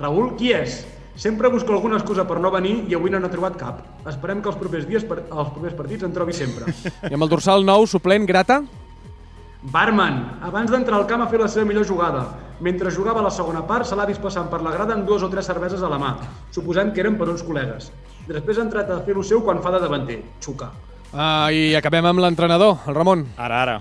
Raül, 0.00 0.34
qui 0.38 0.52
és? 0.54 0.82
Sempre 1.14 1.48
busco 1.48 1.72
alguna 1.72 1.96
excusa 2.00 2.24
per 2.26 2.40
no 2.42 2.50
venir 2.50 2.80
i 2.90 2.94
avui 2.96 3.12
no 3.12 3.20
n'ha 3.22 3.30
trobat 3.30 3.58
cap. 3.58 3.82
Esperem 4.10 4.40
que 4.42 4.50
els 4.50 4.58
propers 4.58 4.88
dies, 4.88 5.04
per, 5.06 5.20
els 5.22 5.52
propers 5.54 5.76
partits 5.78 6.06
en 6.06 6.14
trobi 6.14 6.34
sempre. 6.34 6.72
I 7.10 7.14
amb 7.14 7.22
el 7.22 7.30
dorsal 7.30 7.62
9, 7.66 7.86
suplent, 7.90 8.26
Grata. 8.26 8.62
Barman, 9.74 10.18
abans 10.44 10.72
d'entrar 10.72 10.98
al 10.98 11.06
camp 11.08 11.22
ha 11.24 11.28
fet 11.30 11.40
la 11.40 11.48
seva 11.48 11.64
millor 11.68 11.86
jugada. 11.88 12.26
Mentre 12.60 12.90
jugava 12.94 13.22
a 13.22 13.24
la 13.24 13.30
segona 13.34 13.62
part, 13.66 13.86
se 13.86 13.96
l'ha 13.96 14.06
vist 14.06 14.20
passant 14.22 14.50
per 14.50 14.60
la 14.62 14.74
grada 14.74 14.94
amb 14.94 15.06
dues 15.08 15.22
o 15.24 15.30
tres 15.30 15.46
cerveses 15.48 15.82
a 15.82 15.90
la 15.90 15.98
mà. 16.02 16.10
Suposem 16.54 16.92
que 16.92 17.02
eren 17.02 17.16
per 17.18 17.30
uns 17.32 17.42
col·legues. 17.46 17.88
Després 18.28 18.58
ha 18.58 18.66
entrat 18.66 18.90
a 18.90 19.00
fer 19.06 19.16
lo 19.16 19.24
seu 19.26 19.42
quan 19.46 19.62
fa 19.62 19.72
de 19.74 19.80
davanter. 19.82 20.18
Xuca. 20.44 20.70
Uh, 21.14 21.48
I 21.54 21.74
acabem 21.78 22.06
amb 22.10 22.22
l'entrenador, 22.22 22.82
el 22.88 22.94
Ramon. 22.98 23.24
Ara, 23.38 23.62
ara. 23.62 23.78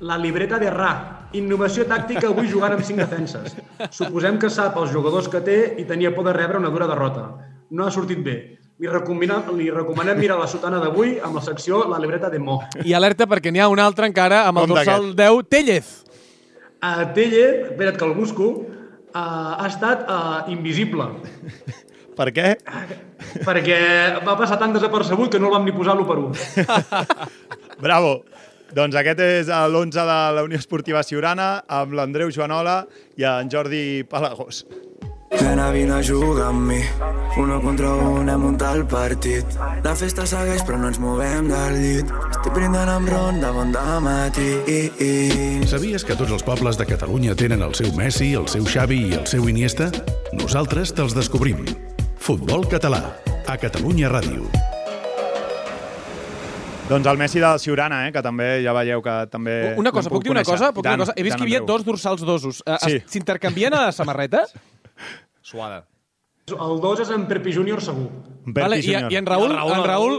La 0.00 0.18
libreta 0.18 0.58
de 0.58 0.70
Ra. 0.72 0.92
Innovació 1.34 1.86
tàctica 1.90 2.28
avui 2.28 2.46
jugant 2.50 2.76
amb 2.76 2.84
cinc 2.86 3.00
defenses. 3.02 3.56
Suposem 3.90 4.38
que 4.38 4.50
sap 4.52 4.76
els 4.78 4.92
jugadors 4.94 5.26
que 5.32 5.40
té 5.42 5.56
i 5.80 5.86
tenia 5.88 6.12
por 6.14 6.26
de 6.28 6.34
rebre 6.36 6.60
una 6.60 6.70
dura 6.70 6.86
derrota. 6.86 7.26
No 7.70 7.86
ha 7.86 7.90
sortit 7.90 8.22
bé. 8.22 8.36
Li, 8.76 8.88
recomanem, 8.92 9.48
li 9.56 9.70
recomanem 9.72 10.18
mirar 10.20 10.36
la 10.38 10.46
sotana 10.50 10.78
d'avui 10.82 11.16
amb 11.24 11.38
la 11.38 11.42
secció 11.42 11.86
La 11.88 11.98
libreta 11.98 12.28
de 12.30 12.38
Mo. 12.38 12.60
I 12.84 12.92
alerta 12.94 13.26
perquè 13.26 13.50
n'hi 13.50 13.62
ha 13.64 13.70
un 13.72 13.80
altre 13.80 14.06
encara 14.06 14.44
amb 14.46 14.60
el 14.60 14.68
dorsal 14.70 15.14
10, 15.16 15.48
Tellez. 15.48 15.92
A 16.84 17.08
Telle, 17.16 17.46
espera't 17.70 17.96
que 17.96 18.04
el 18.04 18.12
busco, 18.14 18.50
uh, 18.52 19.16
ha 19.16 19.66
estat 19.66 20.04
uh, 20.04 20.52
invisible. 20.52 21.08
Per 22.16 22.30
què? 22.36 22.52
perquè 23.46 23.78
va 24.24 24.36
passar 24.38 24.60
tan 24.60 24.76
desapercebut 24.76 25.32
que 25.32 25.40
no 25.40 25.50
el 25.50 25.56
vam 25.56 25.66
ni 25.66 25.74
posar 25.76 25.96
l'1 25.96 26.06
per 26.08 26.18
1. 26.20 27.26
Bravo. 27.86 28.12
Doncs 28.74 28.96
aquest 28.98 29.20
és 29.22 29.52
l'11 29.52 29.94
de 29.94 30.18
la 30.36 30.42
Unió 30.46 30.58
Esportiva 30.58 31.04
Siurana 31.06 31.62
amb 31.68 31.94
l'Andreu 31.94 32.32
Joanola 32.34 32.82
i 33.16 33.24
en 33.28 33.52
Jordi 33.52 34.02
Palagós. 34.10 34.64
Nena, 35.40 35.70
vine 35.70 35.92
a 35.92 36.02
jugar 36.02 36.48
amb 36.48 36.68
mi. 36.70 36.80
Uno 37.36 37.60
contra 37.60 37.92
un, 37.94 38.28
hem 38.28 38.40
muntat 38.40 38.76
el 38.76 38.86
partit. 38.88 39.56
La 39.84 39.94
festa 39.98 40.24
segueix, 40.26 40.62
però 40.64 40.78
no 40.80 40.88
ens 40.88 41.00
movem 41.02 41.50
del 41.50 41.76
llit. 41.82 42.12
Estic 42.30 42.54
brindant 42.54 42.88
amb 42.88 43.10
ron 43.10 43.40
de 43.42 43.50
bon 43.52 43.74
matí. 44.02 44.48
Sabies 45.68 46.04
que 46.04 46.16
tots 46.16 46.32
els 46.32 46.46
pobles 46.46 46.78
de 46.78 46.86
Catalunya 46.86 47.34
tenen 47.34 47.62
el 47.62 47.74
seu 47.74 47.92
Messi, 47.96 48.32
el 48.34 48.48
seu 48.48 48.64
Xavi 48.64 49.02
i 49.10 49.18
el 49.18 49.26
seu 49.26 49.48
Iniesta? 49.48 49.90
Nosaltres 50.32 50.94
te'ls 50.94 51.14
descobrim. 51.14 51.66
Futbol 52.16 52.66
català, 52.66 53.02
a 53.46 53.58
Catalunya 53.58 54.08
Ràdio. 54.08 54.75
Doncs 56.86 57.06
el 57.10 57.18
Messi 57.18 57.40
del 57.42 57.58
Ciurana, 57.58 58.04
eh, 58.06 58.12
que 58.14 58.22
també 58.22 58.46
ja 58.62 58.70
veieu 58.76 59.00
que 59.02 59.14
també... 59.32 59.56
Una 59.80 59.90
cosa, 59.90 60.06
l'hem 60.06 60.14
puc 60.14 60.22
dir 60.22 60.30
una 60.30 60.44
conèixer. 60.44 60.54
cosa? 60.54 60.68
Puc 60.74 60.84
dir 60.84 60.92
una 60.92 60.92
Tant, 60.92 61.02
cosa? 61.02 61.14
He 61.18 61.24
vist 61.26 61.34
tant, 61.34 61.42
que 61.42 61.50
hi 61.50 61.56
havia 61.56 61.66
dos 61.66 61.84
dorsals 61.84 62.22
dosos. 62.22 62.62
Eh, 62.62 62.76
Sí. 62.84 63.00
S'intercanvien 63.16 63.74
a 63.74 63.80
la 63.88 63.92
samarreta? 63.92 64.44
Suada. 65.42 65.84
El 66.46 66.78
2 66.78 67.00
és 67.02 67.10
en 67.10 67.24
Perpi 67.26 67.50
Júnior 67.52 67.82
segur. 67.82 68.06
Vale, 68.54 68.78
i, 68.78 68.84
Júnior. 68.86 69.10
I 69.10 69.16
en 69.18 69.26
Raül? 69.26 69.50
El 69.50 69.56
Raül, 69.56 69.72
en 69.80 69.84
Raül... 69.90 70.14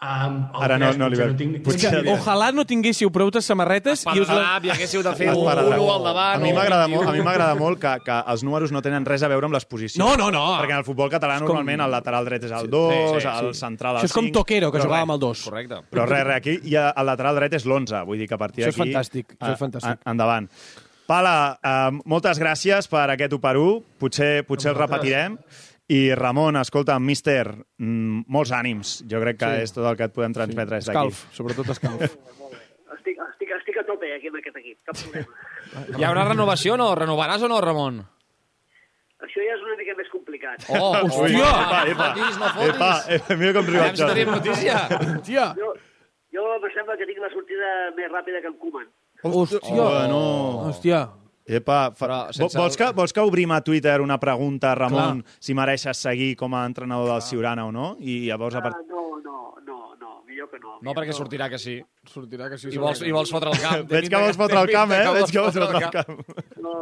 Um, 0.00 0.46
el 0.56 0.62
Ara 0.64 0.78
no- 0.80 0.94
no 0.96 1.08
li 1.10 1.16
potser 1.18 1.26
veig. 1.28 1.36
tinc- 1.36 1.62
Potser- 1.62 1.90
tinc 1.90 2.02
idea. 2.06 2.14
Ojalà 2.16 2.46
no 2.56 2.64
tinguéssiu 2.64 3.10
prou 3.12 3.28
samarretes 3.44 4.06
i 4.06 4.08
us 4.08 4.14
la... 4.16 4.22
Esparadrap, 4.22 4.64
i 4.64 4.70
haguéssiu 4.70 5.02
de 5.04 5.12
fer 5.14 5.28
un. 5.28 5.42
1 5.44 5.90
al 5.92 6.04
davant. 6.06 6.36
A 6.36 6.38
mi 6.40 6.52
m'agrada 6.56 6.86
21. 6.86 6.96
molt, 6.96 7.08
a 7.08 7.12
mi 7.12 7.20
m'agrada 7.26 7.54
molt 7.54 7.78
que, 7.78 7.92
que 8.06 8.16
els 8.32 8.42
números 8.42 8.72
no 8.72 8.80
tenen 8.80 9.04
res 9.04 9.22
a 9.22 9.28
veure 9.28 9.44
amb 9.44 9.52
les 9.58 9.66
posicions. 9.68 9.98
No, 10.00 10.16
no, 10.16 10.30
no. 10.32 10.56
Perquè 10.62 10.72
en 10.72 10.78
el 10.78 10.84
futbol 10.88 11.10
català 11.12 11.36
com- 11.36 11.48
normalment 11.48 11.82
el 11.84 11.90
lateral 11.92 12.24
dret 12.24 12.44
és 12.48 12.50
el 12.50 12.70
2, 12.70 12.92
sí, 12.94 13.20
sí, 13.20 13.28
el 13.28 13.52
sí. 13.54 13.60
central 13.60 13.96
el 13.96 14.00
Això 14.00 14.08
és 14.08 14.12
com 14.16 14.24
5, 14.24 14.38
Toquero, 14.40 14.72
que 14.72 14.80
jugava 14.80 15.02
amb 15.02 15.12
el 15.12 15.20
2. 15.20 15.44
Correcte. 15.50 15.82
Però 15.92 16.06
res, 16.08 16.24
res, 16.24 16.36
aquí 16.40 16.58
i 16.64 16.74
el 16.80 17.06
lateral 17.12 17.36
dret 17.36 17.52
és 17.60 17.66
l'11, 17.68 18.04
vull 18.08 18.18
dir 18.24 18.26
que 18.26 18.34
a 18.34 18.38
partir 18.38 18.64
Això 18.64 18.70
és 18.72 18.76
d'aquí... 18.78 18.92
fantàstic, 18.94 19.36
això 19.38 19.52
és 19.52 19.60
fantàstic. 19.60 19.98
a- 20.00 20.10
Endavant. 20.14 20.48
Pala, 21.10 21.58
eh, 21.62 21.90
moltes 22.06 22.38
gràcies 22.38 22.86
per 22.88 23.10
aquest 23.10 23.32
1 23.34 23.40
per 23.42 23.56
1. 23.58 23.82
Potser, 23.98 24.46
potser 24.46 24.70
el 24.72 24.76
repetirem. 24.78 25.36
I 25.90 26.14
Ramon, 26.14 26.54
escolta, 26.60 26.94
míster, 27.02 27.48
mm, 27.82 28.20
molts 28.30 28.52
ànims. 28.54 29.00
Jo 29.10 29.18
crec 29.24 29.38
que 29.40 29.48
Sí. 29.56 29.62
és 29.64 29.72
tot 29.74 29.86
el 29.90 29.96
que 29.98 30.04
et 30.06 30.12
podem 30.14 30.32
transmetre 30.32 30.76
des 30.78 30.86
d'aquí. 30.86 31.08
Escalf, 31.08 31.24
sobretot 31.34 31.68
escalf. 31.74 32.00
Estic, 32.94 33.18
estic, 33.26 33.50
estic 33.56 33.76
a 33.80 33.84
tope 33.88 34.06
aquí 34.14 34.28
amb 34.30 34.36
aquest 34.38 34.56
equip, 34.60 34.78
cap 34.86 34.94
problema. 34.94 35.34
Hi 35.98 36.04
haurà 36.06 36.24
renovació 36.28 36.74
o 36.74 36.76
no? 36.78 36.88
Renovaràs 36.98 37.42
o 37.42 37.48
no, 37.50 37.60
Ramon? 37.64 38.00
Això 39.20 39.42
ja 39.44 39.52
és 39.56 39.62
una 39.66 39.76
mica 39.76 39.94
més 39.98 40.08
complicat. 40.12 40.64
Oh, 40.70 40.94
Ui, 41.04 41.34
hòstia! 41.34 41.50
epa, 41.50 41.80
epa, 41.90 42.06
Fotis, 42.14 42.38
no 42.38 42.46
epa, 42.46 42.54
fotis. 42.56 43.08
epa, 43.18 43.36
mira 43.36 43.52
com 43.58 43.66
riu 43.68 43.80
Aviam 43.82 43.90
el 43.90 44.14
tenim 44.14 44.30
Jordi. 44.30 44.48
notícia. 44.48 44.76
Hòstia! 45.00 45.44
Jo, 45.58 45.72
jo 46.38 46.46
em 46.56 46.68
sembla 46.76 46.96
que 47.00 47.06
tinc 47.10 47.18
la 47.24 47.30
sortida 47.34 47.70
més 47.98 48.10
ràpida 48.14 48.40
que 48.40 48.50
en 48.52 48.56
Koeman. 48.62 48.86
Hòstia! 49.24 49.60
Bueno. 49.74 50.20
Hòstia! 50.70 51.02
Epa, 51.50 51.78
fa... 51.98 52.28
Sense 52.36 52.56
vols, 52.58 52.76
que, 52.78 52.90
vols 52.94 53.12
que 53.16 53.20
obrim 53.26 53.50
a 53.56 53.60
Twitter 53.66 53.98
una 54.04 54.20
pregunta, 54.22 54.74
Ramon, 54.78 55.22
Clar. 55.24 55.38
si 55.42 55.54
mereixes 55.58 55.98
seguir 55.98 56.36
com 56.38 56.54
a 56.54 56.64
entrenador 56.68 57.10
del 57.10 57.22
Ciurana 57.26 57.66
o 57.66 57.72
no? 57.74 57.96
I 57.98 58.20
llavors... 58.28 58.54
A 58.54 58.60
Ah, 58.60 58.62
part... 58.68 58.76
no, 58.88 59.02
no, 59.24 59.38
no, 59.66 59.78
no, 59.98 60.12
millor 60.28 60.50
que 60.52 60.60
no. 60.62 60.78
No, 60.82 60.94
perquè 60.94 61.12
sortirà 61.16 61.48
que 61.50 61.58
sí. 61.58 61.78
Sortirà 62.08 62.48
que 62.52 62.58
sí. 62.60 62.70
I 62.72 62.78
vols, 62.78 63.02
i 63.02 63.10
vols 63.12 63.32
fotre 63.34 63.50
el 63.54 63.58
camp. 63.60 63.86
Veig 63.94 64.08
que 64.12 64.20
vols 64.22 64.38
fotre 64.38 64.60
el 64.62 64.70
camp, 64.72 64.92
eh? 64.94 65.02
Veig 65.18 65.32
que 65.34 65.42
vols 65.42 65.58
fotre 65.58 65.84
el 65.84 65.90
camp. 65.92 66.22
No, 66.62 66.74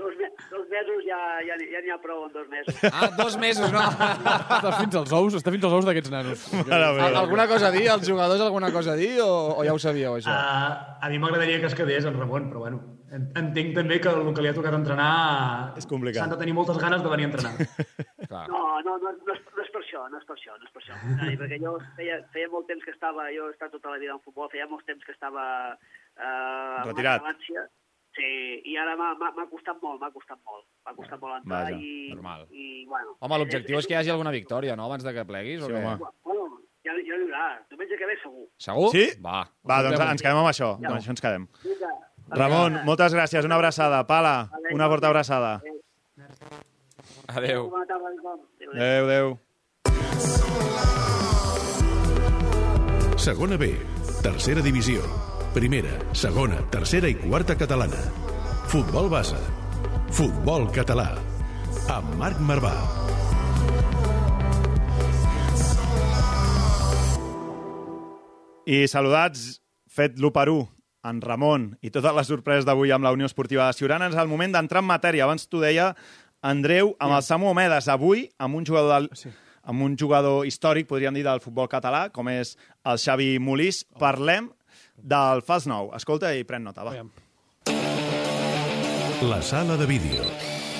dos, 0.00 0.14
me 0.18 0.28
dos 0.50 0.66
mesos 0.72 1.02
ja 1.06 1.18
ja 1.46 1.56
ja 1.60 1.80
n'hi 1.84 1.92
ha 1.94 1.98
prou 2.02 2.24
en 2.26 2.32
dos 2.34 2.48
mesos. 2.50 2.74
Ah, 2.90 3.08
dos 3.16 3.36
mesos, 3.40 3.70
no. 3.72 3.80
Està 3.80 4.72
fins 4.80 4.96
als 5.00 5.12
ous, 5.16 5.36
està 5.38 5.52
fins 5.54 5.64
als 5.68 5.76
ous 5.78 5.86
d'aquests 5.88 6.12
nanos. 6.12 6.46
Mare. 6.66 7.10
Alguna 7.20 7.46
cosa 7.50 7.68
a 7.70 7.74
dir? 7.74 7.86
Els 7.94 8.08
jugadors 8.08 8.42
alguna 8.44 8.72
cosa 8.74 8.92
a 8.94 8.98
dir 8.98 9.14
o, 9.24 9.30
o 9.60 9.64
ja 9.66 9.72
ho 9.76 9.78
sabíeu, 9.82 10.16
això? 10.18 10.32
Uh, 10.34 10.96
a 11.00 11.12
mi 11.12 11.20
m'agradaria 11.22 11.60
que 11.62 11.68
es 11.70 11.76
quedés 11.78 12.04
en 12.10 12.18
Ramon, 12.18 12.48
però 12.52 12.64
bueno, 12.66 12.80
en- 12.82 12.99
entenc 13.10 13.74
també 13.76 13.98
que 14.02 14.10
el 14.12 14.30
que 14.34 14.44
li 14.44 14.50
ha 14.50 14.54
tocat 14.56 14.76
entrenar... 14.76 15.10
És 15.80 15.88
complicat. 15.90 16.22
S'han 16.22 16.34
de 16.34 16.38
tenir 16.42 16.54
moltes 16.56 16.78
ganes 16.82 17.02
de 17.02 17.10
venir 17.12 17.26
a 17.26 17.30
entrenar. 17.30 17.66
Clar. 18.30 18.44
No, 18.52 18.62
no, 18.86 18.96
no, 19.02 19.10
no, 19.10 19.34
és, 19.34 19.42
no 19.56 19.64
és 19.64 19.72
per 19.74 19.82
això, 19.82 20.04
no 20.12 20.20
és 20.20 20.26
per 20.28 20.36
això, 20.36 20.54
no 20.56 20.68
és 20.68 20.72
per 20.74 20.82
això. 20.84 21.00
Ai, 21.26 21.34
perquè 21.40 21.58
jo 21.62 21.74
feia, 21.98 22.20
feia 22.34 22.50
molt 22.52 22.68
temps 22.70 22.86
que 22.86 22.94
estava, 22.94 23.26
jo 23.34 23.48
he 23.48 23.54
estat 23.56 23.74
tota 23.74 23.92
la 23.94 24.00
vida 24.02 24.14
en 24.14 24.22
futbol, 24.22 24.50
feia 24.52 24.68
molt 24.70 24.86
temps 24.86 25.02
que 25.06 25.14
estava 25.16 25.44
eh, 25.74 26.82
Retirat. 26.86 27.26
Sí, 28.10 28.30
i 28.66 28.74
ara 28.74 28.96
m'ha 28.98 29.46
costat 29.50 29.78
molt, 29.82 30.00
m'ha 30.02 30.10
costat 30.10 30.38
molt. 30.42 30.64
M'ha 30.86 30.94
costat 30.96 31.20
molt 31.22 31.36
entrar 31.36 31.68
Vaja, 31.68 31.76
i, 31.78 32.08
normal. 32.10 32.46
i, 32.50 32.84
bueno... 32.90 33.14
Home, 33.22 33.38
l'objectiu 33.42 33.78
és 33.78 33.86
que 33.86 33.94
hi 33.94 34.00
hagi 34.00 34.10
alguna 34.14 34.32
victòria, 34.34 34.74
no?, 34.78 34.88
abans 34.90 35.06
de 35.06 35.12
que 35.14 35.26
pleguis, 35.28 35.62
o 35.62 35.68
Sí, 35.70 35.76
què? 35.76 35.82
home. 35.84 36.10
Bueno, 36.26 36.48
ja, 36.86 36.96
ja 36.96 37.18
n'hi 37.20 37.28
haurà. 37.28 37.46
Diumenge 37.70 37.98
que 38.00 38.08
ve 38.10 38.16
segur. 38.22 38.46
Segur? 38.66 38.90
Sí? 38.96 39.04
Va. 39.22 39.44
Va, 39.62 39.78
doncs 39.86 40.02
ens 40.06 40.26
quedem 40.26 40.42
amb 40.42 40.50
això. 40.50 40.72
Amb 40.80 40.96
això 40.96 41.14
ens 41.14 41.22
quedem. 41.22 41.46
Vinga. 41.62 41.92
Ramon, 42.30 42.80
moltes 42.86 43.14
gràcies. 43.14 43.44
Una 43.44 43.56
abraçada. 43.58 44.04
Pala, 44.06 44.50
una 44.72 44.88
forta 44.88 45.08
abraçada. 45.08 45.60
Adéu. 47.26 47.70
Adéu, 48.74 49.04
adéu. 49.04 49.38
Segona 53.18 53.56
B, 53.56 53.74
tercera 54.22 54.62
divisió. 54.62 55.02
Primera, 55.54 55.98
segona, 56.14 56.62
tercera 56.70 57.10
i 57.10 57.16
quarta 57.18 57.56
catalana. 57.58 57.98
Futbol 58.70 59.10
base. 59.10 59.38
Futbol 60.14 60.70
català. 60.72 61.10
Amb 61.90 62.14
Marc 62.18 62.38
Marvà. 62.40 62.74
I 68.70 68.86
saludats, 68.86 69.58
fet 69.90 70.14
l'1 70.20 70.30
per 70.30 70.46
1 70.52 70.79
en 71.06 71.20
Ramon 71.24 71.70
i 71.82 71.90
totes 71.92 72.14
les 72.16 72.28
sorpreses 72.28 72.66
d'avui 72.68 72.92
amb 72.92 73.06
la 73.06 73.12
Unió 73.14 73.28
Esportiva 73.28 73.66
de 73.68 73.76
Ciurana. 73.78 74.10
És 74.10 74.18
el 74.20 74.28
moment 74.28 74.52
d'entrar 74.52 74.82
en 74.82 74.88
matèria. 74.90 75.24
Abans 75.24 75.46
t'ho 75.48 75.62
deia, 75.62 75.94
Andreu, 76.40 76.94
amb 77.00 77.16
el 77.16 77.24
Samu 77.24 77.50
Omedes, 77.50 77.88
avui, 77.92 78.26
amb 78.38 78.56
un 78.56 78.66
jugador 78.66 78.94
del, 78.94 79.10
sí. 79.16 79.32
amb 79.68 79.84
un 79.84 79.96
jugador 80.00 80.46
històric, 80.48 80.88
podríem 80.88 81.16
dir, 81.16 81.24
del 81.26 81.42
futbol 81.44 81.68
català, 81.68 82.08
com 82.12 82.30
és 82.32 82.56
el 82.84 83.00
Xavi 83.00 83.34
Molís. 83.40 83.84
Parlem 84.00 84.50
del 84.96 85.44
fals 85.46 85.68
nou. 85.70 85.92
Escolta 85.96 86.32
i 86.36 86.44
pren 86.48 86.64
nota, 86.64 86.84
va. 86.84 86.96
Aviam. 86.96 87.12
La 89.28 89.42
sala 89.44 89.76
de 89.76 89.86
vídeo. 89.88 90.24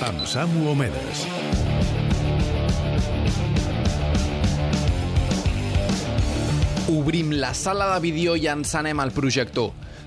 Amb 0.01 0.25
Samu 0.25 0.71
Omedes. 0.73 1.27
Obrim 6.91 7.37
la 7.37 7.53
sala 7.55 7.93
de 7.93 8.01
vídeo 8.03 8.33
i 8.35 8.49
encenem 8.51 8.99
el 9.05 9.13
projector 9.15 9.71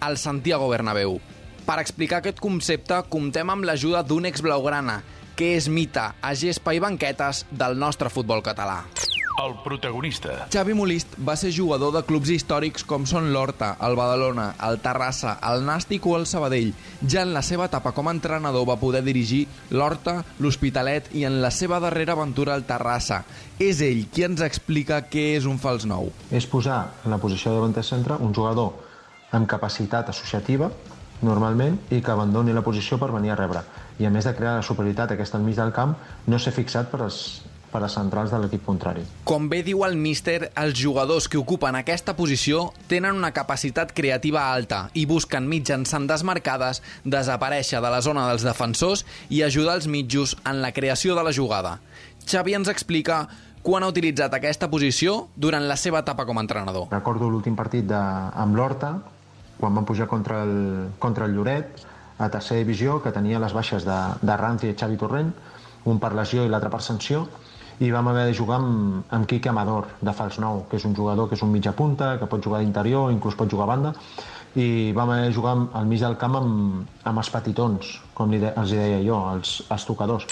al 0.00 0.18
Santiago 0.18 0.68
Bernabéu. 0.68 1.18
Per 1.68 1.78
explicar 1.82 2.22
aquest 2.22 2.40
concepte, 2.40 3.02
comptem 3.12 3.50
amb 3.52 3.66
l'ajuda 3.68 4.00
d'un 4.02 4.24
ex-blaugrana, 4.24 5.02
que 5.36 5.52
és 5.58 5.68
mite 5.68 6.00
a 6.00 6.34
gespa 6.34 6.72
i 6.74 6.80
banquetes 6.82 7.44
del 7.50 7.76
nostre 7.78 8.08
futbol 8.10 8.40
català. 8.42 8.84
El 9.38 9.52
protagonista. 9.62 10.48
Xavi 10.50 10.74
Molist 10.74 11.12
va 11.22 11.36
ser 11.38 11.52
jugador 11.54 11.92
de 11.94 12.00
clubs 12.08 12.32
històrics 12.34 12.82
com 12.82 13.04
són 13.06 13.28
l'Horta, 13.30 13.68
el 13.86 13.94
Badalona, 13.94 14.48
el 14.66 14.80
Terrassa, 14.82 15.36
el 15.52 15.62
Nàstic 15.68 16.08
o 16.10 16.16
el 16.18 16.26
Sabadell. 16.26 16.72
Ja 17.06 17.22
en 17.22 17.30
la 17.36 17.44
seva 17.46 17.68
etapa 17.70 17.92
com 17.94 18.10
a 18.10 18.16
entrenador 18.16 18.66
va 18.66 18.80
poder 18.80 19.04
dirigir 19.06 19.44
l'Horta, 19.70 20.24
l'Hospitalet 20.42 21.12
i 21.14 21.22
en 21.28 21.38
la 21.44 21.52
seva 21.54 21.78
darrera 21.84 22.16
aventura 22.18 22.56
al 22.56 22.66
Terrassa. 22.66 23.22
És 23.62 23.78
ell 23.86 24.08
qui 24.10 24.26
ens 24.26 24.42
explica 24.42 25.04
què 25.06 25.36
és 25.36 25.46
un 25.46 25.62
fals 25.62 25.86
nou. 25.86 26.10
és 26.32 26.50
posar 26.50 26.82
en 27.04 27.14
la 27.14 27.22
posició 27.22 27.52
de 27.52 27.60
davanter 27.60 27.86
centre 27.86 28.18
un 28.18 28.34
jugador 28.34 28.87
amb 29.32 29.48
capacitat 29.48 30.08
associativa, 30.08 30.70
normalment, 31.22 31.76
i 31.90 32.00
que 32.00 32.14
abandoni 32.14 32.54
la 32.54 32.62
posició 32.62 32.98
per 32.98 33.10
venir 33.12 33.34
a 33.34 33.38
rebre. 33.38 33.64
I 33.98 34.06
a 34.06 34.10
més 34.14 34.28
de 34.28 34.34
crear 34.36 34.56
la 34.56 34.66
superioritat 34.66 35.12
aquesta 35.12 35.38
al 35.38 35.44
mig 35.44 35.58
del 35.58 35.74
camp, 35.74 35.96
no 36.26 36.38
ser 36.38 36.54
fixat 36.54 36.90
per 36.92 37.02
les, 37.02 37.18
per 37.72 37.82
les 37.82 37.94
centrals 37.98 38.30
de 38.32 38.38
l'equip 38.40 38.64
contrari. 38.64 39.02
Com 39.28 39.48
bé 39.50 39.60
diu 39.66 39.82
el 39.86 39.98
míster, 39.98 40.52
els 40.56 40.78
jugadors 40.78 41.28
que 41.28 41.40
ocupen 41.40 41.76
aquesta 41.78 42.14
posició 42.16 42.68
tenen 42.90 43.18
una 43.18 43.32
capacitat 43.36 43.92
creativa 43.96 44.46
alta 44.52 44.86
i 44.94 45.04
busquen 45.10 45.48
mitjançant 45.50 46.06
desmarcades 46.08 46.82
desaparèixer 47.04 47.82
de 47.84 47.92
la 47.92 48.00
zona 48.04 48.28
dels 48.30 48.46
defensors 48.46 49.04
i 49.28 49.42
ajudar 49.42 49.76
els 49.80 49.90
mitjos 49.90 50.36
en 50.44 50.62
la 50.62 50.72
creació 50.72 51.18
de 51.18 51.26
la 51.26 51.34
jugada. 51.34 51.78
Xavi 52.28 52.54
ens 52.54 52.70
explica 52.70 53.26
quan 53.62 53.82
ha 53.82 53.90
utilitzat 53.90 54.32
aquesta 54.32 54.68
posició 54.70 55.26
durant 55.36 55.66
la 55.68 55.76
seva 55.76 56.00
etapa 56.04 56.24
com 56.24 56.38
a 56.38 56.44
entrenador. 56.44 56.88
Recordo 56.92 57.28
l'últim 57.28 57.56
partit 57.58 57.88
de, 57.88 57.98
amb 57.98 58.56
l'Horta, 58.56 58.94
quan 59.58 59.74
van 59.74 59.86
pujar 59.86 60.06
contra 60.08 60.42
el, 60.44 60.90
contra 60.98 61.26
el 61.26 61.34
Lloret, 61.34 61.84
a 62.18 62.28
tercera 62.30 62.58
divisió, 62.58 62.98
que 63.02 63.12
tenia 63.14 63.38
les 63.38 63.54
baixes 63.54 63.84
de, 63.86 63.98
de 64.22 64.36
Ranzi 64.36 64.72
i 64.72 64.78
Xavi 64.78 64.98
Torrent, 64.98 65.30
un 65.86 66.00
per 66.02 66.14
lesió 66.18 66.44
i 66.44 66.50
l'altre 66.50 66.70
per 66.72 66.82
sanció, 66.82 67.26
i 67.78 67.92
vam 67.94 68.08
haver 68.10 68.24
de 68.26 68.34
jugar 68.34 68.58
amb, 68.58 69.04
amb 69.14 69.28
Quique 69.30 69.50
Amador, 69.52 69.86
de 70.02 70.14
Fals 70.14 70.40
Nou, 70.42 70.64
que 70.70 70.80
és 70.80 70.86
un 70.88 70.96
jugador 70.96 71.28
que 71.30 71.38
és 71.38 71.44
un 71.46 71.52
mitja 71.54 71.72
punta, 71.78 72.16
que 72.18 72.26
pot 72.26 72.42
jugar 72.42 72.60
d'interior, 72.64 73.12
inclús 73.14 73.38
pot 73.38 73.50
jugar 73.50 73.68
a 73.68 73.72
banda, 73.74 73.94
i 74.58 74.90
vam 74.96 75.12
haver 75.12 75.28
de 75.28 75.34
jugar 75.36 75.54
al 75.78 75.86
mig 75.86 76.02
del 76.02 76.16
camp 76.18 76.38
amb, 76.40 76.86
amb 77.06 77.22
els 77.22 77.30
petitons, 77.30 77.98
com 78.18 78.34
li 78.34 78.42
de, 78.42 78.50
els 78.58 78.74
deia 78.74 78.98
jo, 79.06 79.20
els, 79.34 79.60
els 79.70 79.86
tocadors. 79.86 80.26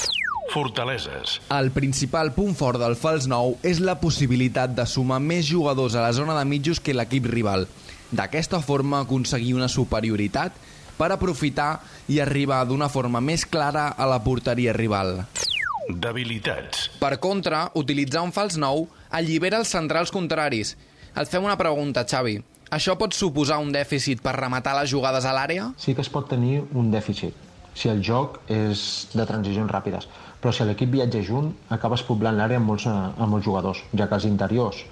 Fortaleses. 0.51 1.40
El 1.53 1.70
principal 1.74 2.32
punt 2.34 2.55
fort 2.59 2.80
del 2.80 2.94
fals 2.98 3.26
nou 3.30 3.57
és 3.66 3.80
la 3.82 3.96
possibilitat 4.01 4.74
de 4.74 4.86
sumar 4.88 5.18
més 5.22 5.46
jugadors 5.46 5.94
a 5.94 6.05
la 6.07 6.14
zona 6.16 6.36
de 6.38 6.46
mitjos 6.48 6.80
que 6.80 6.94
l'equip 6.94 7.26
rival. 7.30 7.66
D'aquesta 8.14 8.61
forma 8.62 9.00
aconseguir 9.02 9.54
una 9.57 9.68
superioritat 9.68 10.54
per 10.96 11.11
aprofitar 11.12 11.80
i 12.09 12.20
arribar 12.22 12.62
d'una 12.66 12.88
forma 12.88 13.20
més 13.20 13.44
clara 13.46 13.88
a 13.98 14.07
la 14.07 14.20
porteria 14.22 14.74
rival. 14.76 15.24
Debilitats. 15.88 16.88
Per 17.00 17.16
contra, 17.22 17.66
utilitzar 17.74 18.22
un 18.26 18.32
fals 18.34 18.57
nou 18.59 18.86
allibera 19.11 19.59
els 19.62 19.70
centrals 19.70 20.12
contraris. 20.14 20.74
Et 21.16 21.30
fem 21.30 21.44
una 21.44 21.59
pregunta, 21.59 22.04
Xavi. 22.07 22.38
Això 22.76 22.96
pot 22.98 23.14
suposar 23.14 23.61
un 23.62 23.70
dèficit 23.74 24.22
per 24.22 24.34
rematar 24.38 24.74
les 24.80 24.90
jugades 24.90 25.24
a 25.24 25.34
l'àrea? 25.34 25.70
Sí 25.78 25.94
que 25.94 26.02
es 26.02 26.11
pot 26.11 26.26
tenir 26.30 26.64
un 26.74 26.90
dèficit, 26.90 27.34
si 27.74 27.90
el 27.92 28.02
joc 28.02 28.40
és 28.50 29.07
de 29.14 29.26
transicions 29.26 29.70
ràpides. 29.70 30.09
Però 30.42 30.52
si 30.52 30.66
l'equip 30.66 30.90
viatja 30.90 31.22
junt, 31.22 31.52
acabes 31.70 32.02
poblant 32.07 32.36
l'àrea 32.38 32.59
amb, 32.59 32.66
molts, 32.70 32.88
eh, 32.90 32.94
amb 32.94 33.30
molts 33.30 33.46
jugadors, 33.46 33.82
ja 33.94 34.09
que 34.11 34.18
els 34.18 34.26
interiors 34.26 34.82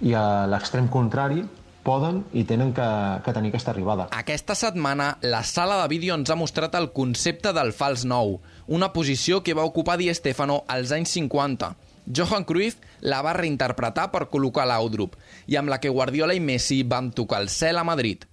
i 0.00 0.14
a 0.16 0.46
l'extrem 0.48 0.88
contrari 0.88 1.42
poden 1.82 2.24
i 2.36 2.44
tenen 2.44 2.72
que, 2.76 2.86
que 3.24 3.34
tenir 3.36 3.50
aquesta 3.52 3.72
arribada. 3.74 4.08
Aquesta 4.16 4.56
setmana, 4.58 5.14
la 5.22 5.42
sala 5.44 5.80
de 5.82 5.88
vídeo 5.92 6.16
ens 6.18 6.30
ha 6.30 6.38
mostrat 6.38 6.74
el 6.78 6.90
concepte 6.96 7.54
del 7.56 7.72
fals 7.76 8.04
nou, 8.08 8.38
una 8.68 8.92
posició 8.92 9.42
que 9.42 9.56
va 9.56 9.68
ocupar 9.68 9.98
Di 10.00 10.10
Stefano 10.14 10.62
als 10.68 10.92
anys 10.96 11.16
50. 11.16 11.74
Johan 12.10 12.44
Cruyff 12.44 12.80
la 13.06 13.20
va 13.22 13.36
reinterpretar 13.36 14.08
per 14.10 14.26
col·locar 14.32 14.66
l'Audrup 14.66 15.16
i 15.46 15.56
amb 15.60 15.70
la 15.70 15.78
que 15.80 15.92
Guardiola 15.92 16.34
i 16.34 16.40
Messi 16.42 16.82
van 16.82 17.12
tocar 17.14 17.42
el 17.44 17.50
cel 17.52 17.78
a 17.78 17.86
Madrid. 17.86 18.26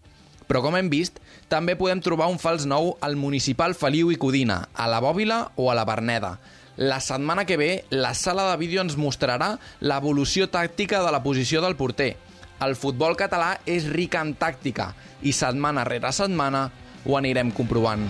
Però 0.48 0.62
com 0.64 0.78
hem 0.80 0.88
vist, 0.90 1.20
també 1.52 1.76
podem 1.76 2.00
trobar 2.04 2.30
un 2.32 2.40
fals 2.40 2.66
nou 2.66 2.94
al 3.04 3.18
Municipal 3.20 3.76
Feliu 3.76 4.14
i 4.14 4.20
Codina, 4.20 4.62
a 4.74 4.88
la 4.88 5.02
Bòbila 5.04 5.42
o 5.60 5.68
a 5.72 5.76
la 5.76 5.84
Berneda. 5.86 6.38
La 6.78 7.00
setmana 7.02 7.44
que 7.46 7.58
ve, 7.58 7.86
la 7.90 8.14
sala 8.14 8.52
de 8.52 8.58
vídeo 8.62 8.84
ens 8.86 8.96
mostrarà 9.02 9.58
l'evolució 9.82 10.48
tàctica 10.54 11.02
de 11.04 11.12
la 11.12 11.24
posició 11.24 11.62
del 11.62 11.76
porter. 11.76 12.16
El 12.58 12.74
futbol 12.74 13.14
català 13.14 13.52
és 13.70 13.86
ric 13.94 14.16
en 14.18 14.32
tàctica 14.34 14.90
i 15.22 15.34
setmana 15.36 15.84
rere 15.86 16.10
setmana 16.10 16.64
ho 17.06 17.18
anirem 17.18 17.52
comprovant. 17.54 18.08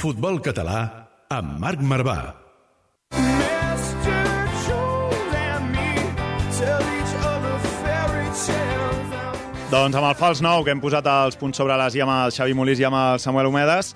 Futbol 0.00 0.40
català 0.42 0.80
amb 1.30 1.60
Marc 1.62 1.84
Marvà. 1.86 2.16
Doncs 9.70 9.96
amb 9.98 10.06
el 10.06 10.18
fals 10.18 10.42
nou, 10.44 10.62
que 10.66 10.74
hem 10.74 10.82
posat 10.82 11.06
els 11.10 11.38
punts 11.38 11.58
sobre 11.58 11.78
les 11.78 11.94
i 11.94 12.02
amb 12.02 12.12
el 12.14 12.34
Xavi 12.34 12.54
Molís 12.58 12.82
i 12.82 12.86
amb 12.86 12.98
el 12.98 13.22
Samuel 13.22 13.48
Homedes. 13.48 13.94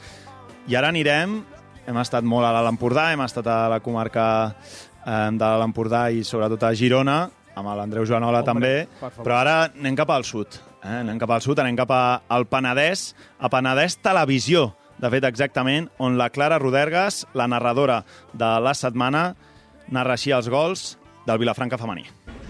I 0.70 0.78
ara 0.78 0.90
anirem, 0.94 1.36
hem 1.86 1.98
estat 1.98 2.26
molt 2.26 2.46
a 2.46 2.54
l'Alt 2.54 2.72
Empordà, 2.72 3.10
hem 3.12 3.22
estat 3.26 3.46
a 3.50 3.58
la 3.74 3.78
comarca 3.82 4.28
eh, 4.48 5.28
de 5.34 5.42
l'Alt 5.44 5.66
Empordà 5.66 6.08
i 6.10 6.24
sobretot 6.26 6.62
a 6.66 6.72
Girona, 6.78 7.18
amb 7.58 7.74
l'Andreu 7.76 8.06
Joanola 8.06 8.40
Hombre, 8.46 8.86
també, 8.98 9.20
però 9.22 9.36
ara 9.42 9.56
anem 9.72 9.96
cap 9.98 10.10
al 10.14 10.24
sud. 10.24 10.58
Eh? 10.82 11.00
Anem 11.02 11.18
cap 11.18 11.30
al 11.34 11.42
sud, 11.42 11.58
anem 11.58 11.76
cap 11.76 11.90
a- 11.90 12.20
al 12.28 12.46
Penedès, 12.46 13.14
a 13.38 13.48
Penedès 13.50 13.98
Televisió, 14.02 14.74
de 14.98 15.10
fet 15.10 15.24
exactament, 15.24 15.88
on 15.98 16.16
la 16.18 16.30
Clara 16.30 16.58
Rodergas, 16.58 17.26
la 17.34 17.46
narradora 17.48 18.04
de 18.32 18.52
la 18.60 18.74
setmana, 18.74 19.34
narra 19.88 20.14
així 20.14 20.30
els 20.34 20.48
gols 20.48 20.98
del 21.26 21.38
Vilafranca 21.38 21.78
femení. 21.78 22.06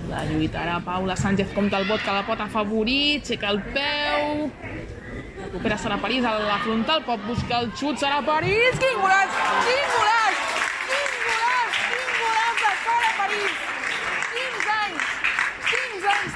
La 0.09 0.25
lluitarà 0.25 0.79
Paula 0.85 1.17
Sánchez 1.17 1.53
contra 1.55 1.79
el 1.81 1.89
bot 1.89 2.01
que 2.01 2.13
la 2.13 2.25
pot 2.27 2.41
afavorir, 2.41 3.21
aixeca 3.21 3.51
el 3.51 3.61
peu, 3.75 4.51
recupera 5.43 5.77
Sara 5.79 5.97
París 5.99 6.25
a 6.25 6.39
la 6.39 6.59
frontal, 6.65 7.03
pot 7.05 7.21
buscar 7.27 7.63
el 7.65 7.73
xut, 7.75 7.99
Sara 7.99 8.21
París, 8.25 8.79
quin 8.79 9.01
golaç, 9.03 9.31
quin 9.67 9.89
golaç, 9.97 10.45
quin 10.89 11.11
golaç, 11.27 11.81
quin 11.89 12.13
golaç 12.23 12.63
de 12.63 12.71
Sara 12.85 13.11
París, 13.19 13.51
15 13.51 13.59
anys, 13.59 13.68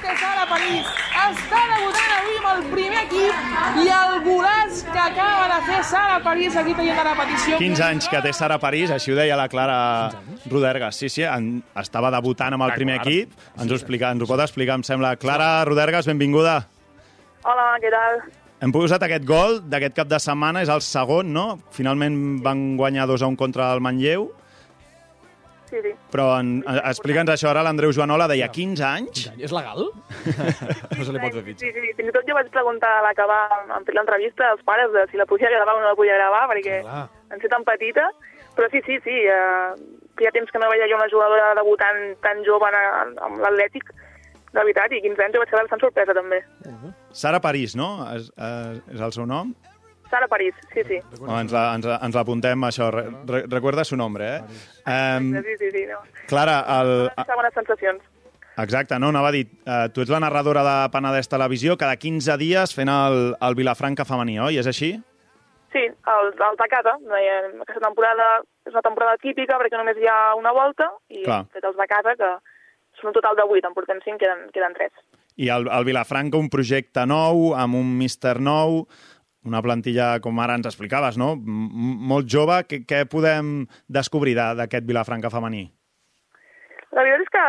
15 0.03 0.11
anys 0.11 0.19
té 0.19 0.19
Sara 0.19 0.47
París, 0.51 0.87
està 1.23 1.59
debutant 1.71 2.13
avui 2.17 2.39
amb 2.41 2.49
el 2.51 2.63
primer 2.73 3.03
equip 3.05 3.83
i 3.83 3.91
el 3.95 4.17
golaç 4.25 4.81
que 4.89 4.99
acaba 4.99 5.45
de 5.53 5.59
fer 5.69 5.79
Sara 5.87 6.17
París, 6.25 6.57
aquí 6.59 6.75
tenim 6.75 6.97
la 6.99 7.05
repetició. 7.07 7.59
15 7.61 7.85
anys 7.87 8.09
que 8.11 8.23
té 8.25 8.33
Sara 8.35 8.59
París, 8.59 8.91
així 8.91 9.13
ho 9.13 9.19
deia 9.19 9.39
la 9.39 9.47
Clara 9.53 10.11
Rodergas. 10.51 10.99
Sí, 10.99 11.09
sí, 11.13 11.23
en, 11.23 11.63
estava 11.79 12.11
debutant 12.15 12.59
amb 12.59 12.67
el 12.67 12.75
primer 12.75 12.99
equip. 12.99 13.37
Ens 13.55 13.71
ho, 13.71 13.79
explica, 13.79 14.11
ens 14.11 14.27
ho 14.27 14.31
pot 14.31 14.43
explicar, 14.43 14.81
em 14.81 14.87
sembla. 14.87 15.15
Clara 15.23 15.63
Rodergas, 15.69 16.11
benvinguda. 16.11 16.59
Hola, 17.47 17.71
què 17.83 17.95
tal? 17.95 18.23
Hem 18.63 18.75
posat 18.75 19.07
aquest 19.07 19.27
gol 19.27 19.61
d'aquest 19.71 19.95
cap 20.03 20.11
de 20.11 20.19
setmana, 20.23 20.67
és 20.67 20.71
el 20.71 20.83
segon, 20.83 21.31
no? 21.35 21.47
Finalment 21.75 22.43
van 22.43 22.73
guanyar 22.79 23.07
2 23.11 23.23
a 23.23 23.31
1 23.31 23.39
contra 23.39 23.71
el 23.75 23.83
Manlleu, 23.83 24.33
Sí, 25.73 25.81
sí. 25.81 25.93
però 26.13 26.27
en, 26.37 26.59
a- 26.69 26.83
explica'ns 26.91 27.31
això 27.33 27.49
ara, 27.49 27.63
l'Andreu 27.65 27.95
Joanola 27.97 28.27
deia 28.29 28.51
15 28.53 28.83
anys? 28.85 29.23
És 29.41 29.55
legal? 29.57 29.87
no 30.99 31.07
se 31.07 31.15
li 31.15 31.23
pot 31.23 31.39
fer 31.39 31.55
Sí, 31.63 31.71
sí, 31.73 31.93
fins 31.97 32.11
i 32.11 32.13
tot 32.13 32.29
jo 32.29 32.37
vaig 32.37 32.51
preguntar 32.53 32.91
a 32.99 33.03
l'acabar 33.07 33.41
en 33.79 33.87
fer 33.89 33.95
l'entrevista 33.97 34.51
als 34.53 34.61
pares 34.69 34.93
de 34.93 35.07
si 35.11 35.17
la 35.17 35.25
podia 35.31 35.49
gravar 35.55 35.79
o 35.79 35.81
no 35.81 35.89
la 35.95 35.97
podia 35.97 36.19
gravar, 36.21 36.45
perquè 36.53 36.83
Clar. 36.85 37.07
en 37.33 37.41
ser 37.41 37.49
tan 37.55 37.65
petita, 37.65 38.05
però 38.53 38.69
sí, 38.69 38.85
sí, 38.85 39.01
sí, 39.07 39.17
eh, 39.25 39.73
feia 40.21 40.35
temps 40.37 40.53
que 40.53 40.61
no 40.61 40.69
veia 40.69 40.91
jo 40.93 41.01
una 41.01 41.09
jugadora 41.09 41.55
debutant 41.57 42.03
tan 42.21 42.45
jove 42.45 42.69
en, 42.69 43.17
amb 43.25 43.41
l'Atlètic, 43.41 43.89
de 44.53 44.61
veritat, 44.61 44.93
i 44.93 45.01
15 45.01 45.25
anys 45.25 45.33
jo 45.39 45.41
vaig 45.41 45.49
quedar 45.55 45.65
bastant 45.65 45.81
sorpresa 45.89 46.13
també. 46.21 46.43
Sara 47.17 47.41
París, 47.41 47.73
no? 47.81 47.95
És, 48.13 48.29
eh, 48.37 48.77
és 48.93 49.01
el 49.01 49.13
seu 49.17 49.25
nom? 49.25 49.55
Sara 50.13 50.29
París, 50.29 50.55
sí, 50.75 50.83
sí. 50.87 50.99
Oh, 51.25 51.39
ens 51.41 51.51
la- 51.53 51.71
ens 51.75 51.87
la- 51.89 51.99
ens 52.05 52.15
l'apuntem, 52.15 52.61
això. 52.69 52.91
Re, 52.93 53.07
re, 53.27 53.43
recuerda 53.49 53.85
su 53.89 53.97
nombre, 53.97 54.29
eh? 54.37 54.41
Um, 54.87 55.33
Sí, 55.43 55.57
sí, 55.59 55.71
sí, 55.73 55.87
no. 55.89 56.01
Clara, 56.29 56.59
el, 56.81 57.11
bones 57.35 57.55
sensacions. 57.55 58.03
Exacte, 58.61 58.99
no, 59.01 59.09
anava 59.09 59.29
a 59.31 59.33
dir, 59.33 59.47
eh, 59.65 59.89
tu 59.95 60.03
ets 60.03 60.11
la 60.13 60.21
narradora 60.21 60.61
de 60.67 60.75
Penedès 60.93 61.27
Televisió, 61.33 61.79
cada 61.81 61.97
15 61.97 62.37
dies 62.37 62.75
fent 62.77 62.91
el, 62.93 63.33
el 63.41 63.55
Vilafranca 63.57 64.05
femení, 64.05 64.37
oi? 64.45 64.59
És 64.61 64.67
així? 64.69 64.91
Sí, 65.73 65.81
el, 65.89 66.27
el 66.37 66.59
Tacata, 66.61 66.99
aquesta 67.01 67.81
temporada 67.81 68.27
és 68.69 68.75
una 68.77 68.83
temporada 68.85 69.17
típica 69.23 69.57
perquè 69.57 69.79
només 69.81 69.97
hi 69.97 70.05
ha 70.07 70.35
una 70.37 70.53
volta 70.53 70.91
i 71.09 71.23
Clar. 71.25 71.47
hem 71.47 71.49
fet 71.57 71.65
els 71.65 71.79
de 71.81 71.87
casa, 71.89 72.13
que 72.21 72.29
són 73.01 73.09
un 73.09 73.17
total 73.17 73.41
de 73.41 73.47
8, 73.49 73.71
en 73.71 73.75
portem 73.81 74.05
5, 74.05 74.19
queden, 74.21 74.45
queden 74.53 74.77
3. 74.77 74.93
I 75.41 75.49
el, 75.49 75.65
el 75.73 75.85
Vilafranca, 75.89 76.37
un 76.37 76.51
projecte 76.53 77.07
nou, 77.09 77.55
amb 77.57 77.75
un 77.81 77.89
míster 77.97 78.37
nou, 78.39 78.83
una 79.45 79.63
plantilla, 79.63 80.21
com 80.23 80.39
ara 80.41 80.55
ens 80.59 80.67
explicaves, 80.71 81.19
no? 81.19 81.33
M 81.35 81.97
molt 82.13 82.29
jove. 82.31 82.61
Què, 82.69 82.83
què 82.87 83.05
podem 83.11 83.67
descobrir 83.89 84.35
de- 84.39 84.55
d'aquest 84.61 84.87
Vilafranca 84.87 85.31
femení? 85.31 85.65
La 86.93 87.03
veritat 87.03 87.23
és 87.25 87.31
que, 87.33 87.45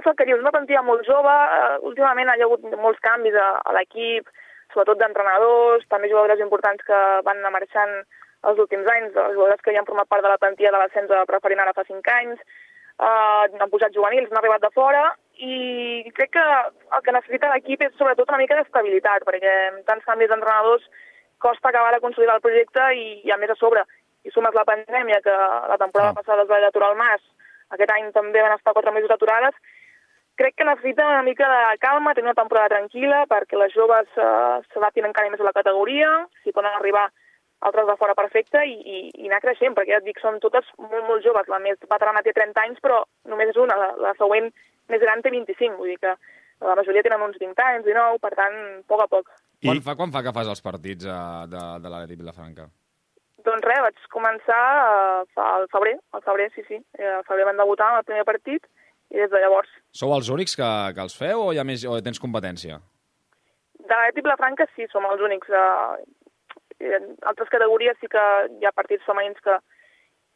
és 0.00 0.06
el 0.06 0.16
que 0.18 0.26
dius, 0.26 0.40
una 0.42 0.50
plantilla 0.50 0.82
molt 0.82 1.04
jove, 1.06 1.30
eh, 1.56 1.76
últimament 1.86 2.28
hi 2.28 2.42
ha 2.42 2.46
hagut 2.48 2.64
molts 2.82 2.98
canvis 3.00 3.34
a, 3.38 3.60
a 3.64 3.72
l'equip, 3.76 4.26
sobretot 4.74 4.98
d'entrenadors, 4.98 5.86
també 5.88 6.10
jugadores 6.10 6.40
importants 6.42 6.82
que 6.86 6.98
van 7.26 7.38
anar 7.38 7.52
marxant 7.54 7.94
els 8.50 8.58
últims 8.58 8.88
anys, 8.90 9.14
les 9.14 9.34
jugadores 9.36 9.60
que 9.62 9.72
ja 9.72 9.78
han 9.82 9.86
format 9.86 10.08
part 10.08 10.22
de 10.24 10.32
la 10.32 10.38
plantilla 10.42 10.72
de 10.74 10.78
l'ascens 10.80 11.10
a 11.10 11.24
preferent 11.28 11.60
ara 11.60 11.74
fa 11.76 11.84
5 11.86 12.10
anys, 12.16 12.40
eh, 12.98 13.46
han 13.60 13.70
posat 13.70 13.94
juvenils, 13.94 14.30
han 14.30 14.38
arribat 14.42 14.62
de 14.66 14.72
fora, 14.74 15.04
i 15.38 16.10
crec 16.16 16.32
que 16.36 16.46
el 16.96 17.02
que 17.04 17.12
necessita 17.16 17.50
l'equip 17.54 17.82
és 17.86 17.94
sobretot 17.96 18.28
una 18.28 18.42
mica 18.42 18.58
d'estabilitat, 18.58 19.22
perquè 19.24 19.54
amb 19.70 19.86
tants 19.86 20.04
canvis 20.04 20.28
d'entrenadors 20.28 20.82
costa 21.42 21.70
acabar 21.70 21.94
de 21.94 22.02
consolidar 22.04 22.36
el 22.38 22.44
projecte 22.44 22.86
i, 22.94 23.06
i 23.26 23.34
a 23.34 23.38
més 23.40 23.50
a 23.52 23.58
sobre, 23.58 23.84
i 24.24 24.30
sumes 24.30 24.54
la 24.56 24.66
pandèmia, 24.68 25.20
que 25.24 25.34
la 25.72 25.78
temporada 25.80 26.14
passada 26.16 26.44
es 26.44 26.50
va 26.50 26.60
aturar 26.68 26.92
al 26.92 26.98
Mas, 27.00 27.22
aquest 27.74 27.92
any 27.94 28.10
també 28.12 28.42
van 28.44 28.56
estar 28.56 28.74
quatre 28.76 28.92
mesos 28.92 29.12
aturades, 29.14 29.56
crec 30.40 30.54
que 30.56 30.64
necessita 30.64 31.06
una 31.06 31.22
mica 31.22 31.48
de 31.48 31.78
calma, 31.78 32.14
tenir 32.14 32.30
una 32.30 32.38
temporada 32.38 32.72
tranquil·la 32.72 33.24
perquè 33.28 33.58
les 33.60 33.74
joves 33.76 34.08
eh, 34.16 34.60
s'adaptin 34.72 35.08
encara 35.08 35.32
més 35.32 35.42
a 35.42 35.48
la 35.48 35.56
categoria, 35.56 36.08
si 36.44 36.54
poden 36.56 36.72
arribar 36.78 37.10
altres 37.60 37.86
de 37.86 37.96
fora 38.00 38.16
perfecte 38.16 38.62
i, 38.64 38.76
i, 38.80 38.98
i 39.20 39.28
anar 39.28 39.42
creixent, 39.44 39.74
perquè 39.76 39.92
ja 39.92 40.00
et 40.00 40.06
dic, 40.06 40.20
són 40.22 40.40
totes 40.40 40.68
molt, 40.80 41.04
molt 41.08 41.24
joves. 41.24 41.48
La 41.52 41.60
més 41.60 41.76
veterana 41.84 42.22
té 42.24 42.32
30 42.36 42.62
anys, 42.64 42.80
però 42.80 43.02
només 43.28 43.52
és 43.52 43.58
una. 43.60 43.76
La, 43.76 43.90
la 44.00 44.14
següent 44.16 44.48
més 44.88 45.04
gran 45.04 45.20
té 45.20 45.32
25, 45.34 45.76
vull 45.76 45.92
dir 45.92 46.00
que 46.00 46.14
la 46.64 46.76
majoria 46.78 47.04
tenen 47.04 47.26
uns 47.26 47.36
20 47.40 47.66
anys, 47.66 47.84
19, 47.84 48.20
per 48.24 48.32
tant, 48.38 48.56
a 48.80 48.88
poc 48.88 49.04
a 49.04 49.08
poc. 49.12 49.28
Quan, 49.60 49.80
fa, 49.84 49.94
quan 49.98 50.12
fa 50.12 50.22
que 50.24 50.32
fas 50.32 50.48
els 50.48 50.62
partits 50.64 51.04
uh, 51.04 51.46
de, 51.50 51.62
de 51.84 51.90
l'Atlètic 51.92 52.20
Vilafranca? 52.22 52.68
Doncs 53.44 53.64
res, 53.64 53.80
vaig 53.86 54.06
començar 54.12 54.60
eh, 54.60 55.20
fa, 55.32 55.46
al 55.56 55.66
febrer, 55.72 55.94
al 56.12 56.22
febrer, 56.26 56.50
sí, 56.52 56.64
sí. 56.68 56.76
Eh, 56.98 57.08
Al 57.08 57.24
febrer 57.24 57.46
van 57.48 57.60
debutar 57.60 57.86
en 57.92 58.00
el 58.02 58.04
primer 58.04 58.24
partit 58.28 58.66
i 59.10 59.16
des 59.16 59.30
de 59.32 59.40
llavors. 59.40 59.70
Sou 59.96 60.12
els 60.12 60.28
únics 60.28 60.52
que, 60.60 60.68
que 60.96 61.04
els 61.06 61.16
feu 61.16 61.46
o, 61.46 61.50
hi 61.52 61.60
ha 61.60 61.64
més, 61.64 61.86
o 61.88 61.96
tens 62.04 62.20
competència? 62.20 62.76
De 63.80 63.88
l'Atlètic 63.88 64.26
Vilafranca 64.26 64.68
sí, 64.74 64.88
som 64.92 65.08
els 65.08 65.24
únics. 65.24 65.48
Eh, 65.48 66.92
en 67.00 67.10
altres 67.28 67.48
categories 67.52 67.96
sí 68.00 68.08
que 68.12 68.26
hi 68.60 68.68
ha 68.68 68.76
partits 68.76 69.04
femenins 69.08 69.40
que, 69.44 69.56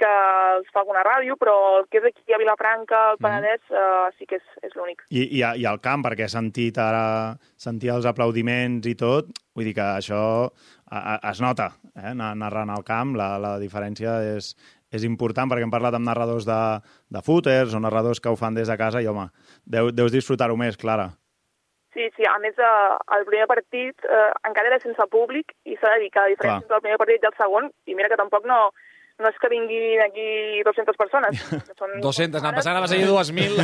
que 0.01 0.11
els 0.57 0.69
fa 0.75 0.83
alguna 0.83 1.03
ràdio, 1.07 1.37
però 1.41 1.55
el 1.79 1.89
que 1.91 2.01
és 2.01 2.07
aquí 2.11 2.35
a 2.35 2.39
Vilafranca, 2.41 3.01
al 3.13 3.19
Penedès, 3.23 3.63
eh, 3.71 4.11
sí 4.19 4.27
que 4.27 4.41
és, 4.41 4.47
és 4.67 4.75
l'únic. 4.75 5.05
I, 5.11 5.23
i, 5.39 5.43
I 5.43 5.67
al 5.71 5.81
camp, 5.85 6.05
perquè 6.07 6.27
he 6.27 6.33
sentit 6.33 6.79
ara 6.83 7.37
sentir 7.57 7.93
els 7.95 8.07
aplaudiments 8.11 8.87
i 8.91 8.95
tot, 8.99 9.31
vull 9.55 9.69
dir 9.69 9.75
que 9.77 9.87
això 10.01 10.23
a, 10.45 10.99
a, 10.99 11.19
es 11.31 11.43
nota, 11.45 11.71
eh? 11.95 12.15
na- 12.15 12.35
narrant 12.39 12.71
al 12.75 12.85
camp, 12.87 13.15
la, 13.19 13.35
la 13.39 13.57
diferència 13.63 14.19
és, 14.35 14.55
és 14.95 15.05
important, 15.07 15.51
perquè 15.51 15.67
hem 15.67 15.75
parlat 15.75 15.95
amb 15.99 16.07
narradors 16.11 16.47
de, 16.49 16.61
de 17.11 17.23
footers 17.23 17.75
o 17.75 17.83
narradors 17.83 18.21
que 18.23 18.31
ho 18.33 18.39
fan 18.39 18.55
des 18.59 18.71
de 18.71 18.79
casa 18.81 19.03
i, 19.03 19.07
home, 19.11 19.29
deu, 19.65 19.93
deus 19.95 20.13
disfrutar-ho 20.15 20.57
més, 20.59 20.77
Clara. 20.81 21.11
Sí, 21.95 22.09
sí, 22.17 22.25
a 22.27 22.35
més, 22.43 22.57
eh, 22.59 22.95
el 23.15 23.23
primer 23.29 23.47
partit 23.47 24.03
eh, 24.03 24.31
encara 24.49 24.73
era 24.73 24.81
sense 24.83 25.05
públic 25.13 25.55
i 25.63 25.77
s'ha 25.79 25.93
de 25.95 26.01
dir 26.03 26.11
que 26.11 26.19
a 26.19 26.27
diferència 26.33 26.67
Clar. 26.67 26.73
del 26.73 26.83
primer 26.83 26.99
partit 26.99 27.23
i 27.23 27.29
el 27.31 27.37
segon, 27.39 27.71
i 27.87 27.95
mira 27.95 28.11
que 28.11 28.19
tampoc 28.19 28.49
no, 28.51 28.59
no 29.23 29.29
és 29.31 29.37
que 29.41 29.49
vinguin 29.53 30.01
aquí 30.03 30.62
200 30.67 30.97
persones. 30.99 31.43
que 31.69 31.75
són 31.79 31.93
200, 32.03 32.41
anant 32.43 32.57
passant 32.59 32.77
a 32.77 32.83
va 32.83 32.89
seguir 32.91 33.07
2.000. 33.07 33.55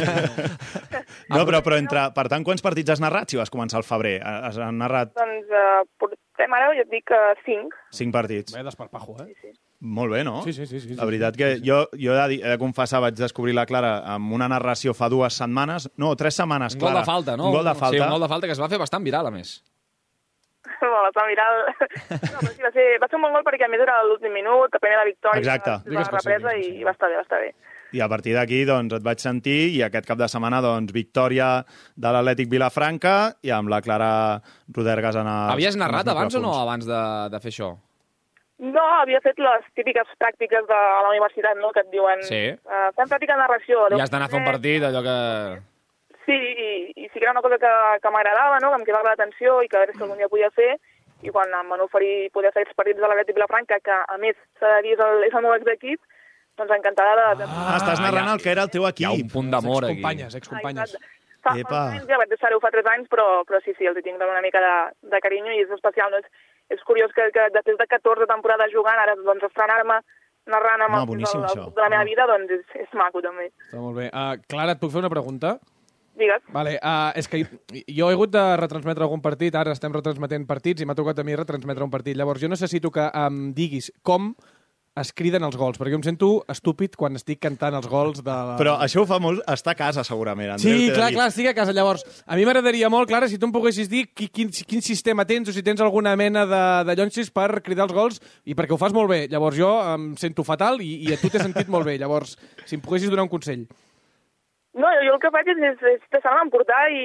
No, 1.34 1.42
però, 1.48 1.60
però 1.66 1.78
entre... 1.80 2.04
Per 2.16 2.26
tant, 2.30 2.44
quants 2.46 2.62
partits 2.62 2.94
has 2.94 3.02
narrat 3.02 3.30
si 3.32 3.38
vas 3.40 3.50
començar 3.50 3.80
al 3.80 3.86
febrer? 3.88 4.18
Has 4.22 4.58
has 4.60 4.74
narrat 4.76 5.12
Doncs 5.18 5.50
eh, 5.50 5.80
portem 6.00 6.54
ara, 6.56 6.70
jo 6.76 6.84
et 6.86 6.92
dic, 6.92 7.10
eh, 7.10 7.34
5. 7.46 7.82
cinc 7.98 8.14
partits. 8.14 8.54
Bé, 8.56 8.62
desparpajo, 8.66 9.16
eh? 9.24 9.26
Sí, 9.32 9.50
sí. 9.50 9.52
Molt 9.80 10.12
bé, 10.12 10.22
no? 10.28 10.42
Sí, 10.44 10.52
sí, 10.52 10.66
sí, 10.68 10.78
sí, 10.84 10.94
La 10.98 11.06
veritat 11.08 11.36
que 11.40 11.54
sí. 11.56 11.62
jo, 11.64 11.86
jo 11.96 12.12
he 12.12 12.18
de, 12.18 12.26
dir- 12.34 12.40
he 12.44 12.50
de 12.52 12.58
confessar, 12.60 13.00
vaig 13.00 13.16
descobrir 13.16 13.54
la 13.56 13.64
Clara 13.66 13.94
amb 14.14 14.34
una 14.36 14.48
narració 14.52 14.92
fa 14.94 15.08
dues 15.08 15.38
setmanes, 15.40 15.88
no, 15.96 16.10
tres 16.20 16.36
setmanes, 16.36 16.74
Un 16.76 16.82
gol 16.84 16.90
Clara. 16.90 17.00
de 17.00 17.08
falta, 17.08 17.36
no? 17.40 17.48
Un 17.48 17.56
gol 17.56 17.64
de 17.64 17.74
falta. 17.74 17.96
Sí, 17.96 18.02
un 18.04 18.12
gol 18.12 18.20
de 18.26 18.28
falta 18.28 18.46
que 18.46 18.52
es 18.52 18.60
va 18.60 18.68
fer 18.68 18.78
bastant 18.82 19.02
viral, 19.06 19.26
a 19.26 19.32
més. 19.32 19.54
Bueno, 20.92 21.08
està 21.10 21.26
mirar... 21.28 21.48
No, 22.32 22.38
però 22.40 22.52
sí, 22.52 22.62
va, 22.62 22.70
ser, 22.74 22.86
va 23.02 23.08
ser 23.08 23.18
un 23.18 23.26
bon 23.26 23.34
gol 23.36 23.44
perquè 23.46 23.66
a 23.66 23.72
més 23.72 23.82
era 23.84 23.98
l'últim 24.06 24.32
minut, 24.34 24.72
la 24.72 24.82
primera 24.82 25.04
victòria, 25.08 25.42
Exacte. 25.42 25.76
de 25.86 25.98
la 25.98 26.06
represa 26.08 26.54
i 26.56 26.86
va 26.86 26.94
estar 26.96 27.10
bé, 27.10 27.18
va 27.18 27.26
estar 27.26 27.42
bé. 27.42 27.52
I 27.90 28.00
a 28.04 28.08
partir 28.08 28.36
d'aquí 28.36 28.62
doncs, 28.68 28.94
et 29.00 29.02
vaig 29.02 29.18
sentir 29.18 29.58
i 29.74 29.80
aquest 29.82 30.06
cap 30.06 30.18
de 30.20 30.28
setmana 30.30 30.60
doncs, 30.62 30.94
victòria 30.94 31.50
de 31.98 32.12
l'Atlètic 32.14 32.50
Vilafranca 32.52 33.14
i 33.42 33.50
amb 33.54 33.72
la 33.72 33.80
Clara 33.82 34.12
Rodergas 34.76 35.18
en 35.18 35.26
els, 35.26 35.54
Havies 35.56 35.74
en 35.74 35.80
els 35.80 35.84
narrat 35.88 36.12
abans 36.14 36.38
o 36.38 36.42
no, 36.44 36.54
abans 36.60 36.86
de, 36.86 37.04
de 37.34 37.40
fer 37.42 37.50
això? 37.54 37.72
No, 38.60 38.84
havia 39.00 39.22
fet 39.24 39.38
les 39.40 39.64
típiques 39.72 40.08
pràctiques 40.20 40.66
de 40.68 40.78
la 40.78 41.08
universitat, 41.08 41.56
no?, 41.58 41.72
que 41.72 41.80
et 41.80 41.90
diuen... 41.94 42.20
Sí. 42.28 42.42
Uh, 42.68 42.90
fem 42.92 43.08
pràctica 43.08 43.32
de 43.32 43.40
narració. 43.40 43.86
I 43.96 44.02
has 44.04 44.12
d'anar 44.12 44.28
a 44.28 44.32
fer 44.32 44.40
un 44.42 44.48
partit, 44.50 44.84
allò 44.84 45.00
que... 45.06 45.16
Sí, 46.26 46.36
i, 46.36 46.70
i 46.94 47.08
sí 47.08 47.18
que 47.18 47.24
era 47.24 47.32
una 47.32 47.42
cosa 47.42 47.58
que, 47.58 47.70
que 48.02 48.12
m'agradava, 48.12 48.58
no?, 48.62 48.70
que 48.72 48.80
em 48.80 48.86
quedava 48.88 49.12
l'atenció 49.12 49.60
i 49.64 49.68
que 49.68 49.78
a 49.78 49.84
veure 49.84 49.96
si 49.96 50.02
algun 50.04 50.20
dia 50.20 50.30
podia 50.32 50.50
fer, 50.54 50.74
i 51.24 51.32
quan 51.34 51.52
em 51.52 51.72
van 51.72 51.82
oferir 51.84 52.30
poder 52.34 52.52
fer 52.54 52.64
els 52.66 52.76
partits 52.76 53.00
de 53.00 53.08
l'Atlètic 53.08 53.36
Vilafranca, 53.36 53.80
que 53.84 53.96
a 54.00 54.18
més 54.20 54.36
s'ha 54.60 54.76
de 54.76 54.82
dir 54.86 54.96
és 54.96 55.04
el, 55.04 55.24
és 55.28 55.36
el 55.36 55.46
meu 55.46 55.56
exequip, 55.56 56.00
doncs 56.60 56.76
encantada 56.76 57.32
de... 57.40 57.48
Ah, 57.48 57.78
estàs 57.78 58.02
narrant 58.04 58.30
el 58.34 58.44
que 58.44 58.52
era 58.52 58.66
el 58.68 58.72
teu 58.72 58.86
equip. 58.88 59.06
Hi 59.06 59.08
ha 59.08 59.16
un 59.16 59.32
punt 59.32 59.50
d'amor 59.52 59.88
aquí. 59.88 59.98
Excompanyes, 59.98 60.36
excompanyes. 60.40 60.94
Fa, 61.40 61.56
Epa. 61.56 61.68
fa 61.72 61.82
uns 61.88 61.98
anys, 61.98 62.08
ja 62.10 62.20
vaig 62.20 62.32
deixar-ho 62.32 62.60
fa 62.60 62.70
3 62.72 62.88
anys, 62.94 63.10
però, 63.12 63.26
però 63.48 63.60
sí, 63.64 63.72
sí, 63.78 63.88
els 63.88 63.96
hi 63.96 64.04
tinc 64.04 64.20
una 64.20 64.44
mica 64.44 64.60
de, 64.64 64.74
de 65.12 65.20
carinyo 65.24 65.54
i 65.56 65.62
és 65.64 65.72
especial. 65.76 66.12
No? 66.12 66.20
És, 66.20 66.56
és 66.76 66.82
curiós 66.88 67.12
que, 67.16 67.30
que 67.32 67.48
després 67.54 67.80
de 67.80 67.88
14 67.88 68.28
temporades 68.28 68.72
jugant, 68.74 69.00
ara 69.00 69.16
doncs, 69.20 69.46
estrenar-me 69.48 70.00
narrant 70.50 70.84
amb 70.84 70.98
Home, 70.98 71.16
el, 71.16 71.24
el, 71.24 71.46
el, 71.48 71.72
de 71.76 71.84
la 71.84 71.90
meva 71.92 72.04
vida, 72.08 72.26
doncs 72.28 72.52
és, 72.58 72.64
és 72.84 72.96
maco 72.98 73.24
també. 73.24 73.48
Està 73.68 73.80
molt 73.80 73.96
bé. 73.96 74.08
Uh, 74.12 74.36
Clara, 74.52 74.76
et 74.76 74.82
puc 74.82 74.92
fer 74.92 75.00
una 75.04 75.12
pregunta? 75.12 75.56
Digues. 76.18 76.42
Vale, 76.52 76.76
uh, 76.82 77.10
és 77.16 77.28
que 77.30 77.44
jo 77.44 78.08
he 78.10 78.14
hagut 78.14 78.32
de 78.34 78.44
retransmetre 78.60 79.06
algun 79.06 79.22
partit, 79.24 79.54
ara 79.56 79.72
estem 79.76 79.92
retransmetent 79.94 80.46
partits 80.48 80.82
i 80.82 80.88
m'ha 80.88 80.98
tocat 80.98 81.20
a 81.20 81.24
mi 81.26 81.36
retransmetre 81.38 81.86
un 81.86 81.92
partit. 81.92 82.18
Llavors, 82.18 82.42
jo 82.42 82.50
necessito 82.50 82.90
que 82.92 83.06
em 83.22 83.52
diguis 83.56 83.92
com 84.02 84.34
es 84.98 85.12
criden 85.14 85.44
els 85.46 85.54
gols, 85.56 85.78
perquè 85.78 85.92
jo 85.94 86.00
em 86.00 86.04
sento 86.04 86.28
estúpid 86.50 86.96
quan 86.98 87.14
estic 87.18 87.38
cantant 87.42 87.76
els 87.78 87.86
gols 87.88 88.24
de 88.26 88.34
la... 88.34 88.56
Però 88.58 88.74
això 88.82 89.04
ho 89.04 89.08
fa 89.08 89.20
molt... 89.22 89.42
Està 89.48 89.72
a 89.72 89.78
casa, 89.78 90.02
segurament, 90.06 90.50
Andreu. 90.56 90.76
Sí, 90.76 90.88
clar, 90.90 91.12
dir. 91.12 91.16
clar, 91.16 91.28
estic 91.30 91.50
a 91.50 91.54
casa. 91.56 91.74
Llavors, 91.76 92.02
a 92.26 92.38
mi 92.38 92.46
m'agradaria 92.46 92.90
molt, 92.92 93.08
Clara, 93.08 93.28
si 93.30 93.38
tu 93.38 93.46
em 93.46 93.54
poguessis 93.54 93.88
dir 93.90 94.08
qui, 94.10 94.26
quin, 94.34 94.50
quin 94.50 94.82
sistema 94.84 95.24
tens 95.28 95.48
o 95.48 95.54
si 95.54 95.62
tens 95.66 95.80
alguna 95.84 96.16
mena 96.18 96.42
de, 96.48 96.64
de 96.90 96.96
llonsis 96.98 97.30
per 97.34 97.62
cridar 97.62 97.86
els 97.86 97.94
gols 97.96 98.18
i 98.44 98.58
perquè 98.58 98.74
ho 98.74 98.80
fas 98.80 98.96
molt 98.96 99.12
bé. 99.12 99.22
Llavors, 99.30 99.60
jo 99.60 99.70
em 99.94 100.10
sento 100.20 100.44
fatal 100.46 100.82
i, 100.82 100.96
i 101.06 101.14
a 101.14 101.20
tu 101.22 101.30
t'he 101.30 101.42
sentit 101.42 101.70
molt 101.70 101.86
bé. 101.86 101.94
Llavors, 102.02 102.34
si 102.66 102.76
em 102.76 102.82
poguessis 102.84 103.12
donar 103.12 103.28
un 103.28 103.32
consell. 103.32 103.68
No, 104.72 104.86
jo, 104.94 105.00
jo 105.02 105.14
el 105.16 105.18
que 105.22 105.30
faig 105.34 105.48
és, 105.50 105.58
és, 105.66 105.80
és 105.96 106.02
deixar-me 106.14 106.44
emportar 106.46 106.84
i 106.94 107.00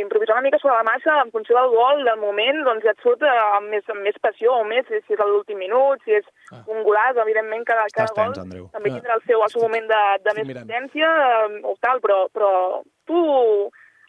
improvisar 0.00 0.38
una 0.38 0.44
mica 0.46 0.56
sobre 0.62 0.78
la 0.78 0.86
massa 0.88 1.18
en 1.20 1.28
funció 1.34 1.52
del 1.58 1.68
gol, 1.74 2.00
del 2.06 2.16
moment, 2.22 2.62
doncs 2.64 2.86
ja 2.86 2.94
et 2.94 3.02
surt 3.04 3.20
eh, 3.28 3.34
amb 3.58 3.68
més, 3.68 3.84
amb 3.92 4.00
més 4.06 4.16
passió 4.24 4.54
o 4.56 4.64
més, 4.64 4.88
si 4.88 4.96
és 5.12 5.20
a 5.20 5.26
l'últim 5.28 5.58
minut, 5.60 6.00
si 6.04 6.16
és 6.16 6.24
Ah. 6.50 6.64
un 6.66 6.80
golaç, 6.82 7.14
evidentment 7.22 7.62
cada, 7.68 7.84
cada 7.94 8.08
Estàs 8.08 8.16
gol 8.16 8.32
tens, 8.32 8.38
Andreu. 8.42 8.64
també 8.72 8.90
tindrà 8.90 9.14
el 9.14 9.22
seu, 9.28 9.42
el 9.44 9.52
seu 9.52 9.62
moment 9.62 9.86
de, 9.86 10.00
de 10.24 10.32
més 10.40 10.46
mirant. 10.48 10.64
potència 10.66 11.10
eh, 11.26 11.60
o 11.62 11.76
tal, 11.80 12.00
però, 12.00 12.16
però 12.34 12.50
tu 13.06 13.20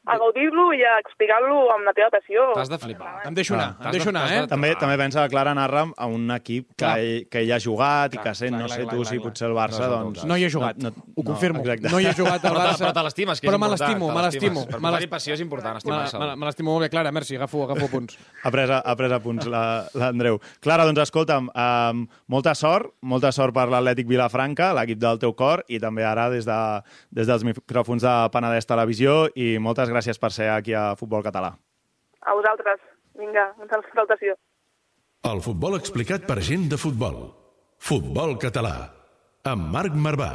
a 0.08 0.18
gaudir-lo 0.18 0.72
i 0.74 0.82
a 0.82 0.96
explicar-lo 1.00 1.70
amb 1.76 1.86
la 1.86 1.94
teva 1.94 2.10
passió. 2.10 2.48
T'has 2.56 2.70
de 2.72 2.78
flipar. 2.82 3.22
Em 3.30 3.36
deixo 3.38 3.54
anar, 3.54 3.76
Clar. 3.78 3.86
em 3.86 3.92
deixo 3.94 4.10
anar, 4.10 4.24
eh? 4.34 4.48
També, 4.50 4.72
també 4.76 4.96
pensa 4.98 5.22
que 5.28 5.30
Clara 5.36 5.54
narra 5.54 5.84
a 5.96 6.08
un 6.10 6.24
equip 6.34 6.70
que, 6.74 6.76
Clar. 6.82 6.94
ell, 7.00 7.28
que 7.30 7.44
ell 7.44 7.52
ha 7.54 7.60
jugat 7.62 8.16
i 8.16 8.18
Clar, 8.18 8.24
que 8.26 8.34
sent, 8.36 8.50
clar, 8.56 8.62
no 8.64 8.66
clar, 8.68 8.78
sé 8.78 8.82
clar, 8.82 8.90
tu, 8.96 8.98
clar, 8.98 9.06
si 9.12 9.18
clar. 9.20 9.28
potser 9.28 9.48
el 9.48 9.54
Barça, 9.54 9.82
No 9.86 9.92
teu 9.92 9.98
doncs... 10.08 10.24
No 10.26 10.38
hi 10.38 10.46
he 10.46 10.50
jugat, 10.50 10.76
ho 11.16 11.24
confirmo. 11.24 11.62
exacte. 11.62 11.92
No 11.94 12.00
hi 12.02 12.08
he 12.10 12.14
jugat 12.18 12.44
al 12.44 12.52
Però 12.56 12.64
Barça. 12.66 12.82
però 12.88 12.94
te 12.98 13.04
l'estimes, 13.04 13.40
que 13.42 13.46
és 13.48 13.52
Però 13.54 13.60
me 13.62 13.68
important, 13.70 13.90
l'estimo, 13.92 14.08
te 14.08 14.16
me 14.16 14.22
l'estimo. 14.26 14.66
Per 14.66 14.80
me 14.80 14.88
posar-hi 14.88 15.02
l'est- 15.06 15.12
passió 15.14 15.34
és 15.38 15.42
important, 15.46 15.78
estimar-se'l. 15.78 16.20
me- 16.38 16.46
l'estimo 16.50 16.72
molt 16.72 16.82
bé, 16.84 16.90
Clara, 16.90 17.12
merci, 17.12 17.36
agafo, 17.36 17.64
agafo 17.70 17.88
punts. 17.88 18.18
Ha 18.44 18.50
pres, 18.52 18.70
ha 18.72 18.96
pres 18.96 19.12
a 19.12 19.20
punts 19.20 19.46
la- 19.46 19.86
l'Andreu. 19.94 20.40
Clara, 20.62 20.84
doncs 20.86 21.00
escolta'm, 21.06 21.52
um, 21.54 22.08
molta 22.28 22.56
sort, 22.56 22.96
molta 23.02 23.32
sort 23.32 23.54
per 23.54 23.68
l'Atlètic 23.70 24.08
Vilafranca, 24.08 24.74
l'equip 24.74 24.98
del 24.98 25.20
teu 25.20 25.36
cor, 25.36 25.64
i 25.70 25.80
també 25.80 26.04
ara 26.04 26.28
des, 26.30 26.46
de, 26.46 26.82
des 27.12 27.28
dels 27.28 27.44
micròfons 27.44 28.02
de 28.02 28.30
Penedès 28.34 28.66
Televisió, 28.66 29.28
i 29.36 29.58
moltes 29.60 29.91
gràcies 29.92 30.20
per 30.22 30.32
ser 30.32 30.50
aquí 30.54 30.74
a 30.74 30.96
Futbol 31.00 31.24
Català. 31.26 31.52
A 32.22 32.34
vosaltres. 32.38 32.80
Vinga, 33.20 33.52
una 33.60 33.82
salutació. 33.92 34.38
El 35.30 35.42
futbol 35.46 35.76
explicat 35.78 36.24
per 36.26 36.40
gent 36.42 36.64
de 36.72 36.80
futbol. 36.82 37.18
Futbol 37.78 38.38
català. 38.42 38.74
Amb 39.46 39.68
Marc 39.74 39.94
Marvà. 39.94 40.32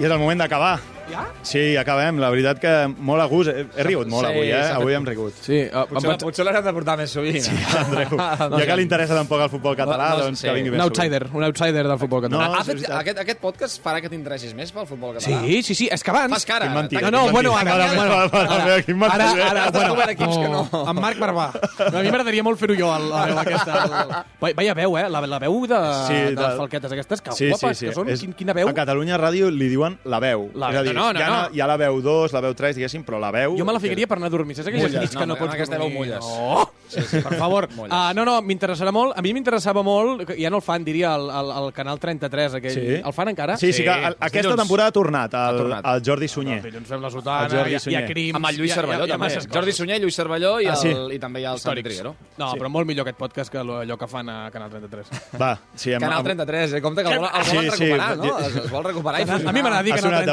I 0.00 0.06
és 0.06 0.10
el 0.10 0.18
moment 0.22 0.40
d'acabar. 0.40 0.78
Ja? 1.10 1.24
Sí, 1.42 1.76
acabem. 1.80 2.18
La 2.22 2.30
veritat 2.30 2.60
que 2.62 2.72
molt 2.96 3.22
a 3.22 3.26
gust. 3.30 3.50
He, 3.50 3.66
he 3.76 3.84
rigut 3.86 4.08
molt 4.10 4.26
Sí, 4.28 4.32
avui, 4.34 4.50
eh? 4.50 4.62
Avui 4.76 4.94
hem 4.94 5.06
rigut. 5.08 5.34
Sí, 5.42 5.60
uh, 5.66 5.84
Potser, 5.90 6.16
potser 6.22 6.44
l'haurem 6.46 6.64
de 6.64 6.72
portar 6.76 6.96
més 7.00 7.10
sovint. 7.10 7.40
Sí, 7.42 7.56
Andreu, 7.80 8.16
ja 8.16 8.66
que 8.68 8.76
li 8.78 8.86
interessa 8.86 9.16
tampoc 9.18 9.42
el 9.46 9.50
futbol 9.52 9.76
català, 9.78 10.10
No, 10.10 10.18
no, 10.18 10.24
doncs 10.30 10.40
sí. 10.44 10.48
que 10.48 10.54
vingui 10.56 10.70
un 10.74 10.80
outsider, 10.84 11.22
un 11.32 11.44
outsider 11.48 11.86
del 11.88 11.98
futbol 11.98 12.22
català. 12.26 12.46
No, 12.48 12.54
ha 12.60 12.64
fet, 12.64 12.84
aquest, 13.00 13.18
aquest 13.24 13.40
podcast 13.42 13.82
farà 13.84 14.00
que 14.04 14.08
t'interessis 14.12 14.54
més 14.54 14.72
pel 14.72 14.86
futbol 14.88 15.16
català? 15.18 15.40
Sí, 15.44 15.62
sí, 15.66 15.74
sí, 15.74 15.88
és 15.92 16.02
que 16.04 16.10
abans... 16.14 16.32
Fas 16.34 16.46
cara. 16.46 16.66
Quin 16.68 16.76
mentida, 16.78 17.10
No, 17.10 17.10
no, 17.10 17.24
quin 17.24 17.32
bueno, 17.38 17.56
ara, 17.56 17.74
Mare 17.74 17.94
bueno, 17.96 18.14
ara, 18.14 18.24
ara, 18.24 18.76
mentida. 18.86 19.50
ara, 19.50 19.64
Has 19.64 19.72
bueno, 19.72 20.10
equips 20.10 20.36
que 20.38 20.48
no. 20.48 20.62
Amb 20.86 21.00
Marc 21.00 21.18
Marvà. 21.20 21.48
A 21.86 21.90
mi 22.02 22.08
m'agradaria 22.10 22.42
molt 22.46 22.58
fer-ho 22.60 22.76
jo, 22.78 22.90
el, 22.96 23.08
la 23.10 23.24
veu 23.26 23.38
aquesta. 23.42 23.80
El... 24.04 24.54
Veia 24.60 24.74
veu, 24.78 24.96
eh? 25.00 25.06
La, 25.10 25.20
la 25.26 25.38
veu 25.42 25.60
de, 25.66 25.80
Sí, 26.06 26.14
de, 26.14 26.34
de- 26.34 26.42
les 26.42 26.56
falquetes 26.60 26.92
aquestes, 26.96 27.20
que 27.24 27.32
Sí, 27.36 27.48
guapes 27.50 27.78
sí, 27.78 27.86
sí. 27.86 27.88
que 27.90 27.94
són. 27.96 28.08
És- 28.12 28.20
Quin, 28.24 28.32
quina 28.36 28.54
veu? 28.56 28.68
A 28.70 28.74
Catalunya 28.76 29.18
Ràdio 29.20 29.50
li 29.50 29.68
diuen 29.72 29.98
la 30.04 30.20
veu. 30.22 30.48
La- 30.54 30.70
és 30.74 30.78
a 30.80 30.82
dir, 30.86 30.94
no, 31.00 31.12
no, 31.12 31.20
ha, 31.24 31.48
no. 31.48 31.54
hi 31.56 31.60
ha 31.60 31.66
la 31.70 31.76
veu 31.80 32.00
2, 32.04 32.32
la 32.36 32.40
veu 32.44 32.54
3, 32.54 32.76
diguéssim, 32.76 33.04
però 33.06 33.18
la 33.22 33.30
veu... 33.34 33.56
Jo 33.58 33.64
me 33.64 33.72
la 33.72 33.80
ficaria 33.80 34.06
per 34.10 34.18
anar 34.20 34.28
a 34.28 34.34
dormir. 34.36 34.56
Saps 34.58 34.68
aquelles 34.68 34.88
Mulles, 34.90 35.00
nits 35.08 35.14
no, 35.16 35.20
que 35.20 35.26
no 35.30 35.34
amb 35.36 35.42
pots 35.44 35.54
aquesta 35.56 35.78
veu 35.78 35.86
dormir? 35.88 35.98
mulles. 35.98 36.24
Oh! 36.26 36.68
Sí, 36.90 37.02
sí, 37.06 37.20
per 37.22 37.36
favor. 37.38 37.68
Mulles. 37.76 37.92
Uh, 37.94 38.10
no, 38.18 38.24
no, 38.26 38.32
m'interessarà 38.42 38.90
molt. 38.92 39.12
A 39.16 39.22
mi 39.22 39.30
m'interessava 39.36 39.82
molt, 39.86 40.24
que 40.26 40.34
ja 40.40 40.50
no 40.50 40.58
el 40.58 40.64
fan, 40.66 40.82
diria, 40.84 41.12
el, 41.14 41.28
el, 41.30 41.50
el 41.60 41.72
Canal 41.72 42.00
33, 42.02 42.56
aquell. 42.58 42.74
Sí. 42.74 42.86
El 42.98 43.12
fan 43.14 43.28
encara? 43.30 43.56
Sí, 43.60 43.72
sí, 43.72 43.84
que 43.86 43.92
el, 43.94 44.04
els 44.10 44.16
aquesta 44.18 44.40
dilluns. 44.48 44.62
temporada 44.64 44.88
ha 44.90 44.94
tornat, 44.96 45.34
el, 45.34 45.40
Ha 45.40 45.56
tornat. 45.60 45.86
el 45.94 46.02
Jordi 46.08 46.28
Sunyer. 46.28 46.56
Els 46.58 46.64
dilluns 46.66 46.88
fem 46.90 47.00
la 47.04 47.10
sotana, 47.14 47.46
El 47.46 47.54
Jordi 47.54 47.70
hi, 47.70 47.76
ha- 47.78 47.90
hi 47.92 47.94
ha 48.00 48.02
crims... 48.08 48.34
Amb 48.40 48.50
el 48.50 48.58
Lluís 48.58 48.74
Cervelló, 48.74 49.04
hi 49.06 49.10
ha, 49.12 49.14
hi 49.14 49.14
ha 49.14 49.18
també. 49.38 49.54
Jordi. 49.54 49.72
Sunyer, 49.78 50.00
Lluís 50.02 50.16
Cervelló 50.18 50.52
i, 50.60 50.66
Ah, 50.66 50.74
el, 50.74 50.82
sí. 50.82 50.92
i 51.14 51.18
també 51.22 51.40
hi 51.40 51.46
ha 51.46 51.52
el 51.54 51.62
Santi 51.62 51.82
Triguero. 51.86 52.14
No, 52.42 52.50
però 52.58 52.68
molt 52.74 52.86
millor 52.90 53.06
aquest 53.06 53.18
podcast 53.22 53.52
que 53.54 53.58
allò 53.62 53.96
que 53.98 54.08
fan 54.10 54.28
a 54.28 54.50
Canal 54.50 54.70
33. 54.74 55.14
Va, 55.40 55.52
sí, 55.76 55.92
Canal 55.94 56.18
amb- 56.18 56.26
33, 56.32 56.74
eh? 56.74 56.82
Compte 56.82 57.04
que 57.06 57.14
el, 57.14 57.18
vol, 57.22 57.30
el 57.38 57.44
Sí, 57.44 57.56
volen 57.56 57.70
sí, 57.70 57.84
recuperar, 57.84 58.10
sí. 58.16 58.26
no? 58.26 58.38
Es, 58.64 58.70
vol 58.74 58.84
recuperar 58.90 59.20
i 59.22 59.30
a 59.30 59.52
mi 59.54 59.62
m'agrada 59.62 59.82
dir 59.86 59.92
Ha 59.94 60.00
Canal 60.02 60.10
sonat 60.10 60.26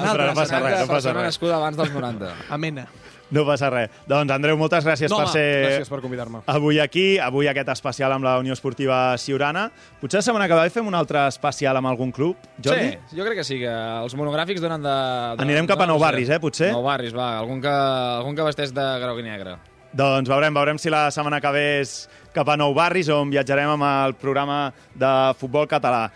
de 0.00 0.06
de 0.06 0.12
però 0.14 0.26
no 0.28 0.34
passa 0.34 0.60
res, 0.60 0.78
no 0.80 0.86
passa 0.94 1.12
res. 1.12 1.22
nascuda 1.30 1.56
abans 1.56 1.76
dels 1.76 1.92
90. 1.94 2.32
Amena. 2.50 2.86
No 3.34 3.42
passa 3.46 3.70
res. 3.72 3.90
Doncs, 4.06 4.30
Andreu, 4.30 4.56
moltes 4.60 4.84
gràcies 4.84 5.10
No, 5.10 5.16
per 5.16 5.24
home, 5.24 5.32
ser 5.32 5.64
gràcies 5.64 5.88
per 5.90 6.00
convidar-me. 6.04 6.42
avui 6.46 6.78
aquí, 6.78 7.18
avui 7.18 7.48
aquest 7.48 7.68
especial 7.72 8.12
amb 8.12 8.22
la 8.24 8.36
Unió 8.38 8.52
Esportiva 8.52 9.16
Siurana. 9.18 9.70
Potser 10.00 10.18
la 10.18 10.22
setmana 10.22 10.46
que 10.46 10.54
ve 10.54 10.70
fem 10.70 10.86
un 10.86 10.94
altre 10.94 11.26
especial 11.32 11.76
amb 11.80 11.88
algun 11.88 12.12
club, 12.12 12.36
Jordi? 12.62 12.90
Sí, 13.08 13.16
jo 13.18 13.24
crec 13.24 13.38
que 13.40 13.44
sí, 13.44 13.58
que 13.58 13.72
els 14.04 14.14
monogràfics 14.14 14.60
donen 14.60 14.82
de... 14.84 14.88
donen- 14.90 15.40
Anirem 15.48 15.66
cap 15.66 15.80
a 15.80 15.86
Nou 15.86 15.98
Barris, 15.98 16.28
eh, 16.30 16.38
potser? 16.38 16.70
Nou 16.70 16.84
Barris, 16.84 17.14
va, 17.16 17.38
algun 17.38 17.60
que, 17.64 17.72
algun 18.20 18.36
que 18.36 18.42
vesteix 18.52 18.74
de 18.76 18.86
groc 19.02 19.18
i 19.18 19.22
negre. 19.26 19.56
Doncs 19.94 20.28
veurem, 20.28 20.52
veurem 20.54 20.78
si 20.78 20.90
la 20.90 21.04
setmana 21.14 21.38
que 21.40 21.50
ve 21.54 21.64
és 21.80 22.08
cap 22.34 22.48
a 22.50 22.56
Nou 22.58 22.72
Barris, 22.74 23.08
on 23.14 23.30
viatjarem 23.30 23.70
amb 23.76 23.84
el 23.88 24.14
programa 24.18 24.72
de 24.94 25.10
futbol 25.38 25.68
català. 25.70 26.08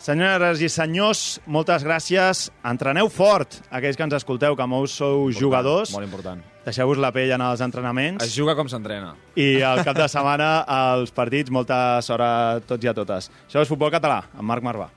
Senyores 0.00 0.62
i 0.64 0.68
senyors, 0.72 1.40
moltes 1.44 1.82
gràcies. 1.84 2.46
Entreneu 2.64 3.10
fort, 3.12 3.58
aquells 3.68 3.98
que 3.98 4.06
ens 4.06 4.14
escolteu, 4.16 4.54
que 4.56 4.66
molts 4.66 4.94
sou 4.96 5.26
jugadors. 5.36 5.92
Molt 5.92 6.08
important. 6.08 6.40
Deixeu-vos 6.64 6.96
la 7.00 7.10
pell 7.12 7.34
en 7.36 7.44
els 7.44 7.60
entrenaments. 7.64 8.24
Es 8.24 8.32
juga 8.32 8.54
com 8.56 8.68
s'entrena. 8.72 9.12
I 9.36 9.60
al 9.60 9.82
cap 9.84 9.98
de 10.00 10.06
setmana, 10.08 10.48
als 10.64 11.12
partits, 11.12 11.52
molta 11.52 12.00
sort 12.00 12.24
a 12.24 12.32
tots 12.64 12.88
i 12.88 12.88
a 12.88 12.96
totes. 12.96 13.28
Això 13.44 13.60
és 13.60 13.68
Futbol 13.68 13.92
Català, 13.92 14.22
amb 14.32 14.48
Marc 14.48 14.64
Marvà. 14.64 14.88